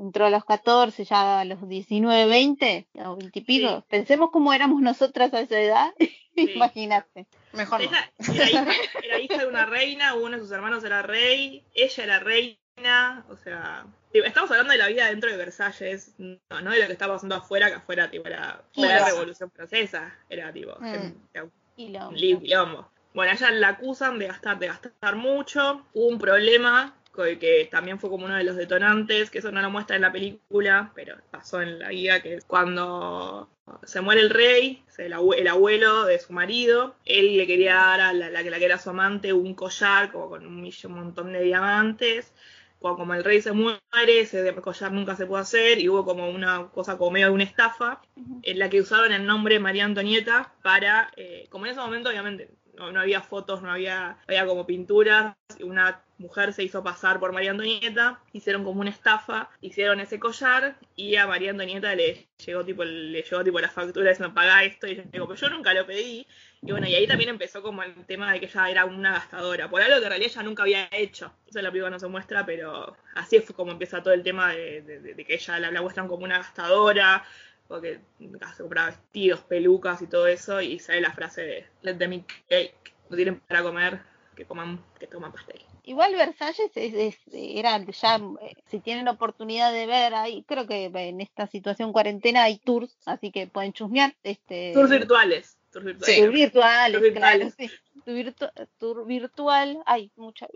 entró 0.00 0.24
a 0.26 0.30
los 0.30 0.44
14, 0.46 1.04
ya 1.04 1.40
a 1.40 1.44
los 1.44 1.68
19, 1.68 2.24
20, 2.26 2.88
o 3.04 3.16
20 3.16 3.38
y 3.38 3.42
pico. 3.42 3.76
Sí. 3.80 3.84
Pensemos 3.90 4.30
cómo 4.30 4.54
éramos 4.54 4.80
nosotras 4.80 5.34
a 5.34 5.40
esa 5.40 5.60
edad, 5.60 5.90
imagínate. 6.36 7.26
Mejor 7.56 7.80
no. 7.82 7.90
Era 8.34 8.50
hija, 8.50 8.66
era 9.02 9.18
hija 9.18 9.38
de 9.38 9.46
una 9.46 9.66
reina, 9.66 10.14
uno 10.14 10.36
de 10.36 10.42
sus 10.42 10.50
hermanos 10.52 10.84
era 10.84 11.02
rey, 11.02 11.64
ella 11.74 12.04
era 12.04 12.18
reina, 12.20 13.24
o 13.28 13.36
sea, 13.36 13.86
estamos 14.12 14.50
hablando 14.50 14.72
de 14.72 14.78
la 14.78 14.88
vida 14.88 15.06
dentro 15.06 15.30
de 15.30 15.36
Versalles, 15.36 16.14
no, 16.18 16.38
no 16.62 16.70
de 16.70 16.80
lo 16.80 16.86
que 16.86 16.92
está 16.92 17.08
pasando 17.08 17.34
afuera, 17.34 17.68
que 17.68 17.76
afuera 17.76 18.10
tipo, 18.10 18.26
era, 18.26 18.62
la 18.74 19.04
revolución 19.06 19.50
francesa, 19.50 20.14
era 20.28 20.52
tipo 20.52 20.76
Mm. 20.78 21.12
era 21.32 21.46
quilombo. 21.76 22.90
Bueno, 23.14 23.32
a 23.32 23.34
ella 23.34 23.50
la 23.50 23.68
acusan 23.68 24.18
de 24.18 24.26
gastar, 24.26 24.58
de 24.58 24.66
gastar 24.66 25.16
mucho, 25.16 25.86
hubo 25.94 26.06
un 26.06 26.18
problema 26.18 26.94
que, 27.16 27.38
que 27.38 27.68
también 27.70 27.98
fue 27.98 28.10
como 28.10 28.26
uno 28.26 28.34
de 28.36 28.44
los 28.44 28.56
detonantes, 28.56 29.30
que 29.30 29.38
eso 29.38 29.50
no 29.52 29.62
lo 29.62 29.70
muestra 29.70 29.96
en 29.96 30.02
la 30.02 30.12
película, 30.12 30.92
pero 30.94 31.16
pasó 31.30 31.62
en 31.62 31.78
la 31.78 31.90
guía, 31.90 32.22
que 32.22 32.34
es 32.34 32.44
cuando 32.44 33.48
se 33.84 34.00
muere 34.00 34.20
el 34.22 34.30
rey, 34.30 34.82
el, 34.98 35.12
abue- 35.12 35.38
el 35.38 35.48
abuelo 35.48 36.04
de 36.04 36.18
su 36.18 36.32
marido, 36.32 36.94
él 37.04 37.36
le 37.36 37.46
quería 37.46 37.74
dar 37.74 38.00
a 38.00 38.12
la, 38.12 38.30
la 38.30 38.42
que 38.42 38.50
la 38.50 38.58
que 38.58 38.64
era 38.66 38.78
su 38.78 38.90
amante 38.90 39.32
un 39.32 39.54
collar 39.54 40.12
como 40.12 40.28
con 40.30 40.46
un, 40.46 40.60
millón, 40.62 40.92
un 40.92 40.98
montón 41.00 41.32
de 41.32 41.42
diamantes. 41.42 42.32
Cuando 42.78 42.98
como 42.98 43.14
el 43.14 43.24
rey 43.24 43.40
se 43.40 43.52
muere, 43.52 43.80
ese 44.20 44.54
collar 44.56 44.92
nunca 44.92 45.16
se 45.16 45.26
pudo 45.26 45.38
hacer 45.38 45.78
y 45.80 45.88
hubo 45.88 46.04
como 46.04 46.28
una 46.30 46.68
cosa 46.68 46.98
como 46.98 47.10
medio 47.12 47.28
de 47.28 47.32
una 47.32 47.44
estafa 47.44 48.00
en 48.42 48.58
la 48.58 48.68
que 48.70 48.80
usaron 48.80 49.12
el 49.12 49.26
nombre 49.26 49.58
María 49.58 49.84
Antonieta 49.84 50.52
para, 50.62 51.10
eh, 51.16 51.46
como 51.50 51.64
en 51.66 51.72
ese 51.72 51.80
momento 51.80 52.10
obviamente 52.10 52.50
no, 52.76 53.00
había 53.00 53.20
fotos, 53.20 53.62
no 53.62 53.70
había, 53.70 54.18
había 54.26 54.46
como 54.46 54.66
pinturas, 54.66 55.34
una 55.60 56.02
mujer 56.18 56.52
se 56.52 56.62
hizo 56.62 56.82
pasar 56.82 57.20
por 57.20 57.32
María 57.32 57.50
Antonieta, 57.50 58.20
hicieron 58.32 58.64
como 58.64 58.80
una 58.80 58.90
estafa, 58.90 59.50
hicieron 59.60 60.00
ese 60.00 60.18
collar 60.18 60.76
y 60.94 61.16
a 61.16 61.26
María 61.26 61.50
Antonieta 61.50 61.94
le 61.94 62.28
llegó 62.44 62.64
tipo, 62.64 62.84
le 62.84 63.22
llegó 63.22 63.44
tipo 63.44 63.60
la 63.60 63.68
factura 63.68 64.10
diciendo 64.10 64.34
paga 64.34 64.64
esto 64.64 64.86
y 64.86 64.92
ella 64.92 65.04
digo, 65.12 65.26
pero 65.26 65.40
yo 65.40 65.50
nunca 65.50 65.74
lo 65.74 65.86
pedí. 65.86 66.26
Y 66.62 66.72
bueno, 66.72 66.88
y 66.88 66.94
ahí 66.94 67.06
también 67.06 67.30
empezó 67.30 67.62
como 67.62 67.82
el 67.82 68.06
tema 68.06 68.32
de 68.32 68.40
que 68.40 68.46
ella 68.46 68.70
era 68.70 68.84
una 68.86 69.12
gastadora, 69.12 69.68
por 69.68 69.82
algo 69.82 69.98
que 69.98 70.04
en 70.04 70.10
realidad 70.10 70.32
ella 70.32 70.42
nunca 70.42 70.62
había 70.62 70.88
hecho. 70.90 71.32
Eso 71.46 71.60
la 71.62 71.70
película 71.70 71.90
no 71.90 71.98
se 71.98 72.08
muestra, 72.08 72.44
pero 72.46 72.96
así 73.14 73.38
fue 73.40 73.54
como 73.54 73.72
empieza 73.72 74.02
todo 74.02 74.14
el 74.14 74.22
tema 74.22 74.52
de 74.52 75.24
que 75.26 75.34
ella 75.34 75.58
la, 75.60 75.70
la 75.70 75.82
muestran 75.82 76.08
como 76.08 76.24
una 76.24 76.38
gastadora, 76.38 77.24
porque 77.68 78.00
se 78.18 78.62
compraba 78.62 78.88
vestidos, 78.90 79.40
pelucas 79.40 80.02
y 80.02 80.06
todo 80.06 80.26
eso, 80.26 80.60
y 80.60 80.78
sale 80.78 81.00
la 81.00 81.12
frase 81.12 81.42
de 81.42 81.66
let 81.82 81.94
them 81.94 82.12
eat 82.12 82.24
cake, 82.48 82.94
no 83.10 83.16
tienen 83.16 83.40
para 83.40 83.62
comer, 83.62 84.00
que 84.34 84.44
coman, 84.44 84.84
que 84.98 85.06
toman 85.06 85.32
pastel. 85.32 85.60
Igual 85.84 86.14
Versalles 86.16 86.70
es, 86.74 86.94
es- 86.94 87.20
era 87.32 87.78
ya, 87.78 88.16
eh, 88.42 88.54
si 88.66 88.80
tienen 88.80 89.06
oportunidad 89.08 89.72
de 89.72 89.86
ver 89.86 90.14
ahí, 90.14 90.42
creo 90.46 90.66
que 90.66 90.86
en 90.86 91.20
esta 91.20 91.46
situación 91.46 91.92
cuarentena 91.92 92.42
hay 92.42 92.58
tours, 92.58 92.96
así 93.06 93.30
que 93.30 93.46
pueden 93.46 93.72
chusmear. 93.72 94.14
Este, 94.24 94.72
Tours 94.74 94.90
virtuales. 94.90 95.56
Tours 95.70 95.84
virtuales. 95.86 96.32
virtuales, 96.32 97.00
Tours 97.00 97.14
claro, 97.16 97.38
virtuales. 97.38 97.54
sí. 97.56 97.70
Tour, 98.04 98.14
virtu- 98.16 98.68
tour 98.78 99.06
virtual, 99.06 99.82
hay 99.86 100.10
mucha. 100.16 100.48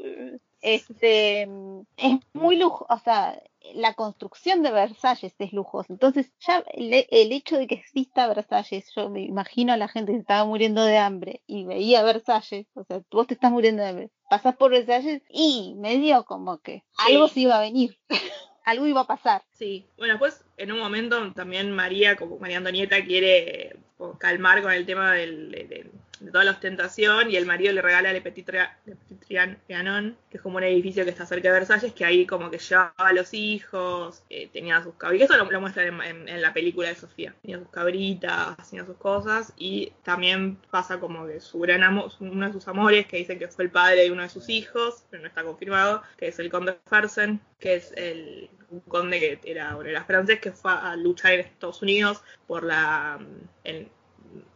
Este, 0.61 1.43
es 1.97 2.19
muy 2.33 2.57
lujo, 2.57 2.87
o 2.89 2.99
sea, 2.99 3.41
la 3.75 3.95
construcción 3.95 4.63
de 4.63 4.71
Versalles 4.71 5.35
es 5.39 5.53
lujosa. 5.53 5.93
Entonces, 5.93 6.33
ya 6.47 6.65
el, 6.75 7.07
el 7.11 7.33
hecho 7.33 7.57
de 7.59 7.67
que 7.67 7.75
exista 7.77 8.27
Versalles, 8.27 8.91
yo 8.97 9.11
me 9.11 9.23
imagino 9.23 9.73
a 9.73 9.77
la 9.77 9.89
gente 9.89 10.13
que 10.13 10.19
estaba 10.19 10.45
muriendo 10.45 10.83
de 10.85 10.99
hambre 10.99 11.43
y 11.47 11.65
veía 11.65 12.03
Versalles, 12.03 12.67
o 12.75 12.85
sea, 12.85 13.03
vos 13.11 13.27
te 13.27 13.35
estás 13.35 13.51
muriendo 13.53 13.83
de 13.83 13.89
hambre, 13.89 14.11
pasás 14.29 14.57
por 14.57 14.71
Versalles 14.71 15.23
y 15.29 15.75
medio 15.79 16.25
como 16.25 16.59
que 16.59 16.85
algo 16.99 17.29
se 17.29 17.41
iba 17.41 17.59
a 17.59 17.61
venir, 17.61 17.99
algo 18.65 18.87
iba 18.87 19.03
a 19.03 19.07
pasar. 19.07 19.43
Sí, 19.53 19.87
bueno, 19.99 20.15
después 20.15 20.45
en 20.57 20.73
un 20.73 20.79
momento 20.79 21.33
también 21.33 21.71
María, 21.73 22.17
como 22.17 22.39
María 22.39 22.59
Antonieta, 22.59 23.05
quiere 23.05 23.67
eh, 23.69 23.77
calmar 24.19 24.63
con 24.63 24.73
el 24.73 24.87
tema 24.87 25.13
del- 25.13 25.51
de, 25.51 25.91
de- 26.21 26.31
toda 26.31 26.45
la 26.45 26.53
ostentación 26.53 27.31
y 27.31 27.37
el 27.37 27.47
marido 27.47 27.73
le 27.73 27.83
regala 27.83 28.13
Le 28.13 28.21
Petit, 28.23 28.47
Trianon, 29.27 30.17
que 30.31 30.37
es 30.37 30.43
como 30.43 30.57
un 30.59 30.65
edificio 30.65 31.05
que 31.05 31.11
está 31.11 31.27
cerca 31.27 31.49
de 31.49 31.55
Versalles, 31.59 31.93
que 31.93 32.05
ahí 32.05 32.27
como 32.27 32.51
que 32.51 32.59
llevaba 32.59 32.93
a 32.97 33.13
los 33.13 33.33
hijos, 33.35 34.23
eh, 34.31 34.49
tenía 34.53 34.83
sus 34.83 34.95
cabritas, 34.95 35.31
eso 35.31 35.39
lo, 35.45 35.51
lo 35.51 35.61
muestran 35.61 35.87
en, 35.89 36.01
en- 36.03 36.29
en 36.29 36.43
la 36.43 36.53
película 36.53 36.89
de 36.89 36.95
Sofía, 36.97 37.35
tenía 37.43 37.59
sus 37.59 37.69
cabritas, 37.71 38.57
tenía 38.71 38.85
sus 38.87 38.97
cosas, 38.97 39.53
y 39.57 39.93
también 40.05 40.57
pasa 40.71 41.01
como 41.01 41.27
que 41.27 41.41
su 41.41 41.59
gran 41.61 41.83
amor, 41.83 42.11
uno 42.21 42.47
de 42.47 42.53
sus 42.53 42.67
amores, 42.69 43.07
que 43.07 43.19
dicen 43.19 43.39
que 43.39 43.49
fue 43.49 43.65
el 43.65 43.71
padre 43.71 44.03
de 44.03 44.11
uno 44.13 44.23
de 44.23 44.29
sus 44.29 44.49
hijos, 44.49 45.05
pero 45.11 45.23
no 45.23 45.29
está 45.29 45.43
confirmado, 45.45 46.03
que 46.17 46.29
es 46.29 46.39
el 46.39 46.51
conde 46.51 46.77
Fersen, 46.87 47.41
que 47.59 47.75
es 47.77 47.93
el 47.97 48.51
un 48.71 48.81
conde 48.81 49.19
que 49.19 49.41
era, 49.51 49.75
bueno, 49.75 49.91
era 49.91 50.05
francés, 50.05 50.39
que 50.41 50.53
fue 50.53 50.71
a 50.71 50.95
luchar 50.95 51.33
en 51.33 51.41
Estados 51.41 51.83
Unidos 51.83 52.23
por 52.47 52.63
la... 52.65 53.19
en- 53.65 53.91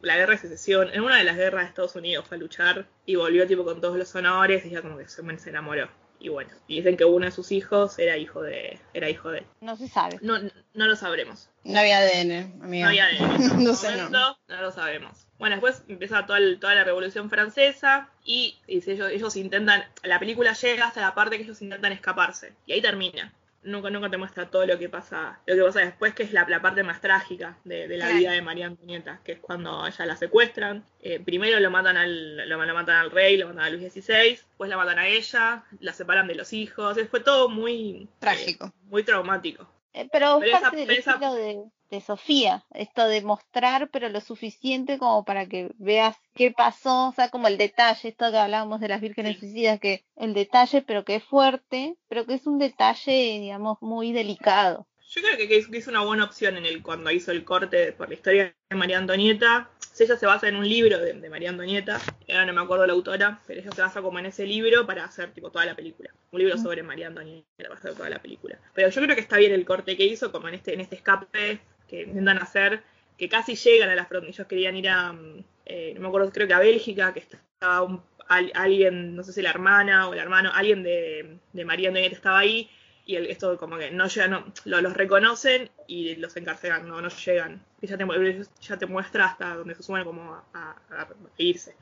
la 0.02 0.16
guerra 0.16 0.32
de 0.32 0.38
secesión, 0.38 0.90
en 0.92 1.02
una 1.02 1.16
de 1.18 1.24
las 1.24 1.36
guerras 1.36 1.62
de 1.64 1.68
Estados 1.68 1.96
Unidos 1.96 2.26
fue 2.28 2.36
a 2.36 2.40
luchar 2.40 2.86
y 3.06 3.16
volvió 3.16 3.46
tipo 3.46 3.64
con 3.64 3.80
todos 3.80 3.96
los 3.96 4.14
honores 4.14 4.64
y 4.66 4.70
ya 4.70 4.82
como 4.82 4.96
que 4.98 5.08
se, 5.08 5.38
se 5.38 5.50
enamoró. 5.50 5.88
Y 6.20 6.28
bueno, 6.30 6.50
y 6.68 6.76
dicen 6.76 6.96
que 6.96 7.04
uno 7.04 7.26
de 7.26 7.32
sus 7.32 7.52
hijos 7.52 7.98
era 7.98 8.16
hijo 8.16 8.40
de, 8.40 8.78
era 8.94 9.10
hijo 9.10 9.30
de 9.30 9.40
él. 9.40 9.46
No 9.60 9.76
se 9.76 9.88
sabe. 9.88 10.18
No, 10.22 10.38
no 10.38 10.86
lo 10.86 10.96
sabremos. 10.96 11.50
No 11.64 11.78
había 11.80 11.98
ADN, 11.98 12.62
amiga. 12.62 12.84
No 12.84 12.88
había 12.90 13.10
en 13.10 13.64
no 13.64 13.70
ese 13.72 13.74
sé, 13.74 13.90
no. 13.90 13.96
momento, 14.04 14.38
no 14.48 14.62
lo 14.62 14.72
sabemos. 14.72 15.26
Bueno, 15.38 15.56
después 15.56 15.82
empieza 15.88 16.24
toda, 16.24 16.38
el- 16.38 16.58
toda 16.60 16.74
la 16.76 16.84
Revolución 16.84 17.28
Francesa 17.28 18.08
y, 18.24 18.58
dice, 18.66 18.92
ellos, 18.92 19.10
ellos 19.10 19.36
intentan, 19.36 19.84
la 20.02 20.18
película 20.18 20.54
llega 20.54 20.86
hasta 20.86 21.00
la 21.02 21.14
parte 21.14 21.36
que 21.36 21.42
ellos 21.42 21.60
intentan 21.60 21.92
escaparse 21.92 22.54
y 22.66 22.72
ahí 22.72 22.80
termina. 22.80 23.34
Nunca, 23.64 23.90
nunca 23.90 24.10
te 24.10 24.16
muestra 24.18 24.50
todo 24.50 24.66
lo 24.66 24.78
que 24.78 24.88
pasa, 24.88 25.40
lo 25.46 25.54
que 25.56 25.62
pasa 25.62 25.80
después, 25.80 26.14
que 26.14 26.22
es 26.22 26.32
la, 26.32 26.46
la 26.48 26.60
parte 26.62 26.82
más 26.82 27.00
trágica 27.00 27.56
de, 27.64 27.88
de 27.88 27.96
la 27.96 28.04
Claro. 28.06 28.18
vida 28.20 28.32
de 28.32 28.42
María 28.42 28.66
Antonieta, 28.66 29.20
que 29.24 29.32
es 29.32 29.38
cuando 29.40 29.86
ella 29.86 30.06
la 30.06 30.16
secuestran. 30.16 30.84
Eh, 31.00 31.20
primero 31.20 31.58
lo 31.60 31.70
matan 31.70 31.96
al, 31.96 32.48
lo, 32.48 32.64
lo 32.64 32.74
matan 32.74 32.96
al 32.96 33.10
rey, 33.10 33.36
lo 33.36 33.48
matan 33.48 33.64
a 33.64 33.70
Luis 33.70 33.92
XVI, 33.92 34.30
después 34.30 34.70
la 34.70 34.76
matan 34.76 34.98
a 34.98 35.08
ella, 35.08 35.64
la 35.80 35.92
separan 35.92 36.26
de 36.28 36.34
los 36.34 36.52
hijos. 36.52 36.98
Fue 37.10 37.20
todo 37.20 37.48
muy 37.48 38.02
eh, 38.02 38.08
Trágico. 38.20 38.72
muy 38.84 39.02
traumático. 39.02 39.66
Eh, 39.94 40.08
Pero, 40.12 40.38
Pero 40.40 40.42
es 40.42 40.48
esa- 40.48 40.60
parte 40.60 40.76
del 40.78 40.86
pero 40.88 40.98
esa- 41.00 41.10
estilo 41.12 41.34
de, 41.34 41.64
de 41.90 42.00
Sofía, 42.00 42.64
esto 42.74 43.06
de 43.06 43.22
mostrar, 43.22 43.88
pero 43.90 44.08
lo 44.08 44.20
suficiente 44.20 44.98
como 44.98 45.24
para 45.24 45.46
que 45.46 45.70
veas 45.78 46.16
qué 46.34 46.50
pasó, 46.50 47.08
o 47.08 47.12
sea, 47.12 47.28
como 47.30 47.46
el 47.48 47.56
detalle, 47.58 48.08
esto 48.08 48.30
que 48.30 48.36
hablábamos 48.38 48.80
de 48.80 48.88
las 48.88 49.00
vírgenes 49.00 49.34
Sí. 49.34 49.40
suicidas, 49.40 49.78
que 49.80 50.04
el 50.16 50.34
detalle, 50.34 50.82
pero 50.82 51.04
que 51.04 51.14
es 51.16 51.24
fuerte, 51.24 51.96
pero 52.08 52.26
que 52.26 52.34
es 52.34 52.46
un 52.46 52.58
detalle, 52.58 53.38
digamos, 53.40 53.78
muy 53.80 54.12
delicado. 54.12 54.86
Yo 55.10 55.22
creo 55.22 55.36
que 55.36 55.46
que 55.48 55.78
hizo 55.78 55.90
una 55.90 56.02
buena 56.02 56.24
opción 56.24 56.56
en 56.56 56.66
el 56.66 56.82
cuando 56.82 57.12
hizo 57.12 57.30
el 57.30 57.44
corte 57.44 57.92
por 57.92 58.08
la 58.08 58.14
historia 58.14 58.52
de 58.68 58.76
María 58.76 58.98
Antonieta. 58.98 59.70
Ella 59.98 60.16
se 60.16 60.26
basa 60.26 60.48
en 60.48 60.56
un 60.56 60.68
libro 60.68 60.98
de, 60.98 61.12
de 61.14 61.30
María 61.30 61.50
Antonieta, 61.50 62.00
ahora 62.28 62.46
no 62.46 62.52
me 62.52 62.60
acuerdo 62.60 62.86
la 62.86 62.92
autora, 62.92 63.40
pero 63.46 63.60
ella 63.60 63.70
se 63.72 63.80
basa 63.82 64.02
como 64.02 64.18
en 64.18 64.26
ese 64.26 64.44
libro 64.46 64.86
para 64.86 65.04
hacer 65.04 65.30
tipo 65.32 65.50
toda 65.50 65.64
la 65.64 65.74
película. 65.76 66.10
Un 66.32 66.40
libro 66.40 66.58
sobre 66.58 66.82
María 66.82 67.06
Antonieta 67.08 67.46
para 67.58 67.74
hacer 67.74 67.94
toda 67.94 68.10
la 68.10 68.20
película. 68.20 68.58
Pero 68.74 68.88
yo 68.88 69.02
creo 69.02 69.14
que 69.14 69.20
está 69.22 69.36
bien 69.36 69.52
el 69.52 69.64
corte 69.64 69.96
que 69.96 70.04
hizo, 70.04 70.32
como 70.32 70.48
en 70.48 70.54
este, 70.54 70.74
en 70.74 70.80
este 70.80 70.96
escape 70.96 71.60
que 71.88 72.02
intentan 72.02 72.38
hacer, 72.38 72.82
que 73.16 73.28
casi 73.28 73.54
llegan 73.54 73.88
a 73.90 73.94
las 73.94 74.08
fronteras. 74.08 74.36
Ellos 74.36 74.48
querían 74.48 74.76
ir 74.76 74.88
a, 74.88 75.12
mm, 75.12 75.44
eh, 75.66 75.92
no 75.94 76.00
me 76.00 76.08
acuerdo, 76.08 76.32
creo 76.32 76.48
que 76.48 76.54
a 76.54 76.58
Bélgica, 76.58 77.12
que 77.14 77.20
estaba 77.20 77.82
un- 77.82 78.02
al- 78.28 78.52
alguien, 78.54 79.14
no 79.14 79.22
sé 79.22 79.32
si 79.32 79.42
la 79.42 79.50
hermana 79.50 80.08
o 80.08 80.12
el 80.14 80.18
hermano, 80.18 80.50
alguien 80.54 80.82
de, 80.82 81.38
de 81.52 81.64
María 81.64 81.88
Antonieta 81.88 82.16
estaba 82.16 82.38
ahí 82.40 82.68
y 83.06 83.16
el- 83.16 83.26
esto 83.26 83.56
como 83.58 83.76
que 83.78 83.90
no 83.90 84.06
llegan, 84.06 84.30
no, 84.30 84.44
lo- 84.64 84.80
los 84.80 84.94
reconocen 84.94 85.70
y 85.86 86.16
los 86.16 86.36
encarcelan, 86.36 86.88
no, 86.88 87.00
no 87.00 87.08
llegan. 87.08 87.62
Y 87.80 87.86
ya 87.86 87.96
te, 87.98 88.04
mu- 88.04 88.14
ya 88.60 88.76
te 88.76 88.86
muestra 88.86 89.26
hasta 89.26 89.54
donde 89.56 89.74
se 89.74 89.82
suben 89.82 90.04
como 90.04 90.34
a, 90.34 90.44
a- 90.54 91.02
a 91.02 91.08
irse. 91.38 91.76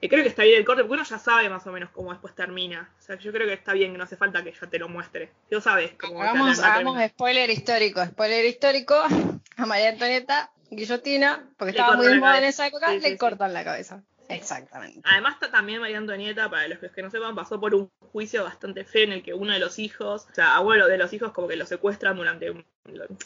Eh, 0.00 0.08
creo 0.08 0.22
que 0.24 0.28
está 0.30 0.42
bien 0.42 0.58
el 0.58 0.64
corte, 0.64 0.82
porque 0.82 0.94
uno 0.94 1.04
ya 1.04 1.18
sabe 1.18 1.48
más 1.48 1.64
o 1.66 1.70
menos 1.72 1.90
cómo 1.90 2.10
después 2.10 2.34
termina. 2.34 2.90
O 2.98 3.02
sea, 3.02 3.16
yo 3.18 3.30
creo 3.32 3.46
que 3.46 3.52
está 3.54 3.72
bien 3.72 3.92
que 3.92 3.98
no 3.98 4.04
hace 4.04 4.16
falta 4.16 4.42
que 4.42 4.52
ya 4.52 4.66
te 4.68 4.78
lo 4.80 4.88
muestre. 4.88 5.30
Tú 5.48 5.60
sabes 5.60 5.92
cómo 6.00 6.20
Hagamos, 6.20 6.58
hagamos 6.58 7.00
spoiler 7.10 7.48
histórico. 7.50 8.04
Spoiler 8.04 8.44
histórico. 8.44 8.94
A 9.56 9.66
María 9.66 9.90
Antonieta, 9.90 10.50
guillotina, 10.70 11.48
porque 11.56 11.72
Le 11.74 11.78
estaba 11.78 11.96
muy 11.96 12.06
de 12.08 12.14
moda 12.18 12.38
en 12.38 12.44
esa 12.44 12.66
época, 12.66 12.88
Sí, 12.88 12.94
le 12.96 13.00
sí, 13.02 13.10
sí. 13.12 13.16
cortan 13.18 13.52
la 13.52 13.62
cabeza. 13.62 14.02
Exactamente. 14.34 15.00
Además, 15.04 15.38
ta- 15.38 15.50
también 15.50 15.80
María 15.80 15.98
Antonieta, 15.98 16.48
para 16.50 16.68
los 16.68 16.78
que 16.78 17.02
no 17.02 17.10
sepan, 17.10 17.34
pasó 17.34 17.60
por 17.60 17.74
un 17.74 17.90
juicio 18.12 18.44
bastante 18.44 18.84
feo 18.84 19.04
en 19.04 19.12
el 19.12 19.22
que 19.22 19.34
uno 19.34 19.52
de 19.52 19.58
los 19.58 19.78
hijos, 19.78 20.26
o 20.30 20.34
sea, 20.34 20.56
abuelo 20.56 20.88
de 20.88 20.98
los 20.98 21.12
hijos, 21.12 21.32
como 21.32 21.48
que 21.48 21.56
lo 21.56 21.66
secuestran 21.66 22.16
durante. 22.16 22.50
un- 22.50 22.64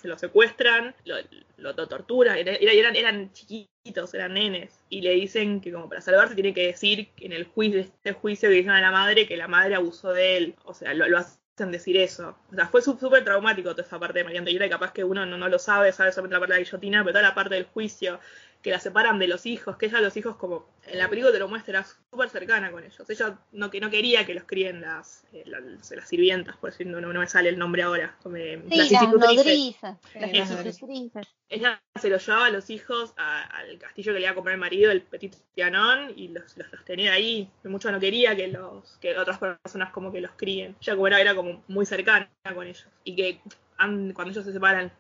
Lo, 0.02 0.18
secuestran, 0.18 0.94
lo, 1.06 1.16
lo- 1.56 1.72
lo 1.72 1.88
torturan, 1.88 2.36
era- 2.36 2.56
era- 2.56 2.72
eran, 2.72 2.94
eran 2.94 3.32
chiquitos, 3.32 4.12
eran 4.12 4.34
nenes, 4.34 4.78
y 4.90 5.00
le 5.00 5.12
dicen 5.12 5.62
que, 5.62 5.72
como 5.72 5.88
para 5.88 6.02
salvarse, 6.02 6.34
tiene 6.34 6.52
que 6.52 6.66
decir 6.66 7.08
en 7.18 7.32
el 7.32 7.44
juicio, 7.46 7.80
este 7.80 8.12
juicio 8.12 8.50
que 8.50 8.56
dicen 8.56 8.72
a 8.72 8.80
la 8.82 8.90
madre 8.90 9.26
que 9.26 9.36
la 9.38 9.48
madre 9.48 9.74
abusó 9.74 10.12
de 10.12 10.36
él, 10.36 10.54
o 10.64 10.74
sea, 10.74 10.92
lo, 10.92 11.08
lo 11.08 11.16
hacen 11.18 11.72
decir 11.72 11.96
eso. 11.96 12.36
O 12.52 12.54
sea, 12.54 12.68
fue 12.68 12.82
súper 12.82 13.24
traumático 13.24 13.70
toda 13.70 13.82
esa 13.86 13.98
parte 13.98 14.18
de 14.18 14.24
María 14.24 14.40
Antonieta, 14.40 14.66
y 14.66 14.70
capaz 14.70 14.92
que 14.92 15.04
uno 15.04 15.24
no, 15.24 15.38
no 15.38 15.48
lo 15.48 15.58
sabe, 15.58 15.90
sabe 15.90 16.12
solamente 16.12 16.34
la 16.34 16.40
parte 16.40 16.52
de 16.52 16.60
la 16.60 16.64
guillotina, 16.64 17.02
pero 17.02 17.12
toda 17.14 17.22
la 17.22 17.34
parte 17.34 17.54
del 17.54 17.64
juicio 17.64 18.20
que 18.62 18.70
la 18.70 18.80
separan 18.80 19.18
de 19.18 19.28
los 19.28 19.46
hijos, 19.46 19.76
que 19.76 19.86
ella 19.86 20.00
los 20.00 20.16
hijos 20.16 20.36
como 20.36 20.68
en 20.86 20.98
la 20.98 21.08
película 21.08 21.32
te 21.32 21.38
lo 21.38 21.48
muestra, 21.48 21.78
era 21.78 21.84
súper 22.10 22.28
cercana 22.30 22.70
con 22.70 22.84
ellos. 22.84 23.08
Ella 23.08 23.38
no 23.52 23.70
que 23.70 23.80
no 23.80 23.90
quería 23.90 24.24
que 24.24 24.34
los 24.34 24.44
críen 24.44 24.80
las, 24.80 25.24
eh, 25.32 25.42
las, 25.46 25.90
las 25.90 26.08
sirvientas, 26.08 26.56
por 26.56 26.70
decir, 26.70 26.86
no, 26.86 27.00
no, 27.00 27.08
me 27.18 27.26
sale 27.26 27.48
el 27.48 27.58
nombre 27.58 27.82
ahora. 27.82 28.16
como, 28.22 28.36
eh, 28.36 28.62
Sí, 28.68 28.76
las 28.76 28.90
las 28.92 29.12
nodrizas. 29.12 29.96
Las. 30.14 31.30
Ella 31.48 31.80
se 32.00 32.08
los 32.10 32.26
llevaba 32.26 32.46
a 32.46 32.50
los 32.50 32.70
hijos 32.70 33.14
a- 33.16 33.42
al 33.42 33.78
castillo 33.78 34.12
que 34.12 34.18
le 34.18 34.24
iba 34.26 34.32
a 34.32 34.34
comprar 34.34 34.54
el 34.54 34.60
marido, 34.60 34.90
el 34.90 35.02
Petit 35.02 35.34
Trianon, 35.54 36.12
y 36.16 36.28
los, 36.28 36.56
los, 36.56 36.72
los 36.72 36.84
tenía 36.84 37.12
ahí. 37.12 37.48
Mucho 37.64 37.90
no 37.92 38.00
quería 38.00 38.34
que 38.34 38.48
los 38.48 38.96
que 38.98 39.16
otras 39.16 39.38
personas 39.38 39.90
como 39.92 40.10
que 40.12 40.20
los 40.20 40.32
críen. 40.36 40.76
Ella 40.80 40.94
como 40.94 41.06
era, 41.06 41.20
era 41.20 41.34
como 41.36 41.62
muy 41.68 41.86
cercana 41.86 42.28
con 42.54 42.66
ellos. 42.66 42.86
Y 43.04 43.14
que 43.16 43.40
an- 43.78 44.12
cuando 44.12 44.32
ellos 44.32 44.44
se 44.44 44.52
separan, 44.52 44.92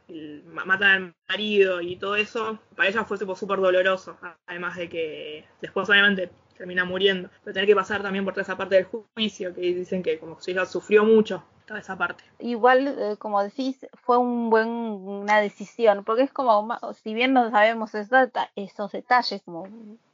matan 0.44 0.90
al 1.04 1.14
marido 1.28 1.80
y 1.80 1.96
todo 1.96 2.16
eso, 2.16 2.58
para 2.76 2.88
ella 2.88 3.04
fue 3.04 3.18
súper 3.18 3.58
doloroso. 3.60 4.18
Además 4.46 4.76
de 4.76 4.88
que 4.88 5.44
después 5.60 5.88
obviamente 5.88 6.30
termina 6.56 6.84
muriendo. 6.84 7.28
Pero 7.44 7.54
tener 7.54 7.66
que 7.68 7.74
pasar 7.76 8.02
también 8.02 8.24
por 8.24 8.34
toda 8.34 8.42
esa 8.42 8.56
parte 8.56 8.76
del 8.76 8.84
juicio, 9.14 9.54
que 9.54 9.60
dicen 9.60 10.02
que 10.02 10.18
como 10.18 10.40
si 10.40 10.52
ella 10.52 10.66
sufrió 10.66 11.04
mucho 11.04 11.44
toda 11.66 11.80
esa 11.80 11.96
parte. 11.96 12.24
Igual, 12.38 12.86
eh, 12.86 13.16
como 13.18 13.42
decís, 13.42 13.86
fue 14.04 14.16
un 14.16 14.48
buen, 14.50 14.68
una 14.68 15.40
decisión, 15.40 16.04
porque 16.04 16.22
es 16.22 16.32
como, 16.32 16.68
si 16.94 17.12
bien 17.12 17.32
no 17.32 17.50
sabemos 17.50 17.94
esos, 17.94 18.30
esos 18.54 18.92
detalles, 18.92 19.42
como 19.42 19.68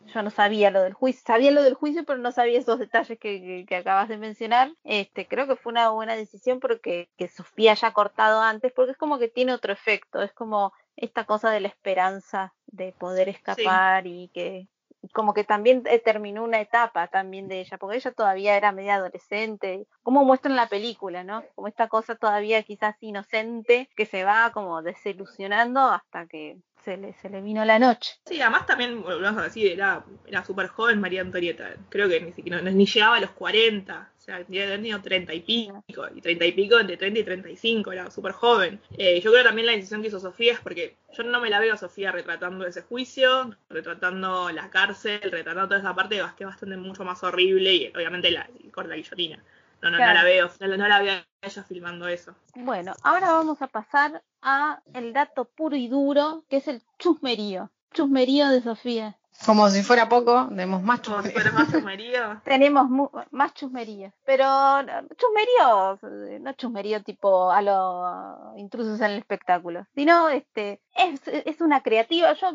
yo 0.07 0.23
no 0.23 0.31
sabía 0.31 0.71
lo 0.71 0.83
del 0.83 0.95
juicio, 0.95 1.23
sabía 1.25 1.51
lo 1.51 1.63
del 1.63 1.75
juicio, 1.75 2.05
pero 2.05 2.19
no 2.19 2.33
sabía 2.33 2.59
esos 2.59 2.79
detalles 2.79 3.19
que, 3.19 3.41
que, 3.41 3.67
que 3.69 3.77
acabas 3.77 4.09
de 4.09 4.17
mencionar, 4.17 4.73
este, 4.83 5.29
creo 5.29 5.47
que 5.47 5.57
fue 5.57 5.73
una 5.73 5.91
buena 5.91 6.17
decisión 6.17 6.59
porque 6.59 7.09
que 7.17 7.29
Sofía 7.29 7.73
haya 7.73 7.93
cortado 7.93 8.41
antes, 8.41 8.73
porque 8.73 8.93
es 8.93 8.99
como 8.99 9.19
que 9.19 9.29
tiene 9.29 9.53
otro 9.53 9.73
efecto, 9.73 10.23
es 10.23 10.33
como 10.33 10.73
esta 10.97 11.25
cosa 11.25 11.51
de 11.51 11.61
la 11.61 11.69
esperanza 11.69 12.53
de 12.67 12.93
poder 12.93 13.29
escapar 13.29 14.07
y 14.07 14.29
que 14.29 14.69
como 15.13 15.35
que 15.35 15.45
también 15.45 15.83
eh, 15.87 15.99
terminó 15.99 16.45
una 16.45 16.61
etapa 16.61 17.09
también 17.09 17.49
de 17.49 17.61
ella, 17.61 17.79
porque 17.79 17.97
ella 17.97 18.13
todavía 18.13 18.57
era 18.57 18.73
media 18.73 18.97
adolescente, 18.97 19.87
como 20.03 20.25
muestra 20.25 20.51
en 20.51 20.57
la 20.57 20.69
película, 20.69 21.25
¿no? 21.25 21.43
Como 21.55 21.69
esta 21.69 21.89
cosa 21.89 22.15
todavía 22.15 22.63
quizás 22.63 22.97
inocente 23.01 23.89
que 23.97 24.07
se 24.07 24.25
va 24.25 24.51
como 24.53 24.83
desilusionando 24.83 25.81
hasta 25.81 26.27
que 26.27 26.59
se 26.85 26.97
le, 26.97 27.13
se 27.15 27.29
le 27.29 27.41
vino 27.41 27.65
la 27.65 27.79
noche. 27.79 28.17
Sí, 28.27 28.41
además 28.41 28.67
también, 28.67 29.03
volvemos 29.03 29.41
a 29.41 29.45
decir, 29.45 29.71
era, 29.71 30.05
era 30.27 30.45
súper 30.45 30.69
joven 30.69 31.01
María 31.01 31.21
Antonieta. 31.21 31.75
Creo 31.89 32.09
que 32.09 32.21
ni 32.21 32.33
siquiera 32.33 32.61
ni 32.61 32.87
llegaba 32.87 33.17
a 33.17 33.21
los 33.21 33.31
40. 33.31 34.11
O 34.17 34.25
sea, 34.25 34.45
tenido 34.45 35.03
30 35.03 35.35
y 35.35 35.41
pico. 35.41 35.85
Y 36.15 36.21
30 36.21 36.45
y 36.45 36.53
pico, 36.53 36.79
entre 36.79 36.97
30 36.97 37.21
y 37.21 37.25
35, 37.25 37.91
era 37.93 38.11
súper 38.11 38.33
joven. 38.33 38.81
Eh, 38.97 39.21
yo 39.21 39.33
creo 39.33 39.43
también 39.43 39.67
la 39.67 39.73
decisión 39.73 40.01
que 40.01 40.09
hizo 40.09 40.21
Sofía 40.21 40.53
es 40.53 40.61
porque 40.61 40.97
yo 41.13 41.25
no 41.25 41.41
me 41.41 41.51
la 41.51 41.59
veo 41.59 41.75
a 41.75 41.77
Sofía 41.77 42.13
retratando 42.13 42.65
ese 42.65 42.83
juicio, 42.83 43.57
retratando 43.69 44.51
la 44.53 44.71
cárcel, 44.71 45.21
retratando 45.23 45.67
toda 45.67 45.81
esa 45.81 45.95
parte 45.95 46.21
que 46.37 46.45
es 46.45 46.51
bastante 46.51 46.77
mucho 46.77 47.05
más 47.05 47.23
horrible 47.25 47.75
y 47.75 47.87
obviamente 47.89 48.31
la, 48.31 48.49
la 48.87 48.97
guillotina. 48.97 49.43
No, 49.83 49.91
no, 49.91 49.97
Claro. 49.97 50.13
no 50.13 50.19
la 50.21 50.25
veo, 50.25 50.51
no, 50.61 50.67
la- 50.69 50.77
no 50.77 50.89
la 50.89 51.01
veo 51.01 51.13
a 51.15 51.27
ella 51.47 51.63
filmando 51.65 52.07
eso. 52.09 52.35
Bueno, 52.55 52.95
ahora 53.03 53.33
vamos 53.33 53.61
a 53.63 53.67
pasar 53.67 54.23
a 54.41 54.81
el 54.95 55.13
dato 55.13 55.45
puro 55.47 55.75
y 55.77 55.89
duro, 55.89 56.45
que 56.49 56.59
es 56.59 56.69
el 56.69 56.83
chusmerío. 56.99 57.71
Chusmerío 57.93 58.49
de 58.49 58.63
Sofía. 58.63 59.19
Como 59.47 59.69
si 59.71 59.83
fuera 59.83 60.09
poco, 60.09 60.47
demos 60.53 60.83
más 60.83 61.01
Como 61.01 61.17
si 61.23 61.31
chusmerío. 61.31 61.43
fuera 61.43 61.59
más 61.59 61.73
chusmerío. 61.73 62.41
Tenemos 62.45 62.89
mu- 62.89 63.11
más 63.33 63.53
chusmeríos, 63.55 64.13
pero 64.25 64.45
no- 64.45 65.09
chusmeríos, 65.17 65.99
eh, 66.31 66.39
no 66.41 66.53
chusmerío 66.53 67.03
tipo 67.03 67.51
a 67.51 67.61
los 67.61 68.59
intrusos 68.59 69.01
en 69.01 69.11
el 69.13 69.19
espectáculo, 69.19 69.85
sino 69.97 70.29
este 70.29 70.81
es, 70.95 71.21
es 71.27 71.61
una 71.61 71.83
creativa. 71.83 72.33
Yo, 72.35 72.51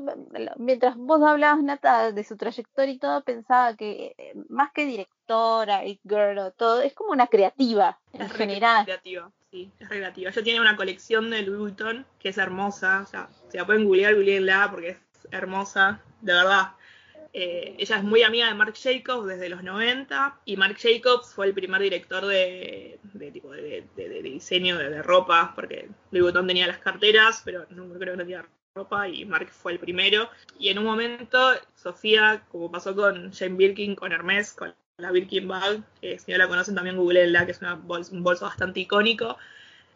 mientras 0.58 0.96
vos 0.96 1.22
hablabas, 1.24 1.62
Nata, 1.62 2.12
de 2.14 2.24
su 2.24 2.38
trayectoria 2.38 2.94
y 2.94 3.00
todo, 3.00 3.22
pensaba 3.24 3.76
que 3.76 4.16
eh, 4.18 4.34
más 4.48 4.72
que 4.72 4.86
directora, 4.86 5.84
y 5.86 6.00
girl 6.08 6.38
o 6.40 6.52
todo, 6.52 6.82
es 6.82 6.94
como 6.94 7.12
una 7.12 7.28
creativa 7.28 8.00
en 8.14 8.22
Es 8.22 8.32
general. 8.32 8.86
creativa, 8.86 9.30
sí, 9.52 9.70
es 9.80 9.90
re 9.90 9.98
creativa. 9.98 10.30
Ella 10.30 10.44
tiene 10.44 10.62
una 10.62 10.78
colección 10.78 11.30
de 11.32 11.42
Louis 11.42 11.60
Vuitton 11.60 12.06
que 12.20 12.30
es 12.30 12.38
hermosa, 12.38 13.02
o 13.04 13.06
sea, 13.08 13.28
si 13.50 13.58
la 13.58 13.66
pueden 13.66 13.84
googlear, 13.84 14.14
googleenla 14.16 14.70
porque 14.72 14.90
es 14.92 14.98
hermosa, 15.32 16.00
de 16.22 16.34
verdad. 16.34 16.74
Eh, 17.34 17.76
ella 17.78 17.98
es 17.98 18.04
muy 18.04 18.24
amiga 18.24 18.48
de 18.48 18.54
Marc 18.54 18.76
Jacobs 18.82 19.28
desde 19.28 19.50
los 19.50 19.64
90 19.64 20.40
y 20.46 20.58
Marc 20.58 20.80
Jacobs 20.80 21.34
fue 21.34 21.46
el 21.46 21.54
primer 21.54 21.82
director 21.82 22.26
de, 22.26 23.00
tipo 23.32 23.52
de, 23.52 23.86
diseño 24.24 24.78
de, 24.78 25.04
ropa, 25.04 25.54
porque 25.54 25.90
Louis 26.12 26.24
Vuitton 26.24 26.48
tenía 26.48 26.68
las 26.68 26.80
carteras, 26.80 27.42
pero 27.46 27.68
no 27.70 27.88
creo 27.90 28.00
que 28.00 28.06
no 28.06 28.18
tenía 28.18 28.46
ropa 28.74 29.08
y 29.08 29.26
Marc 29.26 29.52
fue 29.52 29.74
el 29.74 29.80
primero. 29.80 30.30
Y 30.58 30.70
en 30.70 30.80
un 30.80 30.86
momento, 30.86 31.38
Sofía, 31.76 32.44
como 32.50 32.72
pasó 32.72 32.96
con 32.96 33.32
Jane 33.32 33.56
Birkin, 33.56 33.96
con 33.96 34.12
Hermes, 34.12 34.54
con 34.54 34.74
la 34.98 35.12
Birkin 35.12 35.48
Bag, 35.48 35.84
que 36.02 36.18
si 36.18 36.32
no 36.32 36.38
la 36.40 36.48
conocen 36.48 36.76
también 36.76 36.98
googleenla, 36.98 37.46
que 37.46 37.52
es 37.52 37.62
una 37.62 37.76
un 37.76 38.24
bolso 38.24 38.46
bastante 38.46 38.80
icónico. 38.80 39.38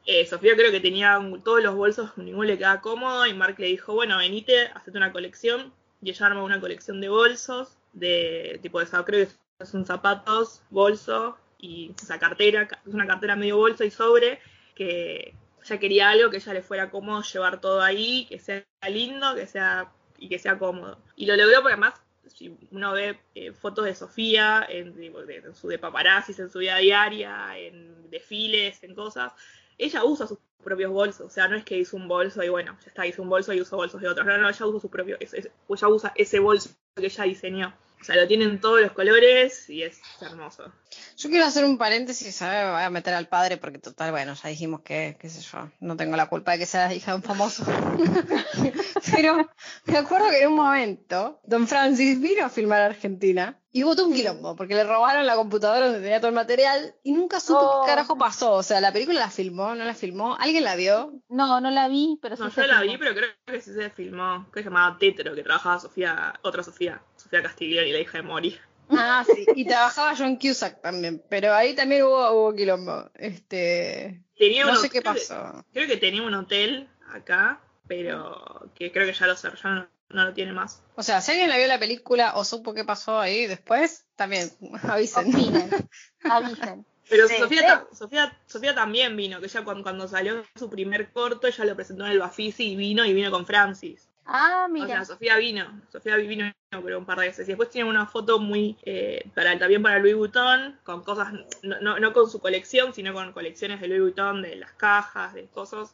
Eh, 0.05 0.25
Sofía 0.25 0.55
creo 0.55 0.71
que 0.71 0.79
tenía 0.79 1.19
todos 1.43 1.63
los 1.63 1.75
bolsos, 1.75 2.15
ninguno 2.17 2.43
le 2.43 2.57
quedaba 2.57 2.81
cómodo 2.81 3.25
y 3.25 3.33
Marc 3.33 3.57
le 3.59 3.67
dijo, 3.67 3.93
bueno, 3.93 4.17
venite, 4.17 4.67
hacete 4.75 4.97
una 4.97 5.11
colección. 5.11 5.73
Y 6.01 6.09
ella 6.09 6.25
armó 6.25 6.43
una 6.43 6.59
colección 6.59 6.99
de 7.01 7.09
bolsos, 7.09 7.77
de 7.93 8.59
tipo 8.61 8.79
de, 8.79 8.87
creo 9.05 9.27
que 9.59 9.65
son 9.65 9.85
zapatos, 9.85 10.61
bolso 10.69 11.37
y 11.59 11.93
esa 12.01 12.17
cartera, 12.19 12.67
ca- 12.67 12.81
es 12.85 12.93
una 12.93 13.05
cartera 13.05 13.35
medio 13.35 13.57
bolso 13.57 13.83
y 13.83 13.91
sobre, 13.91 14.39
que 14.75 15.35
ella 15.63 15.79
quería 15.79 16.09
algo 16.09 16.31
que 16.31 16.37
ella 16.37 16.53
le 16.53 16.61
fuera 16.63 16.89
cómodo 16.89 17.21
llevar 17.21 17.61
todo 17.61 17.81
ahí, 17.81 18.25
que 18.27 18.39
sea 18.39 18.65
lindo, 18.89 19.35
que 19.35 19.45
sea 19.45 19.91
y 20.17 20.27
que 20.29 20.39
sea 20.39 20.57
cómodo. 20.57 20.97
Y 21.15 21.25
lo 21.27 21.35
logró 21.35 21.57
porque 21.61 21.73
además 21.73 21.93
si 22.27 22.55
uno 22.71 22.93
ve 22.93 23.19
eh, 23.35 23.51
fotos 23.51 23.85
de 23.85 23.93
Sofía 23.93 24.65
en, 24.69 24.95
de, 24.95 25.43
de 25.63 25.79
paparazzis 25.79 26.39
en 26.39 26.49
su 26.49 26.59
vida 26.59 26.77
diaria, 26.77 27.57
en 27.57 28.09
desfiles, 28.09 28.81
en 28.83 28.95
cosas, 28.95 29.33
ella 29.77 30.03
usa 30.03 30.27
sus 30.27 30.39
propios 30.61 30.91
bolsos, 30.91 31.27
o 31.27 31.29
sea, 31.29 31.47
no 31.47 31.55
es 31.55 31.63
que 31.63 31.77
hizo 31.77 31.97
un 31.97 32.07
bolso 32.07 32.43
y 32.43 32.49
bueno, 32.49 32.77
ya 32.81 32.87
está, 32.87 33.05
hizo 33.05 33.21
un 33.21 33.29
bolso 33.29 33.53
y 33.53 33.61
usó 33.61 33.77
bolsos 33.77 34.01
de 34.01 34.07
otros, 34.07 34.25
no, 34.25 34.37
no, 34.37 34.49
ella 34.49 34.65
usa 34.65 34.79
su 34.79 34.89
propio, 34.89 35.17
ella 35.19 35.87
usa 35.87 36.13
ese 36.15 36.39
bolso 36.39 36.69
que 36.95 37.05
ella 37.05 37.23
diseñó. 37.23 37.73
O 38.01 38.03
sea, 38.03 38.15
lo 38.15 38.27
tienen 38.27 38.59
todos 38.59 38.81
los 38.81 38.91
colores 38.93 39.69
y 39.69 39.83
es 39.83 40.01
hermoso. 40.21 40.71
Yo 41.17 41.29
quiero 41.29 41.45
hacer 41.45 41.63
un 41.65 41.77
paréntesis, 41.77 42.41
a 42.41 42.49
ver, 42.49 42.71
voy 42.73 42.81
a 42.81 42.89
meter 42.89 43.13
al 43.13 43.27
padre 43.27 43.57
porque 43.57 43.77
total, 43.77 44.09
bueno, 44.11 44.33
ya 44.33 44.49
dijimos 44.49 44.81
que, 44.81 45.17
qué 45.19 45.29
sé 45.29 45.41
yo, 45.41 45.69
no 45.79 45.95
tengo 45.95 46.15
la 46.17 46.27
culpa 46.27 46.53
de 46.53 46.57
que 46.59 46.65
sea 46.65 46.91
hija 46.93 47.11
de 47.11 47.17
un 47.17 47.23
famoso. 47.23 47.63
Pero 49.15 49.49
me 49.85 49.97
acuerdo 49.97 50.29
que 50.29 50.41
en 50.41 50.49
un 50.49 50.55
momento 50.55 51.39
Don 51.43 51.67
Francis 51.67 52.19
vino 52.19 52.45
a 52.45 52.49
filmar 52.49 52.81
a 52.81 52.85
Argentina 52.87 53.57
y 53.71 53.83
hubo 53.83 53.95
todo 53.95 54.07
un 54.07 54.13
quilombo 54.13 54.55
porque 54.55 54.75
le 54.75 54.83
robaron 54.83 55.25
la 55.25 55.35
computadora 55.35 55.85
donde 55.87 56.01
tenía 56.01 56.19
todo 56.19 56.29
el 56.29 56.35
material 56.35 56.93
y 57.03 57.13
nunca 57.13 57.39
supo 57.39 57.59
Oh. 57.61 57.81
qué 57.85 57.87
carajo 57.91 58.17
pasó. 58.17 58.53
O 58.53 58.63
sea, 58.63 58.81
la 58.81 58.91
película 58.91 59.19
la 59.19 59.29
filmó, 59.29 59.75
no 59.75 59.85
la 59.85 59.93
filmó, 59.93 60.35
alguien 60.37 60.63
la 60.63 60.75
vio. 60.75 61.13
No, 61.29 61.61
no 61.61 61.69
la 61.71 61.87
vi, 61.87 62.17
pero 62.21 62.35
sí 62.35 62.41
No, 62.43 62.49
se 62.51 62.61
yo 62.61 62.67
la 62.67 62.79
filmó. 62.79 62.91
vi, 62.93 62.97
pero 62.97 63.15
creo 63.15 63.29
que 63.45 63.61
sí 63.61 63.73
se 63.73 63.89
filmó, 63.89 64.49
que 64.51 64.59
se 64.61 64.65
llamaba 64.65 64.97
Tetro, 64.99 65.33
que 65.35 65.43
trabajaba 65.43 65.79
Sofía, 65.79 66.33
otra 66.41 66.63
Sofía, 66.63 67.01
Sofía 67.31 67.43
Castiglioni, 67.43 67.91
la 67.93 67.99
hija 67.99 68.17
de 68.17 68.23
Mori. 68.23 68.59
Ah, 68.89 69.23
sí. 69.25 69.45
Y 69.55 69.65
trabajaba 69.65 70.13
John 70.17 70.35
Cusack 70.35 70.81
también, 70.81 71.23
pero 71.29 71.53
ahí 71.53 71.73
también 71.73 72.03
hubo, 72.03 72.29
hubo 72.31 72.53
quilombo. 72.53 73.09
Este, 73.15 74.21
Tenía 74.37 74.65
no 74.65 74.71
un- 74.71 74.77
sé 74.77 74.89
qué 74.89 74.99
creo 75.01 75.13
que- 75.13 75.19
pasó. 75.21 75.65
Creo 75.71 75.87
que 75.87 75.95
tenía 75.95 76.23
un 76.23 76.33
hotel 76.33 76.89
acá, 77.13 77.61
pero 77.87 78.69
que 78.75 78.91
creo 78.91 79.05
que 79.07 79.13
ya 79.13 79.27
lo 79.27 79.37
cerró, 79.37 79.55
ya 79.63 79.69
no, 79.69 79.87
no 80.09 80.25
lo 80.25 80.33
tiene 80.33 80.51
más. 80.51 80.83
O 80.95 81.03
sea, 81.03 81.21
si 81.21 81.31
alguien 81.31 81.49
la 81.49 81.55
vio 81.57 81.67
la 81.67 81.79
película 81.79 82.33
o 82.35 82.43
supo 82.43 82.73
qué 82.73 82.83
pasó 82.83 83.17
ahí 83.17 83.47
después, 83.47 84.05
también 84.17 84.51
avisen. 84.83 85.29
Opinen, 85.33 85.69
avisen. 86.25 86.85
Pero 87.09 87.29
Sí, 87.29 87.35
Sofía, 87.39 87.85
sí. 87.91 87.95
Sofía, 87.97 88.37
Sofía 88.45 88.75
también 88.75 89.15
vino, 89.15 89.39
que 89.39 89.45
ella 89.45 89.63
cuando, 89.63 89.83
cuando 89.83 90.07
salió 90.09 90.43
su 90.57 90.69
primer 90.69 91.13
corto, 91.13 91.47
ella 91.47 91.63
lo 91.63 91.75
presentó 91.77 92.05
en 92.05 92.11
el 92.11 92.19
Bafisi 92.19 92.73
y 92.73 92.75
vino 92.75 93.05
y 93.05 93.13
vino 93.13 93.31
con 93.31 93.45
Francis. 93.45 94.09
Ah, 94.25 94.65
O 94.69 94.71
mira. 94.73 94.87
sea, 94.87 95.05
Sofía 95.05 95.37
vino, 95.37 95.81
Sofía 95.91 96.15
vino 96.15 96.51
pero 96.69 96.99
un 96.99 97.05
par 97.05 97.19
de 97.19 97.27
veces. 97.27 97.47
Y 97.47 97.51
después 97.51 97.69
tiene 97.69 97.89
una 97.89 98.05
foto 98.07 98.39
muy, 98.39 98.77
eh, 98.83 99.29
para, 99.35 99.57
también 99.59 99.81
para 99.83 99.99
Louis 99.99 100.15
Vuitton, 100.15 100.79
con 100.83 101.03
cosas, 101.03 101.33
no, 101.63 101.79
no, 101.81 101.99
no 101.99 102.13
con 102.13 102.29
su 102.29 102.39
colección, 102.39 102.93
sino 102.93 103.13
con 103.13 103.33
colecciones 103.33 103.81
de 103.81 103.87
Louis 103.89 104.01
Vuitton, 104.01 104.41
de 104.41 104.55
las 104.55 104.71
cajas, 104.73 105.33
de 105.33 105.47
cosas, 105.47 105.93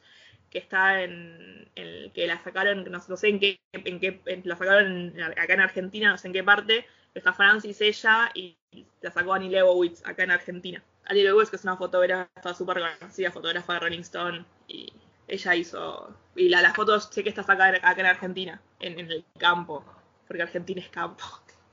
que 0.51 0.59
está 0.59 1.01
en, 1.01 1.67
en- 1.75 2.11
que 2.11 2.27
la 2.27 2.41
sacaron, 2.43 2.83
no, 2.91 2.99
no 3.07 3.17
sé 3.17 3.29
en 3.29 3.39
qué, 3.39 3.59
en 3.73 3.99
qué, 3.99 4.21
en- 4.27 4.43
la 4.45 4.55
sacaron 4.55 5.13
acá 5.37 5.53
en 5.53 5.61
Argentina, 5.61 6.11
no 6.11 6.17
sé 6.17 6.27
en 6.27 6.33
qué 6.33 6.43
parte, 6.43 6.85
está 7.15 7.33
Francis, 7.33 7.81
ella, 7.81 8.29
y 8.35 8.57
la 9.01 9.11
sacó 9.11 9.33
Annie 9.33 9.49
Leibovitz 9.49 10.05
acá 10.05 10.23
en 10.23 10.31
Argentina. 10.31 10.83
Annie 11.05 11.23
Leibovitz, 11.23 11.49
que 11.49 11.55
es 11.55 11.63
una 11.63 11.77
fotógrafa 11.77 12.53
súper 12.53 12.81
conocida, 12.99 13.31
fotógrafa 13.31 13.73
de 13.73 13.79
Rolling 13.79 14.01
Stone, 14.01 14.45
y 14.67 14.93
ella 15.27 15.55
hizo, 15.55 16.15
y 16.35 16.49
la, 16.49 16.61
las 16.61 16.75
fotos 16.75 17.09
sé 17.11 17.23
que 17.23 17.29
está 17.29 17.43
sacada 17.43 17.77
acá 17.81 17.99
en 17.99 18.05
Argentina, 18.07 18.61
en, 18.79 18.99
en 18.99 19.11
el 19.11 19.25
campo, 19.37 19.83
porque 20.27 20.43
Argentina 20.43 20.81
es 20.81 20.89
campo. 20.89 21.23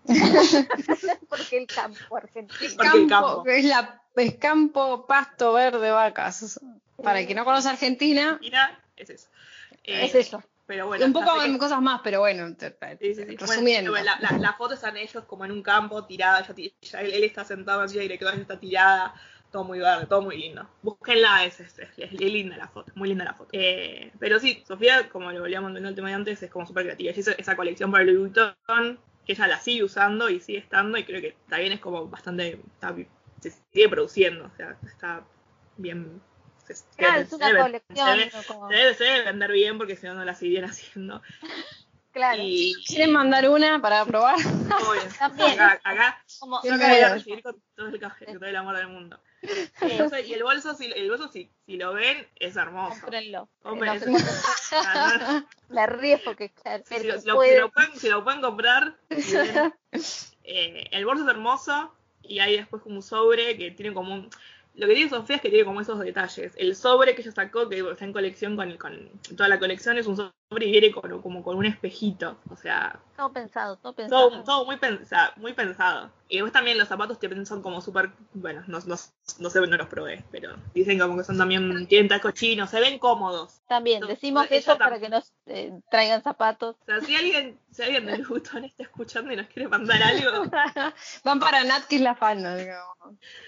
Porque 1.28 1.56
el 1.58 1.66
campo 1.66 2.16
argentino. 2.16 2.72
Porque 2.76 2.98
el 2.98 3.08
campo. 3.08 3.44
Es, 3.46 3.64
la, 3.64 4.02
es 4.16 4.34
campo, 4.36 5.06
pasto 5.06 5.52
verde, 5.54 5.90
vacas. 5.90 6.60
Para 7.02 7.20
el 7.20 7.26
que 7.26 7.34
no 7.34 7.44
conoce 7.44 7.68
Argentina, 7.70 8.30
Argentina 8.32 8.80
es 8.96 9.10
eso. 9.10 9.28
Eh, 9.82 10.04
Es 10.06 10.14
eso. 10.14 10.42
Pero 10.66 10.86
bueno, 10.86 11.04
un 11.04 11.12
poco 11.12 11.40
que- 11.40 11.58
cosas 11.58 11.80
más, 11.82 12.00
pero 12.02 12.20
bueno, 12.20 12.54
te- 12.56 12.70
te- 12.70 12.96
Sí, 12.98 13.14
sí, 13.14 13.24
sí. 13.28 13.36
resumiendo. 13.36 13.90
Bueno, 13.90 14.06
la, 14.06 14.30
la, 14.30 14.38
la 14.38 14.52
foto 14.54 14.74
están 14.74 14.96
ellos 14.96 15.24
como 15.24 15.44
en 15.44 15.52
un 15.52 15.62
campo, 15.62 16.04
tirada, 16.06 16.40
ella 16.40 16.54
ti- 16.54 16.74
ella- 16.80 17.00
él, 17.02 17.12
él 17.12 17.24
está 17.24 17.44
sentado 17.44 17.82
en 17.82 17.88
silla 17.90 18.00
directora, 18.02 18.32
ella 18.32 18.42
está 18.42 18.58
tirada, 18.58 19.14
todo 19.54 19.62
muy 19.62 19.78
verde, 19.78 20.06
todo 20.06 20.20
muy 20.20 20.36
lindo. 20.36 20.68
Búsquenla, 20.82 21.44
es, 21.44 21.60
es, 21.60 21.78
es, 21.78 21.88
es 21.96 22.12
linda 22.12 22.56
la 22.56 22.66
foto, 22.66 22.90
muy 22.96 23.08
linda 23.08 23.24
la 23.24 23.34
foto. 23.34 23.50
Eh, 23.52 24.10
pero 24.18 24.40
sí, 24.40 24.64
Sofía, 24.66 25.08
como 25.10 25.30
lo 25.30 25.38
volvíamos 25.40 25.76
en 25.76 25.86
el 25.86 25.94
tema 25.94 26.08
de 26.08 26.14
antes, 26.14 26.42
es 26.42 26.50
como 26.50 26.66
súper 26.66 26.82
creativa. 26.82 27.12
Hizo 27.16 27.30
esa 27.38 27.54
colección 27.54 27.92
para 27.92 28.02
Louis 28.02 28.18
Vuitton, 28.18 28.98
que 29.24 29.32
ella 29.32 29.46
la 29.46 29.60
sigue 29.60 29.84
usando 29.84 30.28
y 30.28 30.40
sigue 30.40 30.58
estando, 30.58 30.98
y 30.98 31.04
creo 31.04 31.20
que 31.20 31.36
también 31.48 31.70
es 31.72 31.78
como 31.78 32.08
bastante, 32.08 32.60
está 32.74 32.92
se 33.40 33.52
sigue 33.72 33.88
produciendo, 33.88 34.46
o 34.46 34.56
sea, 34.56 34.76
está 34.86 35.22
bien... 35.76 36.20
se- 36.66 36.74
Claro, 36.96 37.18
se 37.18 37.22
es 37.22 37.32
una 37.34 37.48
debe- 37.50 37.60
colección. 37.62 38.06
se 38.08 38.16
debe-. 38.16 38.30
Como- 38.48 38.68
se 38.70 38.74
debe, 38.74 38.94
se 38.94 39.04
debe 39.04 39.24
vender 39.26 39.52
bien 39.52 39.78
porque 39.78 39.94
si 39.96 40.06
no, 40.08 40.14
no 40.14 40.24
la 40.24 40.34
seguirían 40.34 40.64
haciendo. 40.70 41.22
claro. 42.12 42.42
Y, 42.44 42.74
¿Quieren 42.86 43.12
mandar 43.12 43.48
una 43.48 43.80
para 43.80 44.04
probar? 44.04 44.36
Obvio. 44.36 45.02
También. 45.18 45.52
Acá, 45.60 45.80
acá 45.84 46.24
como- 46.40 46.60
yo 46.64 46.74
acá 46.74 46.88
voy 46.88 47.00
a 47.00 47.14
recibir 47.14 47.42
con 47.42 47.62
todo 47.76 47.88
el, 47.88 47.98
café, 48.00 48.26
todo 48.26 48.44
el 48.46 48.56
amor 48.56 48.76
del 48.76 48.88
mundo. 48.88 49.20
Y 50.26 50.32
el 50.32 50.42
bolso, 50.42 50.74
si, 50.74 50.86
el 50.92 51.08
bolso 51.10 51.28
si, 51.30 51.50
si 51.66 51.76
lo 51.76 51.92
ven, 51.94 52.26
es 52.36 52.56
hermoso. 52.56 53.00
Cómprenlo. 53.00 53.48
Compren 53.62 54.00
No, 54.00 55.18
no, 55.18 55.46
Me 55.68 55.86
río 55.86 56.18
porque 56.24 56.50
claro, 56.50 56.84
si, 56.86 57.06
lo, 57.06 57.14
que 57.14 57.20
si 57.20 57.26
lo- 57.26 57.34
puede- 57.36 57.54
si 57.54 57.60
lo 57.60 57.70
pueden, 57.70 57.96
si 57.98 58.08
lo 58.08 58.24
pueden 58.24 58.40
comprar, 58.40 58.96
eh, 60.44 60.88
el 60.90 61.04
bolso 61.06 61.24
es 61.24 61.30
hermoso 61.30 61.94
y 62.22 62.38
hay 62.38 62.56
después 62.56 62.82
como 62.82 62.96
un 62.96 63.02
sobre 63.02 63.56
que 63.56 63.70
tiene 63.70 63.94
como 63.94 64.14
un... 64.14 64.30
Lo 64.74 64.86
que 64.88 64.94
tiene 64.94 65.08
Sofía 65.10 65.36
es 65.36 65.42
que 65.42 65.50
tiene 65.50 65.64
como 65.64 65.80
esos 65.80 66.00
detalles. 66.00 66.52
El 66.56 66.74
sobre 66.74 67.14
que 67.14 67.22
ella 67.22 67.32
sacó, 67.32 67.68
que 67.68 67.78
está 67.78 68.04
en 68.04 68.12
colección 68.12 68.56
con, 68.56 68.76
con 68.76 69.08
toda 69.36 69.48
la 69.48 69.58
colección, 69.58 69.98
es 69.98 70.06
un 70.06 70.16
sobre 70.16 70.66
y 70.66 70.70
viene 70.72 70.90
con, 70.92 71.22
como 71.22 71.42
con 71.42 71.56
un 71.56 71.66
espejito. 71.66 72.38
O 72.50 72.56
sea, 72.56 73.00
todo 73.16 73.32
pensado, 73.32 73.76
todo 73.76 73.94
pensado. 73.94 74.30
todo, 74.30 74.44
todo 74.44 74.64
muy, 74.64 74.76
pensa- 74.76 75.32
muy 75.36 75.52
pensado. 75.52 76.10
Y 76.28 76.36
después 76.36 76.52
también 76.52 76.78
los 76.78 76.88
zapatos 76.88 77.18
son 77.46 77.62
como 77.62 77.80
súper, 77.80 78.10
bueno, 78.32 78.64
no, 78.66 78.78
no, 78.80 78.96
no 79.38 79.50
sé, 79.50 79.60
no 79.60 79.76
los 79.76 79.86
probé, 79.88 80.24
pero 80.32 80.56
dicen 80.74 80.98
como 80.98 81.16
que 81.16 81.24
son 81.24 81.38
también, 81.38 81.86
tienen 81.86 82.08
tacos 82.08 82.34
chinos, 82.34 82.70
se 82.70 82.80
ven 82.80 82.98
cómodos. 82.98 83.60
También, 83.68 84.02
decimos 84.06 84.46
eso 84.50 84.76
para 84.76 84.98
que 84.98 85.08
nos 85.08 85.32
eh, 85.46 85.72
traigan 85.90 86.22
zapatos. 86.22 86.76
O 86.80 86.84
sea, 86.86 87.00
si 87.02 87.14
alguien, 87.14 87.58
si 87.70 87.82
alguien 87.82 88.06
del 88.06 88.24
Butón 88.26 88.64
está 88.64 88.82
escuchando 88.82 89.32
y 89.32 89.36
nos 89.36 89.46
quiere 89.46 89.68
mandar 89.68 90.02
algo, 90.02 90.50
Van 91.24 91.38
para 91.38 91.62
Nat, 91.64 91.84
que 91.84 91.96
es 91.96 92.02
la 92.02 92.14
fan, 92.14 92.38
digamos. 92.38 92.94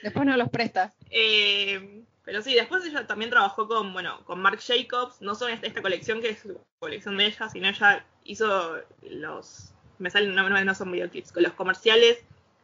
Después 0.03 0.27
no 0.27 0.37
los 0.37 0.49
presta. 0.51 0.95
Eh, 1.19 2.03
pero 2.25 2.43
sí, 2.43 2.55
después 2.55 2.85
ella 2.85 3.07
también 3.07 3.31
trabajó 3.31 3.69
con, 3.69 3.93
bueno, 3.93 4.21
con 4.25 4.41
Marc 4.41 4.61
Jacobs, 4.61 5.23
no 5.23 5.35
solo 5.35 5.55
esta, 5.55 5.67
esta 5.67 5.81
colección 5.81 6.21
que 6.21 6.31
es 6.31 6.43
colección 6.79 7.17
de 7.17 7.27
ella, 7.27 7.49
sino 7.49 7.69
ella 7.69 8.05
hizo 8.25 8.77
los, 9.03 9.73
me 9.99 10.11
salen, 10.11 10.35
no, 10.35 10.49
no, 10.49 10.75
son 10.75 10.93
videoclips, 10.93 11.33
con 11.33 11.43
los 11.43 11.53
comerciales 11.53 12.19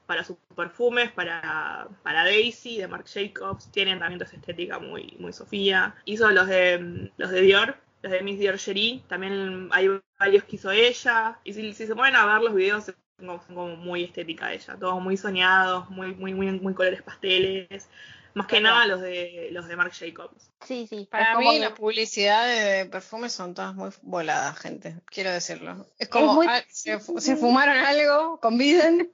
para 0.06 0.24
sus 0.24 0.36
perfumes, 0.54 1.10
para, 1.12 1.88
para 2.02 2.24
Daisy, 2.24 2.78
de 2.78 2.88
Marc 2.88 3.06
Jacobs, 3.08 3.70
tienen 3.72 4.00
también 4.00 4.20
esa 4.20 4.36
estética 4.36 4.78
muy, 4.78 5.16
muy 5.18 5.32
Sofía. 5.32 5.94
Hizo 6.04 6.30
los 6.30 6.48
de 6.48 7.10
los 7.16 7.30
de 7.30 7.40
Dior, 7.40 7.76
los 8.02 8.12
de 8.12 8.22
Miss 8.22 8.38
Dior 8.38 8.58
Cherie, 8.58 9.02
también 9.08 9.68
hay 9.70 9.88
varios 10.18 10.44
que 10.44 10.56
hizo 10.56 10.70
ella. 10.70 11.38
Y 11.44 11.54
si, 11.54 11.72
se 11.72 11.94
ponen 11.94 12.16
a 12.16 12.26
ver 12.26 12.42
los 12.42 12.54
videos, 12.54 12.84
son 12.84 12.96
como, 13.16 13.42
son 13.46 13.54
como 13.54 13.76
muy 13.76 14.04
estética 14.04 14.52
ella, 14.52 14.76
todos 14.76 15.00
muy 15.00 15.16
soñados, 15.16 15.88
muy, 15.88 16.14
muy, 16.14 16.34
muy, 16.34 16.50
muy 16.50 16.74
colores 16.74 17.00
pasteles. 17.02 17.88
Más 18.34 18.46
que 18.46 18.60
nada 18.60 18.86
los 18.86 19.00
de 19.00 19.48
los 19.52 19.68
de 19.68 19.76
Marc 19.76 19.92
Jacobs. 19.92 20.50
Sí, 20.64 20.86
sí. 20.88 21.06
Para 21.10 21.24
es 21.24 21.34
como 21.36 21.50
mí 21.50 21.56
que- 21.56 21.60
las 21.64 21.72
publicidades 21.72 22.84
de 22.84 22.90
perfumes 22.90 23.32
son 23.32 23.54
todas 23.54 23.74
muy 23.74 23.90
voladas, 24.02 24.58
gente. 24.58 24.96
Quiero 25.06 25.30
decirlo. 25.30 25.86
Es 25.98 26.08
como, 26.08 26.34
muy- 26.34 26.46
ah, 26.48 26.62
se, 26.68 26.98
se 27.00 27.36
fumaron 27.36 27.76
algo, 27.76 28.40
conviden. 28.40 29.12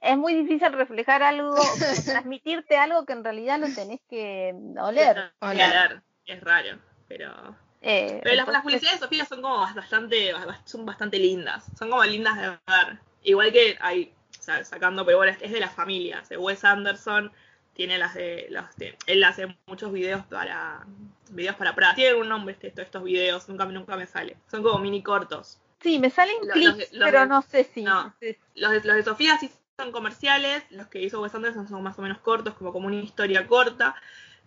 es 0.00 0.16
muy 0.16 0.34
difícil 0.34 0.72
reflejar 0.72 1.22
algo, 1.22 1.56
transmitirte 2.04 2.76
algo 2.76 3.04
que 3.04 3.12
en 3.14 3.24
realidad 3.24 3.58
lo 3.58 3.68
tenés 3.74 4.00
que 4.08 4.54
oler. 4.80 5.32
Oler. 5.40 6.02
Es 6.26 6.40
raro, 6.40 6.78
pero... 7.08 7.56
Eh, 7.82 8.20
Pero 8.24 8.46
las, 8.50 8.62
publicidades 8.62 8.98
de 8.98 9.04
Sofía 9.06 9.24
son 9.26 9.42
como 9.42 9.58
bastante, 9.58 10.32
son 10.64 10.84
bastante 10.86 11.18
lindas. 11.18 11.64
Son 11.78 11.88
como 11.88 12.02
lindas 12.04 12.36
de 12.36 12.48
ver. 12.48 12.98
Igual 13.22 13.52
que 13.52 13.76
hay, 13.80 14.12
o 14.40 14.42
sea, 14.42 14.64
sacando, 14.64 15.04
pero 15.06 15.18
bueno, 15.18 15.36
es 15.40 15.52
de 15.52 15.60
las 15.60 15.72
familias. 15.72 16.28
de 16.28 16.36
Wes 16.36 16.64
Anderson 16.64 17.30
tiene 17.76 17.98
las 17.98 18.14
de, 18.14 18.46
las 18.50 18.74
de- 18.76 18.96
él 19.06 19.22
hace 19.22 19.54
muchos 19.66 19.92
videos 19.92 20.24
para 20.26 20.86
videos 21.30 21.56
para 21.56 21.74
Prada. 21.74 21.94
Tiene 21.94 22.14
un 22.14 22.28
nombre 22.28 22.56
este, 22.60 22.80
estos 22.82 23.04
videos, 23.04 23.48
nunca, 23.48 23.66
nunca 23.66 23.96
me 23.96 24.06
sale. 24.06 24.36
Son 24.50 24.62
como 24.62 24.78
mini 24.78 25.02
cortos. 25.02 25.60
Sí, 25.80 25.98
me 25.98 26.08
salen 26.10 26.36
Lo- 26.42 26.52
clips, 26.54 26.78
los 26.78 26.92
los 26.92 27.04
pero 27.10 27.26
no 27.26 27.42
sé 27.42 27.64
si. 27.64 27.82
no. 27.82 28.14
Los 28.54 28.70
de, 28.72 28.80
los 28.82 28.96
de 28.96 29.02
Sofía 29.02 29.36
sí 29.38 29.50
son 29.78 29.92
comerciales, 29.92 30.64
los 30.70 30.86
que 30.86 31.02
hizo 31.02 31.20
Wes 31.20 31.34
Anderson 31.34 31.68
son 31.68 31.82
más 31.82 31.98
o 31.98 32.02
menos 32.02 32.18
cortos, 32.18 32.54
como, 32.54 32.72
como 32.72 32.86
una 32.86 32.96
historia 32.96 33.46
corta. 33.46 33.94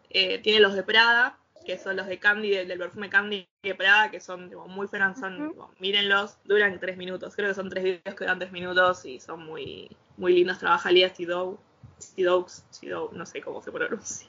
Eh, 0.10 0.40
tiene 0.40 0.60
los 0.60 0.74
de 0.74 0.82
Prada, 0.82 1.38
que 1.66 1.78
son 1.78 1.96
los 1.98 2.08
de 2.08 2.18
Candy, 2.18 2.50
del, 2.50 2.68
del 2.68 2.80
perfume 2.80 3.10
Candy 3.12 3.48
de 3.62 3.76
Prada, 3.76 4.10
que 4.10 4.20
son 4.20 4.50
tipo, 4.50 4.68
muy 4.68 4.88
son, 4.88 5.40
Ujú. 5.40 5.50
tipo, 5.52 5.72
mírenlos, 5.80 6.38
duran 6.46 6.80
tres 6.80 6.98
minutos. 6.98 7.36
Creo 7.36 7.50
que 7.50 7.54
son 7.54 7.70
tres 7.70 7.84
videos 7.84 8.16
que 8.16 8.24
duran 8.24 8.40
tres 8.40 8.52
minutos 8.52 9.06
y 9.06 9.20
son 9.20 9.46
muy, 9.46 9.96
muy 10.18 10.34
lindos. 10.34 10.58
Trabaja 10.58 10.90
Lia 10.92 11.14
Sidow, 11.14 11.60
Sidow, 12.00 12.46
Sidow, 12.70 13.12
no 13.14 13.26
sé 13.26 13.42
cómo 13.42 13.62
se 13.62 13.72
pronuncia. 13.72 14.28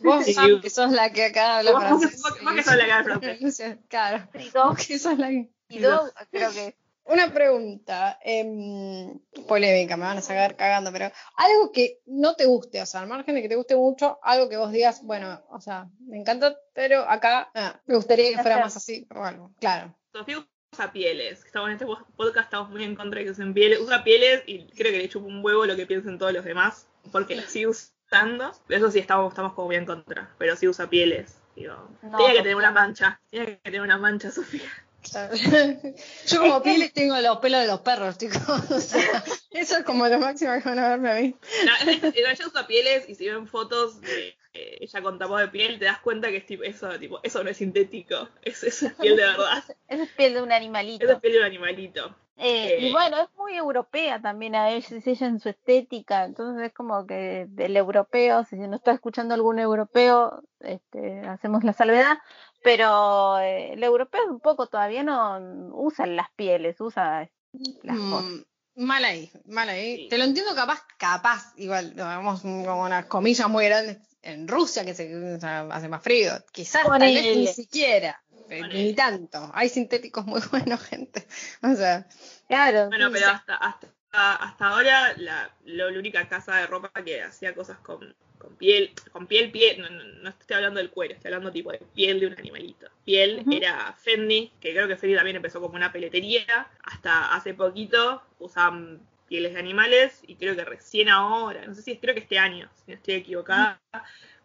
Vos, 0.00 0.24
Sí. 0.24 0.34
Sam, 0.34 0.60
que 0.60 0.70
sos 0.70 0.90
la 0.92 1.10
que 1.12 1.24
acá 1.26 1.58
habla 1.58 1.78
francés. 1.78 2.22
vos 2.22 2.32
que- 2.32 2.44
vos 2.44 2.54
que 2.54 2.62
sos 2.62 2.76
la 2.76 2.84
que 2.84 2.92
habla 2.92 3.20
francés. 3.20 3.78
Claro. 3.88 4.28
Vos 4.54 4.76
que 4.86 4.98
sos 4.98 5.18
la 5.18 5.28
que... 5.28 5.50
Creo 5.68 6.52
que. 6.52 6.76
Una 7.08 7.32
pregunta, 7.32 8.18
em, 8.20 9.16
polémica, 9.46 9.96
me 9.96 10.02
van 10.06 10.18
a 10.18 10.22
sacar 10.22 10.56
cagando, 10.56 10.90
pero 10.90 11.12
algo 11.36 11.70
que 11.70 12.00
no 12.06 12.34
te 12.34 12.46
guste, 12.46 12.82
o 12.82 12.86
sea, 12.86 13.00
al 13.02 13.06
margen 13.06 13.36
de 13.36 13.42
que 13.42 13.48
te 13.48 13.54
guste 13.54 13.76
mucho, 13.76 14.18
algo 14.24 14.48
que 14.48 14.56
vos 14.56 14.72
digas, 14.72 15.04
bueno, 15.04 15.40
o 15.50 15.60
sea, 15.60 15.88
me 16.00 16.18
encanta, 16.18 16.56
pero 16.74 17.08
acá 17.08 17.48
ah, 17.54 17.80
me 17.86 17.94
gustaría 17.94 18.30
que 18.30 18.42
fuera 18.42 18.58
más 18.58 18.76
así 18.76 19.06
o 19.14 19.22
algo, 19.22 19.52
claro. 19.60 19.94
Sofía 20.12 20.44
usa 20.76 20.92
pieles. 20.92 21.42
Estamos 21.44 21.68
en 21.68 21.74
este 21.74 21.86
podcast, 22.16 22.44
estamos 22.44 22.68
muy 22.68 22.84
en 22.84 22.94
contra 22.94 23.18
de 23.18 23.24
que 23.24 23.30
usen 23.30 23.54
pieles. 23.54 23.80
Usa 23.80 24.04
pieles 24.04 24.42
y 24.46 24.66
creo 24.66 24.92
que 24.92 24.98
le 24.98 25.08
chupa 25.08 25.26
un 25.26 25.42
huevo 25.42 25.64
lo 25.64 25.74
que 25.74 25.86
piensen 25.86 26.18
todos 26.18 26.34
los 26.34 26.44
demás, 26.44 26.86
porque 27.12 27.34
las 27.34 27.50
sigue 27.50 27.68
usando. 27.68 28.52
Eso 28.68 28.90
sí, 28.90 28.98
estamos, 28.98 29.32
estamos 29.32 29.54
como 29.54 29.68
muy 29.68 29.76
en 29.76 29.86
contra, 29.86 30.34
pero 30.36 30.54
sí 30.54 30.68
usa 30.68 30.90
pieles. 30.90 31.38
Digo, 31.54 31.88
No, 32.02 32.18
tiene 32.18 32.34
que 32.34 32.42
tener 32.42 32.56
una 32.56 32.72
mancha. 32.72 33.18
Tiene 33.30 33.46
que 33.46 33.56
tener 33.56 33.80
una 33.80 33.96
mancha, 33.96 34.30
Sofía. 34.30 34.70
Yo 36.26 36.40
como 36.40 36.62
pieles 36.62 36.92
tengo 36.92 37.18
los 37.20 37.38
pelos 37.38 37.60
de 37.62 37.68
los 37.68 37.80
perros, 37.80 38.18
chicos. 38.18 38.42
O 38.70 38.80
sea, 38.80 39.24
eso 39.52 39.78
es 39.78 39.84
como 39.84 40.06
lo 40.08 40.18
máximo 40.18 40.52
que 40.62 40.68
van 40.68 40.78
a 40.78 40.88
verme 40.90 41.10
a 41.10 41.14
mí. 41.14 41.36
No, 41.64 41.92
ella 42.14 42.46
usa 42.46 42.66
pieles 42.66 43.08
y 43.08 43.14
si 43.14 43.30
ven 43.30 43.46
fotos 43.46 44.00
de 44.02 44.36
ella 44.80 45.02
con 45.02 45.18
tapado 45.18 45.38
de 45.38 45.48
piel, 45.48 45.78
te 45.78 45.86
das 45.86 46.00
cuenta 46.00 46.28
que 46.28 46.38
es 46.38 46.46
tipo, 46.46 46.62
eso, 46.62 46.98
tipo, 46.98 47.20
eso 47.22 47.42
no 47.42 47.50
es 47.50 47.56
sintético. 47.56 48.28
Es, 48.42 48.62
eso 48.62 48.86
es 48.86 48.94
piel 48.94 49.16
de 49.16 49.22
verdad. 49.22 49.64
Esa 49.88 50.02
es 50.02 50.10
piel 50.10 50.34
de 50.34 50.42
un 50.42 50.52
animalito. 50.52 51.04
Eso 51.04 51.14
es 51.14 51.20
piel 51.20 51.34
de 51.34 51.38
un 51.40 51.44
animalito. 51.44 52.16
Eh, 52.36 52.76
Eh, 52.76 52.88
y 52.88 52.92
bueno, 52.92 53.18
es 53.18 53.28
muy 53.36 53.56
europea 53.56 54.20
también 54.20 54.54
a 54.54 54.66
veces 54.66 55.06
ella 55.06 55.26
en 55.26 55.40
su 55.40 55.48
estética, 55.48 56.24
entonces 56.24 56.66
es 56.66 56.72
como 56.74 57.06
que 57.06 57.46
del 57.48 57.76
europeo, 57.76 58.44
si 58.44 58.56
no 58.56 58.76
está 58.76 58.92
escuchando 58.92 59.32
algún 59.32 59.58
europeo, 59.58 60.42
este, 60.60 61.20
hacemos 61.20 61.64
la 61.64 61.72
salvedad, 61.72 62.18
pero 62.62 63.38
eh, 63.38 63.72
el 63.72 63.82
europeo 63.82 64.20
un 64.28 64.40
poco 64.40 64.66
todavía 64.66 65.02
no 65.02 65.38
usa 65.72 66.06
las 66.06 66.30
pieles, 66.32 66.78
usa 66.80 67.30
las 67.52 67.98
cosas. 67.98 68.24
Mm, 68.24 68.84
mal 68.84 69.04
ahí, 69.04 69.30
mal 69.46 69.70
ahí. 69.70 69.96
Sí. 69.96 70.08
Te 70.10 70.18
lo 70.18 70.24
entiendo 70.24 70.54
capaz, 70.54 70.82
capaz, 70.98 71.54
igual, 71.56 71.94
vamos 71.96 72.42
como 72.42 72.82
unas 72.82 73.06
comillas 73.06 73.48
muy 73.48 73.64
grandes 73.64 73.98
en 74.26 74.48
Rusia 74.48 74.84
que 74.84 74.94
se 74.94 75.34
o 75.34 75.40
sea, 75.40 75.62
hace 75.70 75.88
más 75.88 76.02
frío. 76.02 76.32
Quizás 76.52 76.84
tal 76.84 77.00
vez 77.00 77.36
ni 77.36 77.46
siquiera. 77.46 78.20
eh, 78.50 78.60
Ponele. 78.60 78.84
Ni 78.84 78.94
tanto. 78.94 79.50
Hay 79.54 79.68
sintéticos 79.68 80.26
muy 80.26 80.40
buenos, 80.50 80.80
gente. 80.82 81.26
O 81.62 81.74
sea, 81.74 82.06
Claro, 82.48 82.88
Bueno, 82.88 83.10
pero 83.12 83.28
hasta, 83.28 83.56
hasta, 83.56 83.88
hasta 84.12 84.66
ahora 84.68 85.14
la, 85.16 85.50
la 85.64 85.86
única 85.88 86.28
casa 86.28 86.56
de 86.56 86.66
ropa 86.66 86.90
que 87.04 87.22
hacía 87.22 87.54
cosas 87.54 87.78
con, 87.78 88.14
con 88.38 88.54
piel, 88.56 88.92
con 89.10 89.26
piel, 89.26 89.50
piel, 89.50 89.80
no, 89.80 89.90
no, 89.90 90.04
no 90.04 90.28
estoy 90.28 90.56
hablando 90.56 90.78
del 90.78 90.90
cuero, 90.90 91.14
estoy 91.14 91.32
hablando 91.32 91.50
tipo 91.52 91.72
de 91.72 91.78
piel 91.94 92.20
de 92.20 92.26
un 92.28 92.38
animalito. 92.38 92.86
Piel 93.04 93.44
era 93.50 93.92
Fendi, 93.98 94.52
que 94.60 94.72
creo 94.72 94.86
que 94.86 94.96
Fendi 94.96 95.16
también 95.16 95.36
empezó 95.36 95.60
como 95.60 95.74
una 95.74 95.92
peletería, 95.92 96.68
hasta 96.84 97.34
hace 97.34 97.54
poquito 97.54 98.22
usaban 98.38 99.00
pieles 99.28 99.54
de 99.54 99.60
animales 99.60 100.20
y 100.26 100.36
creo 100.36 100.54
que 100.56 100.64
recién 100.64 101.08
ahora, 101.08 101.64
no 101.66 101.74
sé 101.74 101.82
si 101.82 101.98
creo 101.98 102.14
que 102.14 102.20
este 102.20 102.38
año, 102.38 102.68
si 102.84 102.92
no 102.92 102.96
estoy 102.96 103.14
equivocada, 103.14 103.80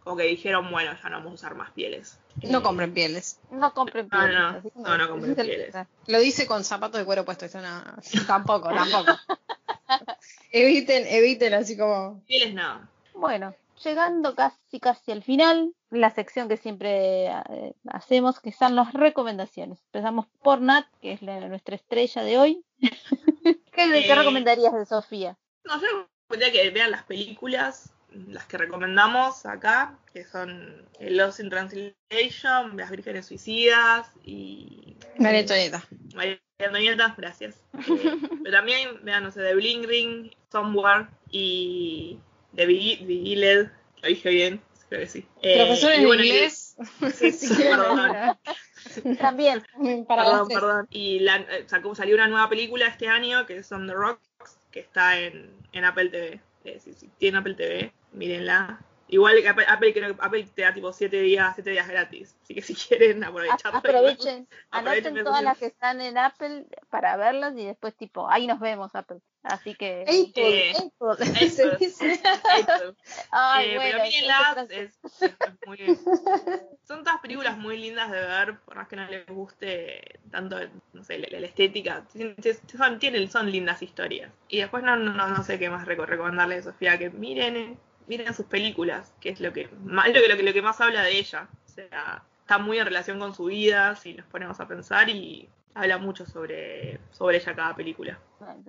como 0.04 0.18
que 0.18 0.24
dijeron, 0.24 0.72
bueno, 0.72 0.92
ya 1.02 1.10
no 1.10 1.18
vamos 1.18 1.32
a 1.32 1.36
usar 1.36 1.56
más 1.56 1.72
pieles. 1.72 2.20
no 2.44 2.60
Eh, 2.60 2.64
compren 2.64 2.94
pieles. 2.94 3.40
no 3.52 3.74
compren 3.74 4.10
No, 4.12 4.20
pieles. 4.20 4.36
no, 4.40 4.62
como- 4.72 4.88
no, 4.88 4.98
no 4.98 5.10
compren 5.10 5.36
pieles. 5.36 5.76
Lo 6.08 6.20
dice 6.20 6.48
con 6.48 6.64
zapatos 6.64 7.00
de 7.00 7.06
cuero 7.06 7.24
puesto. 7.26 7.46
Eso 7.46 7.62
no, 7.62 7.84
tampoco, 8.28 8.70
tampoco. 8.70 9.12
eviten, 10.52 11.06
eviten 11.08 11.54
así 11.54 11.78
como. 11.78 12.22
Pieles 12.26 12.54
no. 12.54 12.88
Bueno, 13.14 13.54
llegando 13.84 14.36
casi 14.36 14.80
casi 14.80 15.12
al 15.12 15.24
final, 15.24 15.74
la 15.90 16.10
sección 16.12 16.48
que 16.50 16.58
siempre 16.58 17.28
eh, 17.28 17.74
hacemos, 17.90 18.40
que 18.40 18.52
son 18.52 18.76
las 18.76 18.94
recomendaciones. 18.94 19.80
Empezamos 19.86 20.26
por 20.42 20.62
Nat, 20.62 20.86
que 21.02 21.14
es 21.14 21.22
la- 21.22 21.48
nuestra 21.48 21.76
estrella 21.76 22.24
de 22.24 22.38
hoy. 22.38 22.64
¿Qué, 23.44 23.60
qué 23.72 24.14
Eh, 24.14 24.16
recomendarías 24.16 24.74
de 24.74 24.86
Sofía? 24.86 25.38
No, 25.66 25.80
yo 25.82 26.08
recomendaría 26.30 26.64
que 26.64 26.70
vean 26.72 26.92
las 26.92 27.04
películas, 27.04 27.94
las 28.12 28.46
que 28.46 28.58
recomendamos 28.58 29.46
acá, 29.46 29.98
que 30.14 30.26
son 30.26 30.86
Lost 31.00 31.40
in 31.40 31.50
Translation, 31.50 32.78
Las 32.78 32.90
Vírgenes 32.92 33.26
Suicidas 33.28 34.12
y 34.24 34.98
María 35.18 35.42
Antonieta. 35.42 35.84
María 36.16 36.40
Antonieta, 36.60 37.14
gracias. 37.18 37.56
Eh, 37.88 38.12
pero 38.44 38.58
también 38.58 39.04
vean, 39.04 39.24
no 39.24 39.32
sé, 39.32 39.42
The 39.42 39.56
Bling 39.56 39.84
Ring, 39.88 40.32
Somewhere 40.52 41.08
y 41.30 42.20
The 42.56 42.66
Beguiled, 42.66 43.70
lo 44.02 44.08
dije 44.10 44.30
bien, 44.30 44.62
creo 44.92 45.02
que 45.04 45.08
sí. 45.08 45.26
Eh, 45.42 45.56
Profesores 45.58 46.00
de 46.00 46.06
bueno, 46.06 46.24
inglés. 46.24 46.76
Sí, 47.16 47.32
sí, 47.32 47.64
perdón. 47.64 48.38
También. 49.20 49.64
Para 50.06 50.24
perdón, 50.26 50.48
tres. 50.50 50.60
perdón. 50.60 50.88
Y 50.90 51.20
la, 51.20 51.38
eh, 51.38 51.64
sacó, 51.68 51.96
salió 51.96 52.16
una 52.16 52.28
nueva 52.28 52.50
película 52.50 52.88
este 52.88 53.08
año 53.08 53.46
que 53.46 53.58
es 53.58 53.72
On 53.72 53.88
the 53.88 53.94
Rocks, 53.94 54.28
que 54.70 54.82
está 54.82 55.18
en, 55.18 55.50
en 55.72 55.86
Apple 55.86 56.10
TV. 56.10 56.42
Eh, 56.66 56.80
si, 56.84 56.94
si 56.94 57.08
tienen 57.18 57.40
Apple 57.40 57.54
TV, 57.54 57.94
mírenla. 58.12 58.82
Igual 59.12 59.42
que 59.42 59.50
Apple, 59.50 59.66
Apple 59.68 59.94
creo 59.94 60.16
que 60.18 60.26
Apple 60.26 60.44
te 60.56 60.62
da 60.64 60.74
tipo 60.74 60.92
7 60.92 61.22
días, 61.22 61.54
siete 61.54 61.70
días 61.70 61.88
gratis. 61.88 62.36
Así 62.42 62.56
que 62.56 62.62
si 62.62 62.74
quieren 62.88 63.24
aprovechar. 63.24 63.76
A- 63.76 63.78
Aprovechen, 63.78 64.48
Aprovechen 64.72 65.24
todas 65.24 65.44
las 65.44 65.58
que 65.58 65.66
están 65.68 66.02
en 66.02 66.18
Apple 66.18 66.66
para 66.90 67.18
verlas 67.18 67.54
y 67.58 67.66
después 67.66 67.94
tipo, 67.96 68.28
ahí 68.30 68.48
nos 68.48 68.60
vemos 68.60 68.96
Apple. 68.96 69.20
Así 69.44 69.74
que... 69.76 70.04
Apple, 70.04 70.34
Eh, 70.36 70.74
Apple, 70.76 71.26
Apple. 71.26 71.46
Eso. 71.46 72.96
Ay, 73.32 73.66
Eh, 73.72 73.76
bueno, 73.76 73.98
pero 73.98 74.04
mírenlas, 74.04 74.58
es, 74.70 75.00
es 75.22 75.34
muy- 75.66 75.78
son 76.88 77.04
todas 77.04 77.20
películas 77.22 77.58
muy 77.58 77.78
lindas 77.78 78.12
de 78.12 78.20
ver, 78.22 78.60
por 78.60 78.76
más 78.76 78.88
que 78.88 78.96
no 78.96 79.08
les 79.08 79.26
guste 79.28 80.20
tanto, 80.30 80.58
no 80.94 81.04
sé, 81.04 81.18
la, 81.18 81.40
la 81.40 81.46
estética, 81.48 82.06
son, 82.78 83.00
tienen, 83.00 83.30
son 83.32 83.52
lindas 83.52 83.82
historias. 83.82 84.32
Y 84.48 84.60
después 84.60 84.84
no, 84.84 84.96
no, 84.96 85.12
no 85.28 85.44
sé 85.44 85.58
qué 85.60 85.70
más 85.70 85.88
reco- 85.88 86.06
recomendarle 86.06 86.56
a 86.58 86.64
Sofía, 86.64 86.98
que 86.98 87.10
miren, 87.10 87.56
eh, 87.58 87.78
miren 88.08 88.34
sus 88.34 88.46
películas, 88.46 89.14
que 89.20 89.30
es 89.30 89.40
lo 89.40 89.54
que, 89.54 89.70
más, 89.84 90.08
lo 90.08 90.14
que, 90.14 90.28
lo 90.28 90.38
que, 90.38 90.44
lo 90.44 90.54
que 90.54 90.62
más 90.62 90.82
habla 90.82 91.04
de 91.04 91.18
ella. 91.18 91.48
O 91.66 91.70
sea, 91.70 92.24
está 92.42 92.58
muy 92.58 92.80
en 92.80 92.86
relación 92.86 93.20
con 93.20 93.34
su 93.34 93.46
vida, 93.46 93.96
si 93.96 94.14
nos 94.14 94.26
ponemos 94.28 94.60
a 94.60 94.68
pensar, 94.68 95.10
y 95.10 95.48
habla 95.74 95.98
mucho 95.98 96.26
sobre, 96.26 97.00
sobre 97.12 97.38
ella 97.38 97.56
cada 97.56 97.76
película. 97.76 98.20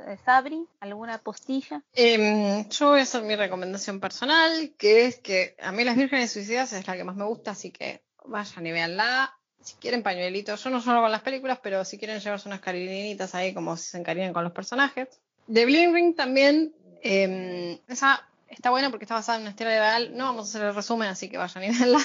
Eh, 0.06 0.16
Sabri, 0.24 0.66
¿alguna 0.80 1.18
postilla? 1.18 1.82
Em, 1.94 2.68
yo 2.68 2.90
voy 2.90 3.00
a 3.00 3.02
hacer 3.02 3.22
mi 3.22 3.36
recomendación 3.36 4.00
personal, 4.00 4.72
que 4.76 5.06
es 5.06 5.16
que 5.16 5.56
a 5.60 5.72
mí 5.72 5.84
Las 5.84 5.96
Vírgenes 5.96 6.32
Suicidas 6.32 6.72
es 6.72 6.86
la 6.86 6.96
que 6.96 7.04
más 7.04 7.16
me 7.16 7.24
gusta, 7.24 7.52
así 7.52 7.70
que 7.70 8.02
vayan 8.24 8.66
y 8.66 8.72
véanla. 8.72 9.36
Si 9.60 9.76
quieren 9.76 10.02
pañuelitos, 10.02 10.62
yo 10.62 10.70
no 10.70 10.80
solo 10.80 11.00
con 11.00 11.12
las 11.12 11.22
películas, 11.22 11.58
pero 11.62 11.84
si 11.84 11.98
quieren 11.98 12.20
llevarse 12.20 12.48
unas 12.48 12.60
cariñitas 12.60 13.34
ahí, 13.34 13.54
como 13.54 13.76
si 13.76 13.90
se 13.90 13.98
encariñan 13.98 14.32
con 14.32 14.44
los 14.44 14.52
personajes. 14.52 15.20
The 15.52 15.64
Bling 15.66 15.94
Ring 15.94 16.16
también, 16.16 16.74
em, 17.02 17.78
esa 17.88 18.28
está 18.52 18.70
buena 18.70 18.90
porque 18.90 19.04
está 19.04 19.14
basada 19.14 19.36
en 19.36 19.42
una 19.42 19.50
historia 19.50 19.78
real. 19.78 20.16
No 20.16 20.24
vamos 20.26 20.46
a 20.46 20.48
hacer 20.58 20.68
el 20.68 20.74
resumen, 20.74 21.08
así 21.08 21.28
que 21.28 21.38
vayan 21.38 21.64
y 21.64 21.68
véanla. 21.78 21.98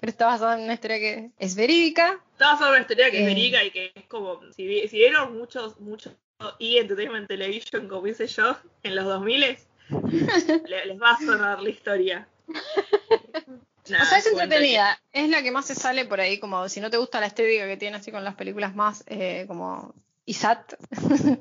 pero 0.00 0.10
está 0.10 0.26
basada 0.26 0.56
en 0.56 0.64
una 0.64 0.74
historia 0.74 0.98
que 0.98 1.30
es 1.38 1.54
verídica. 1.56 2.20
Estaba 2.32 2.56
sobre 2.58 2.70
una 2.70 2.80
historia 2.80 3.10
que 3.10 3.16
es 3.18 3.22
Eh. 3.22 3.26
verídica 3.26 3.64
y 3.64 3.70
que 3.70 3.92
es 3.94 4.04
como, 4.06 4.40
si, 4.54 4.86
si 4.88 4.96
vieron 4.96 5.36
muchos, 5.36 5.78
muchos 5.80 6.14
y 6.58 6.78
Entertainment 6.78 7.26
Television, 7.26 7.88
como 7.88 8.06
hice 8.06 8.26
yo, 8.28 8.56
en 8.84 8.94
los 8.94 9.04
2000 9.04 9.40
le- 10.66 10.86
les 10.86 11.00
va 11.02 11.12
a 11.12 11.18
sonar 11.18 11.60
la 11.62 11.68
historia. 11.68 12.28
O 12.48 13.86
sea, 13.88 14.18
es 14.18 14.26
entretenida. 14.26 15.00
Es 15.12 15.28
la 15.30 15.42
que 15.42 15.50
más 15.50 15.66
se 15.66 15.74
sale 15.74 16.04
por 16.04 16.20
ahí, 16.20 16.38
como 16.38 16.68
si 16.68 16.80
no 16.80 16.90
te 16.90 16.98
gusta 16.98 17.20
la 17.20 17.26
estética 17.26 17.66
que 17.66 17.76
tiene 17.78 17.96
así 17.96 18.10
con 18.12 18.22
las 18.22 18.34
películas 18.34 18.74
más 18.74 19.02
eh, 19.06 19.44
como 19.48 19.94
ISAT, 20.28 20.74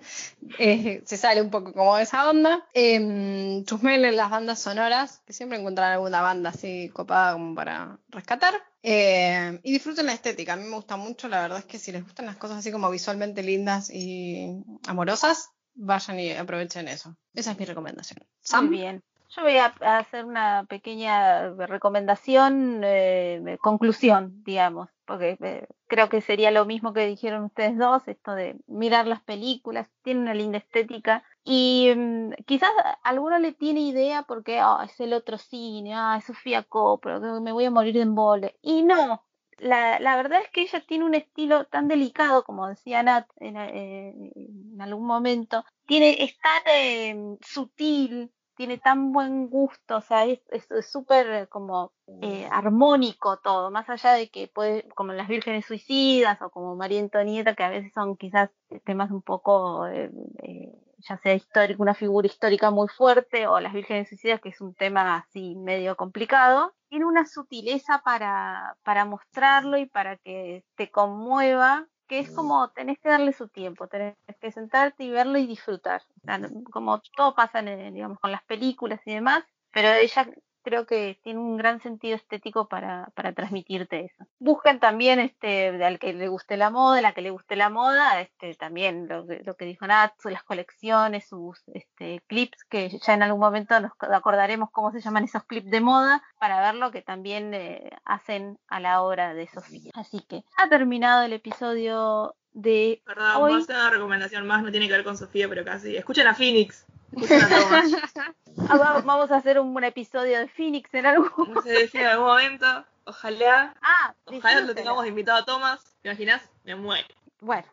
eh, 0.60 1.02
se 1.06 1.18
sale 1.18 1.42
un 1.42 1.50
poco 1.50 1.74
como 1.74 1.98
de 1.98 2.04
esa 2.04 2.30
onda. 2.30 2.66
Eh, 2.74 3.64
chusmelen 3.66 4.16
las 4.16 4.30
bandas 4.30 4.60
sonoras, 4.60 5.22
que 5.26 5.34
siempre 5.34 5.60
encuentran 5.60 5.92
alguna 5.92 6.22
banda 6.22 6.52
así 6.52 6.90
copada 6.94 7.34
como 7.34 7.54
para 7.54 8.00
rescatar. 8.10 8.54
Eh, 8.84 9.60
y 9.64 9.74
disfruten 9.74 10.06
la 10.06 10.14
estética, 10.14 10.54
a 10.54 10.56
mí 10.56 10.64
me 10.64 10.76
gusta 10.76 10.96
mucho, 10.96 11.28
la 11.28 11.42
verdad 11.42 11.60
es 11.60 11.66
que 11.66 11.80
si 11.80 11.92
les 11.92 12.04
gustan 12.04 12.26
las 12.26 12.38
cosas 12.38 12.60
así 12.60 12.72
como 12.72 12.90
visualmente 12.90 13.44
lindas 13.44 13.90
y 13.90 14.64
amorosas, 14.88 15.50
vayan 15.76 16.20
y 16.20 16.32
aprovechen 16.32 16.88
eso. 16.88 17.18
Esa 17.34 17.52
es 17.52 17.60
mi 17.60 17.66
recomendación. 17.66 18.20
Muy 18.22 18.30
Sam, 18.42 18.70
bien. 18.70 19.04
Yo 19.30 19.42
voy 19.42 19.58
a, 19.58 19.66
hacer 19.98 20.24
una 20.26 20.66
pequeña 20.70 21.50
recomendación, 21.50 22.82
eh, 22.84 23.58
conclusión, 23.62 24.42
digamos, 24.44 24.90
porque 25.06 25.38
eh, 25.42 25.68
creo 25.88 26.08
que 26.08 26.22
sería 26.22 26.50
lo 26.52 26.66
mismo 26.66 26.94
que 26.94 27.06
dijeron 27.06 27.44
ustedes 27.46 27.78
dos, 27.78 28.08
esto 28.08 28.36
de 28.36 28.56
mirar 28.68 29.06
las 29.06 29.22
películas, 29.22 29.90
tiene 30.02 30.22
una 30.22 30.34
linda 30.34 30.60
estética 30.60 31.24
y 31.44 31.92
mm, 31.96 32.34
quizás 32.46 32.72
alguno 33.04 33.38
le 33.40 33.52
tiene 33.52 33.82
idea 33.82 34.24
porque 34.24 34.60
ah, 34.60 34.86
es 34.86 35.00
el 35.00 35.14
otro 35.14 35.38
cine, 35.38 35.94
ah, 35.94 36.16
es 36.18 36.26
Sofía 36.26 36.64
Coppola, 36.64 37.20
me 37.42 37.52
voy 37.52 37.66
a 37.66 37.72
morir 37.72 37.96
de 37.96 38.02
embole. 38.02 38.58
Y 38.62 38.84
no, 38.84 39.24
la, 39.58 40.00
la 40.00 40.16
verdad 40.16 40.42
es 40.42 40.50
que 40.52 40.62
ella 40.62 40.84
tiene 40.86 41.06
un 41.06 41.16
estilo 41.16 41.66
tan 41.66 41.88
delicado, 41.88 42.44
como 42.44 42.68
decía 42.68 43.04
Nat 43.04 43.28
en, 43.38 43.58
eh, 43.58 44.32
en 44.36 44.82
algún 44.82 45.06
momento, 45.06 45.66
tiene, 45.86 46.24
es 46.24 46.38
tan 46.40 46.62
eh, 46.68 47.38
sutil, 47.42 48.32
tiene 48.58 48.80
tan 48.80 49.14
buen 49.14 49.50
gusto, 49.50 49.98
o 49.98 50.02
sea, 50.02 50.26
es 50.26 50.42
súper 50.82 51.48
como 51.48 51.94
eh, 52.22 52.48
armónico 52.52 53.38
todo, 53.38 53.70
más 53.70 53.88
allá 53.90 54.14
de 54.14 54.30
que 54.30 54.48
puede, 54.48 54.90
como 54.96 55.14
las 55.14 55.28
vírgenes 55.28 55.66
suicidas 55.66 56.42
o 56.42 56.50
como 56.50 56.76
María 56.76 57.00
Antonieta, 57.00 57.54
que 57.54 57.64
a 57.64 57.70
veces 57.70 57.94
son 57.94 58.18
quizás 58.18 58.50
temas 58.84 59.12
un 59.12 59.22
poco, 59.22 59.88
eh, 59.88 60.10
eh, 60.42 60.74
ya 60.98 61.18
sea 61.20 61.36
histórico, 61.36 61.84
una 61.84 61.94
figura 61.94 62.26
histórica 62.26 62.72
muy 62.72 62.88
fuerte, 62.88 63.48
o 63.48 63.60
las 63.60 63.74
vírgenes 63.74 64.10
suicidas, 64.10 64.42
que 64.42 64.50
es 64.50 64.60
un 64.60 64.74
tema 64.74 65.18
así 65.18 65.56
medio 65.56 65.96
complicado, 65.96 66.74
tiene 66.90 67.06
una 67.06 67.26
sutileza 67.26 68.02
para, 68.04 68.76
para 68.84 69.06
mostrarlo 69.06 69.78
y 69.78 69.86
para 69.86 70.18
que 70.18 70.66
te 70.76 70.90
conmueva 70.90 71.88
que 72.08 72.20
es 72.20 72.32
como 72.32 72.70
tenés 72.70 73.00
que 73.00 73.10
darle 73.10 73.34
su 73.34 73.48
tiempo, 73.50 73.88
tenés 73.88 74.16
que 74.42 74.52
sentarte 74.52 75.04
y 75.04 75.12
verlo 75.12 75.38
y 75.38 75.48
disfrutar. 75.48 76.02
O 76.22 76.26
sea, 76.26 76.38
no- 76.38 76.64
como 76.72 77.02
todo 77.16 77.36
pasa, 77.36 77.60
en, 77.60 77.94
digamos, 77.94 78.20
con 78.20 78.32
las 78.32 78.44
películas 78.46 79.02
y 79.06 79.14
demás, 79.14 79.44
pero 79.72 79.90
ella 79.90 80.28
creo 80.68 80.86
que 80.86 81.18
tiene 81.24 81.40
un 81.40 81.56
gran 81.56 81.80
sentido 81.82 82.18
estético 82.18 82.68
para, 82.68 83.08
para 83.16 83.32
transmitirte 83.32 84.04
eso. 84.04 84.26
Busquen 84.38 84.82
también 84.82 85.18
este, 85.22 85.70
al 85.82 85.98
que 85.98 86.12
le 86.12 86.28
guste 86.28 86.58
la 86.58 86.70
moda, 86.70 86.98
a 87.00 87.02
la 87.02 87.14
que 87.14 87.22
le 87.22 87.30
guste 87.30 87.56
la 87.56 87.70
moda, 87.70 88.20
este, 88.20 88.54
también 88.56 89.08
lo, 89.08 89.26
que- 89.26 89.42
lo 89.46 89.56
que 89.56 89.64
dijo 89.64 89.88
Nat, 89.88 90.12
sus- 90.22 90.34
las 90.34 90.44
colecciones, 90.44 91.26
sus 91.30 91.64
este, 91.74 92.22
clips, 92.28 92.66
que 92.66 92.90
ya 92.90 93.14
en 93.14 93.24
algún 93.24 93.40
momento 93.40 93.80
nos 93.80 93.94
acordaremos 94.02 94.70
cómo 94.72 94.92
se 94.92 95.00
llaman 95.00 95.24
esos 95.24 95.46
clips 95.46 95.72
de 95.72 95.80
moda, 95.80 96.22
para 96.38 96.60
ver 96.60 96.76
lo 96.76 96.92
que 96.92 97.02
también 97.02 97.54
eh, 97.54 97.90
hacen 98.04 98.60
a 98.68 98.82
la 98.82 99.02
obra 99.04 99.34
de 99.34 99.48
Sofía. 99.48 99.92
Así 99.96 100.20
que 100.28 100.44
ha 100.58 100.68
terminado 100.68 101.24
el 101.24 101.32
episodio 101.32 102.36
de 102.52 103.02
Perdón, 103.06 103.32
Hoy- 103.38 103.52
voy 103.52 103.54
a 103.54 103.64
hacer 103.64 103.76
una 103.78 103.90
recomendación 103.92 104.46
más, 104.46 104.64
no 104.64 104.72
tiene 104.72 104.88
que 104.88 104.94
ver 104.94 105.04
con 105.06 105.16
Sofía, 105.16 105.48
pero 105.48 105.64
casi. 105.64 105.96
Escuchen 105.96 106.28
a 106.28 106.34
Phoenix. 106.36 106.86
Ah, 108.70 108.78
va- 108.78 109.02
vamos 109.02 109.30
a 109.32 109.38
hacer 109.38 109.60
un, 109.60 109.76
un 109.76 109.84
episodio 109.84 110.40
de 110.40 110.48
Phoenix 110.48 110.92
en 110.94 111.06
algún 111.06 111.54
No 111.54 111.62
se 111.62 111.70
decía 111.72 112.02
en 112.02 112.08
algún 112.08 112.28
momento. 112.28 112.66
Ojalá. 113.06 113.76
Ah, 113.82 114.14
Ojalá 114.26 114.62
lo 114.62 114.74
tengamos 114.76 115.06
invitado 115.06 115.38
a 115.40 115.46
Thomas. 115.46 115.84
¿Te 116.02 116.10
imaginas? 116.10 116.42
Me 116.64 116.76
muero. 116.76 117.08
Bueno, 117.40 117.68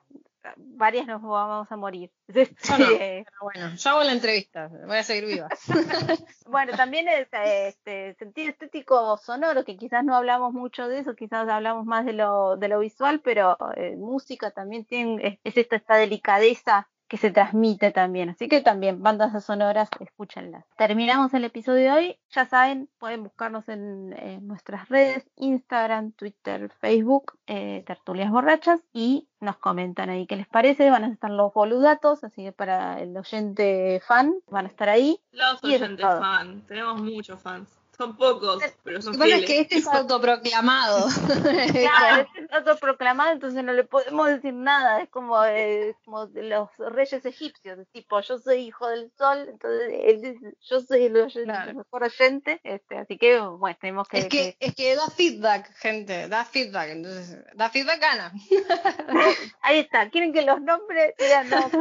varias 0.57 1.07
nos 1.07 1.22
vamos 1.22 1.66
a 1.72 1.76
morir. 1.76 2.11
No. 2.28 2.41
Este, 2.41 3.24
Pero 3.24 3.39
bueno, 3.43 3.74
yo 3.76 3.91
hago 3.91 4.05
la 4.05 4.12
entrevista, 4.12 4.68
voy 4.87 4.99
a 4.99 5.03
seguir 5.03 5.24
viva. 5.26 5.49
bueno, 6.47 6.76
también 6.76 7.09
es 7.09 7.28
este 7.32 8.14
sentido 8.18 8.51
estético 8.51 9.16
sonoro, 9.16 9.64
que 9.64 9.76
quizás 9.76 10.05
no 10.05 10.14
hablamos 10.14 10.53
mucho 10.53 10.87
de 10.89 10.99
eso, 11.01 11.14
quizás 11.14 11.49
hablamos 11.49 11.87
más 11.87 12.05
de 12.05 12.12
lo, 12.12 12.57
de 12.57 12.68
lo 12.68 12.78
visual, 12.78 13.20
pero 13.20 13.57
eh, 13.76 13.97
música 13.97 14.51
también 14.51 14.85
tiene, 14.85 15.26
es, 15.26 15.39
es 15.45 15.57
esta, 15.57 15.76
esta 15.76 15.97
delicadeza 15.97 16.89
que 17.15 17.19
se 17.19 17.31
transmite 17.31 17.93
también. 17.93 18.31
Así 18.31 18.49
que 18.49 18.61
también, 18.61 19.01
bandas 19.01 19.45
sonoras, 19.45 19.89
escúchenlas. 20.01 20.65
Terminamos 20.77 21.33
el 21.33 21.45
episodio 21.45 21.83
de 21.83 21.93
hoy. 21.93 22.19
Ya 22.31 22.45
saben, 22.45 22.89
pueden 22.99 23.23
buscarnos 23.23 23.69
en, 23.69 24.12
en 24.19 24.45
nuestras 24.49 24.89
redes, 24.89 25.25
Instagram, 25.37 26.11
Twitter, 26.11 26.73
Facebook, 26.81 27.39
eh, 27.47 27.85
Tertulias 27.87 28.33
Borrachas, 28.33 28.81
y 28.93 29.29
nos 29.39 29.57
comentan 29.59 30.11
ahí 30.11 30.27
qué 30.27 30.35
les 30.35 30.49
parece. 30.49 30.91
Van 30.91 31.05
a 31.05 31.12
estar 31.12 31.31
los 31.31 31.55
boludatos, 31.55 32.25
así 32.25 32.43
que 32.43 32.51
para 32.51 33.01
el 33.01 33.17
oyente 33.17 34.03
fan 34.05 34.35
van 34.51 34.67
a 34.67 34.69
estar 34.69 34.89
ahí. 34.89 35.21
Los 35.31 35.62
oyentes 35.62 36.05
fan. 36.05 36.62
Tenemos 36.67 37.01
muchos 37.01 37.41
fans. 37.41 37.84
Son 37.97 38.16
pocos, 38.16 38.62
pero 38.82 39.01
son 39.01 39.12
Lo 39.12 39.18
que 39.24 39.30
pasa 39.30 39.36
es 39.36 39.45
fieles. 39.47 39.47
que 39.47 39.61
este 39.61 39.76
es 39.76 39.86
autoproclamado. 39.86 41.07
Claro, 41.72 42.22
este 42.22 42.40
es 42.45 42.53
autoproclamado, 42.53 43.32
entonces 43.32 43.62
no 43.62 43.72
le 43.72 43.84
podemos 43.84 44.26
decir 44.28 44.53
nada. 44.53 45.01
Es 45.03 45.09
como, 45.11 45.42
eh, 45.45 45.95
como 46.05 46.26
de 46.26 46.42
los 46.45 46.68
reyes 46.78 47.24
egipcios, 47.24 47.78
tipo, 47.92 48.20
yo 48.20 48.38
soy 48.38 48.62
hijo 48.66 48.88
del 48.88 49.11
sol, 49.16 49.47
entonces 49.49 49.92
él 50.05 50.20
dice, 50.22 50.57
yo 50.62 50.80
soy 50.80 51.05
el, 51.05 51.16
oy- 51.16 51.32
el 51.36 51.45
Claro. 51.45 51.74
mejor 51.74 52.03
oyente. 52.03 52.61
Este, 52.64 52.99
así 52.99 53.16
que, 53.16 53.38
bueno, 53.40 53.76
tenemos 53.80 54.09
que. 54.09 54.18
Es 54.18 54.26
que, 54.28 54.57
es 54.59 54.74
que 54.74 54.97
da 54.97 55.07
feedback, 55.09 55.72
gente, 55.76 56.28
da 56.28 56.45
feedback, 56.45 56.88
entonces, 56.90 57.38
da 57.55 57.70
feedback 57.70 58.01
gana. 58.01 58.32
Ahí 59.62 59.78
está, 59.78 60.11
quieren 60.11 60.32
que 60.32 60.42
los 60.42 60.61
nombres 60.61 61.14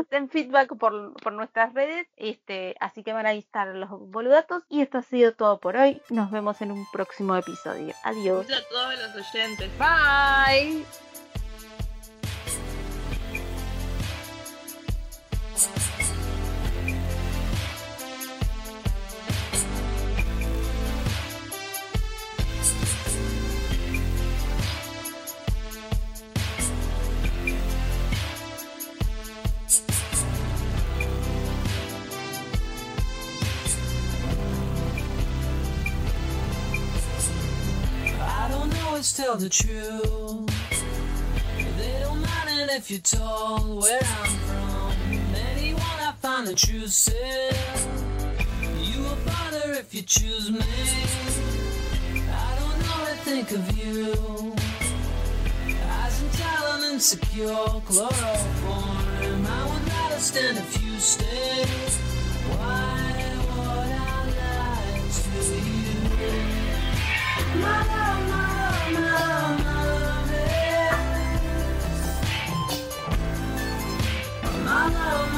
den 0.09 0.30
feedback 0.30 0.76
por, 0.78 1.14
por 1.22 1.34
nuestras 1.34 1.74
redes, 1.74 2.07
este, 2.18 2.76
así 2.80 3.03
que 3.03 3.14
van 3.14 3.26
a 3.26 3.34
estar 3.34 3.68
los 3.68 3.89
boludatos. 3.89 4.64
Y 4.70 4.82
esto 4.82 4.99
ha 4.99 5.01
sido 5.01 5.34
todo 5.34 5.59
por 5.59 5.76
hoy. 5.78 6.01
Nos 6.10 6.32
vemos 6.32 6.62
en 6.62 6.72
un 6.72 6.86
próximo 6.91 7.36
episodio. 7.36 7.93
Adiós. 8.04 8.45
Muchas 8.45 8.62
a 8.62 8.70
todos 8.70 8.93
los 8.99 9.28
oyentes. 9.28 9.70
Bye. 9.78 10.86
tell 39.24 39.38
the 39.38 39.50
truth. 39.50 40.50
They 41.78 42.00
don't 42.02 42.22
mind 42.22 42.50
it 42.60 42.70
if 42.72 42.92
you're 42.92 43.00
told 43.00 43.82
where 43.82 44.02
I'm 44.20 44.34
from. 44.48 44.94
Anyone 45.52 46.00
I 46.10 46.14
find 46.22 46.46
the 46.46 46.54
truth 46.54 47.08
in. 47.08 47.56
You 48.82 49.02
will 49.04 49.18
bother 49.26 49.72
if 49.74 49.94
you 49.96 50.02
choose 50.02 50.52
me. 50.52 50.60
I 52.46 52.56
don't 52.60 52.78
know 52.84 52.98
what 53.04 53.12
to 53.12 53.18
think 53.30 53.52
of 53.52 53.64
you. 53.78 54.56
Eyes 55.98 56.22
and 56.22 56.32
talent 56.34 56.84
insecure, 56.94 57.68
chloroform. 57.88 59.46
I 59.48 59.62
would 59.70 59.86
rather 59.94 60.20
stand 60.20 60.58
if 60.58 60.84
you 60.84 61.00
stayed. 61.00 61.68
Why 62.52 63.14
would 63.56 63.92
I 64.06 64.20
lie 64.40 65.02
to 65.20 65.56
you? 65.70 65.94
My 67.62 67.78
love, 67.88 68.30
my 68.30 68.53
Follow 74.74 75.33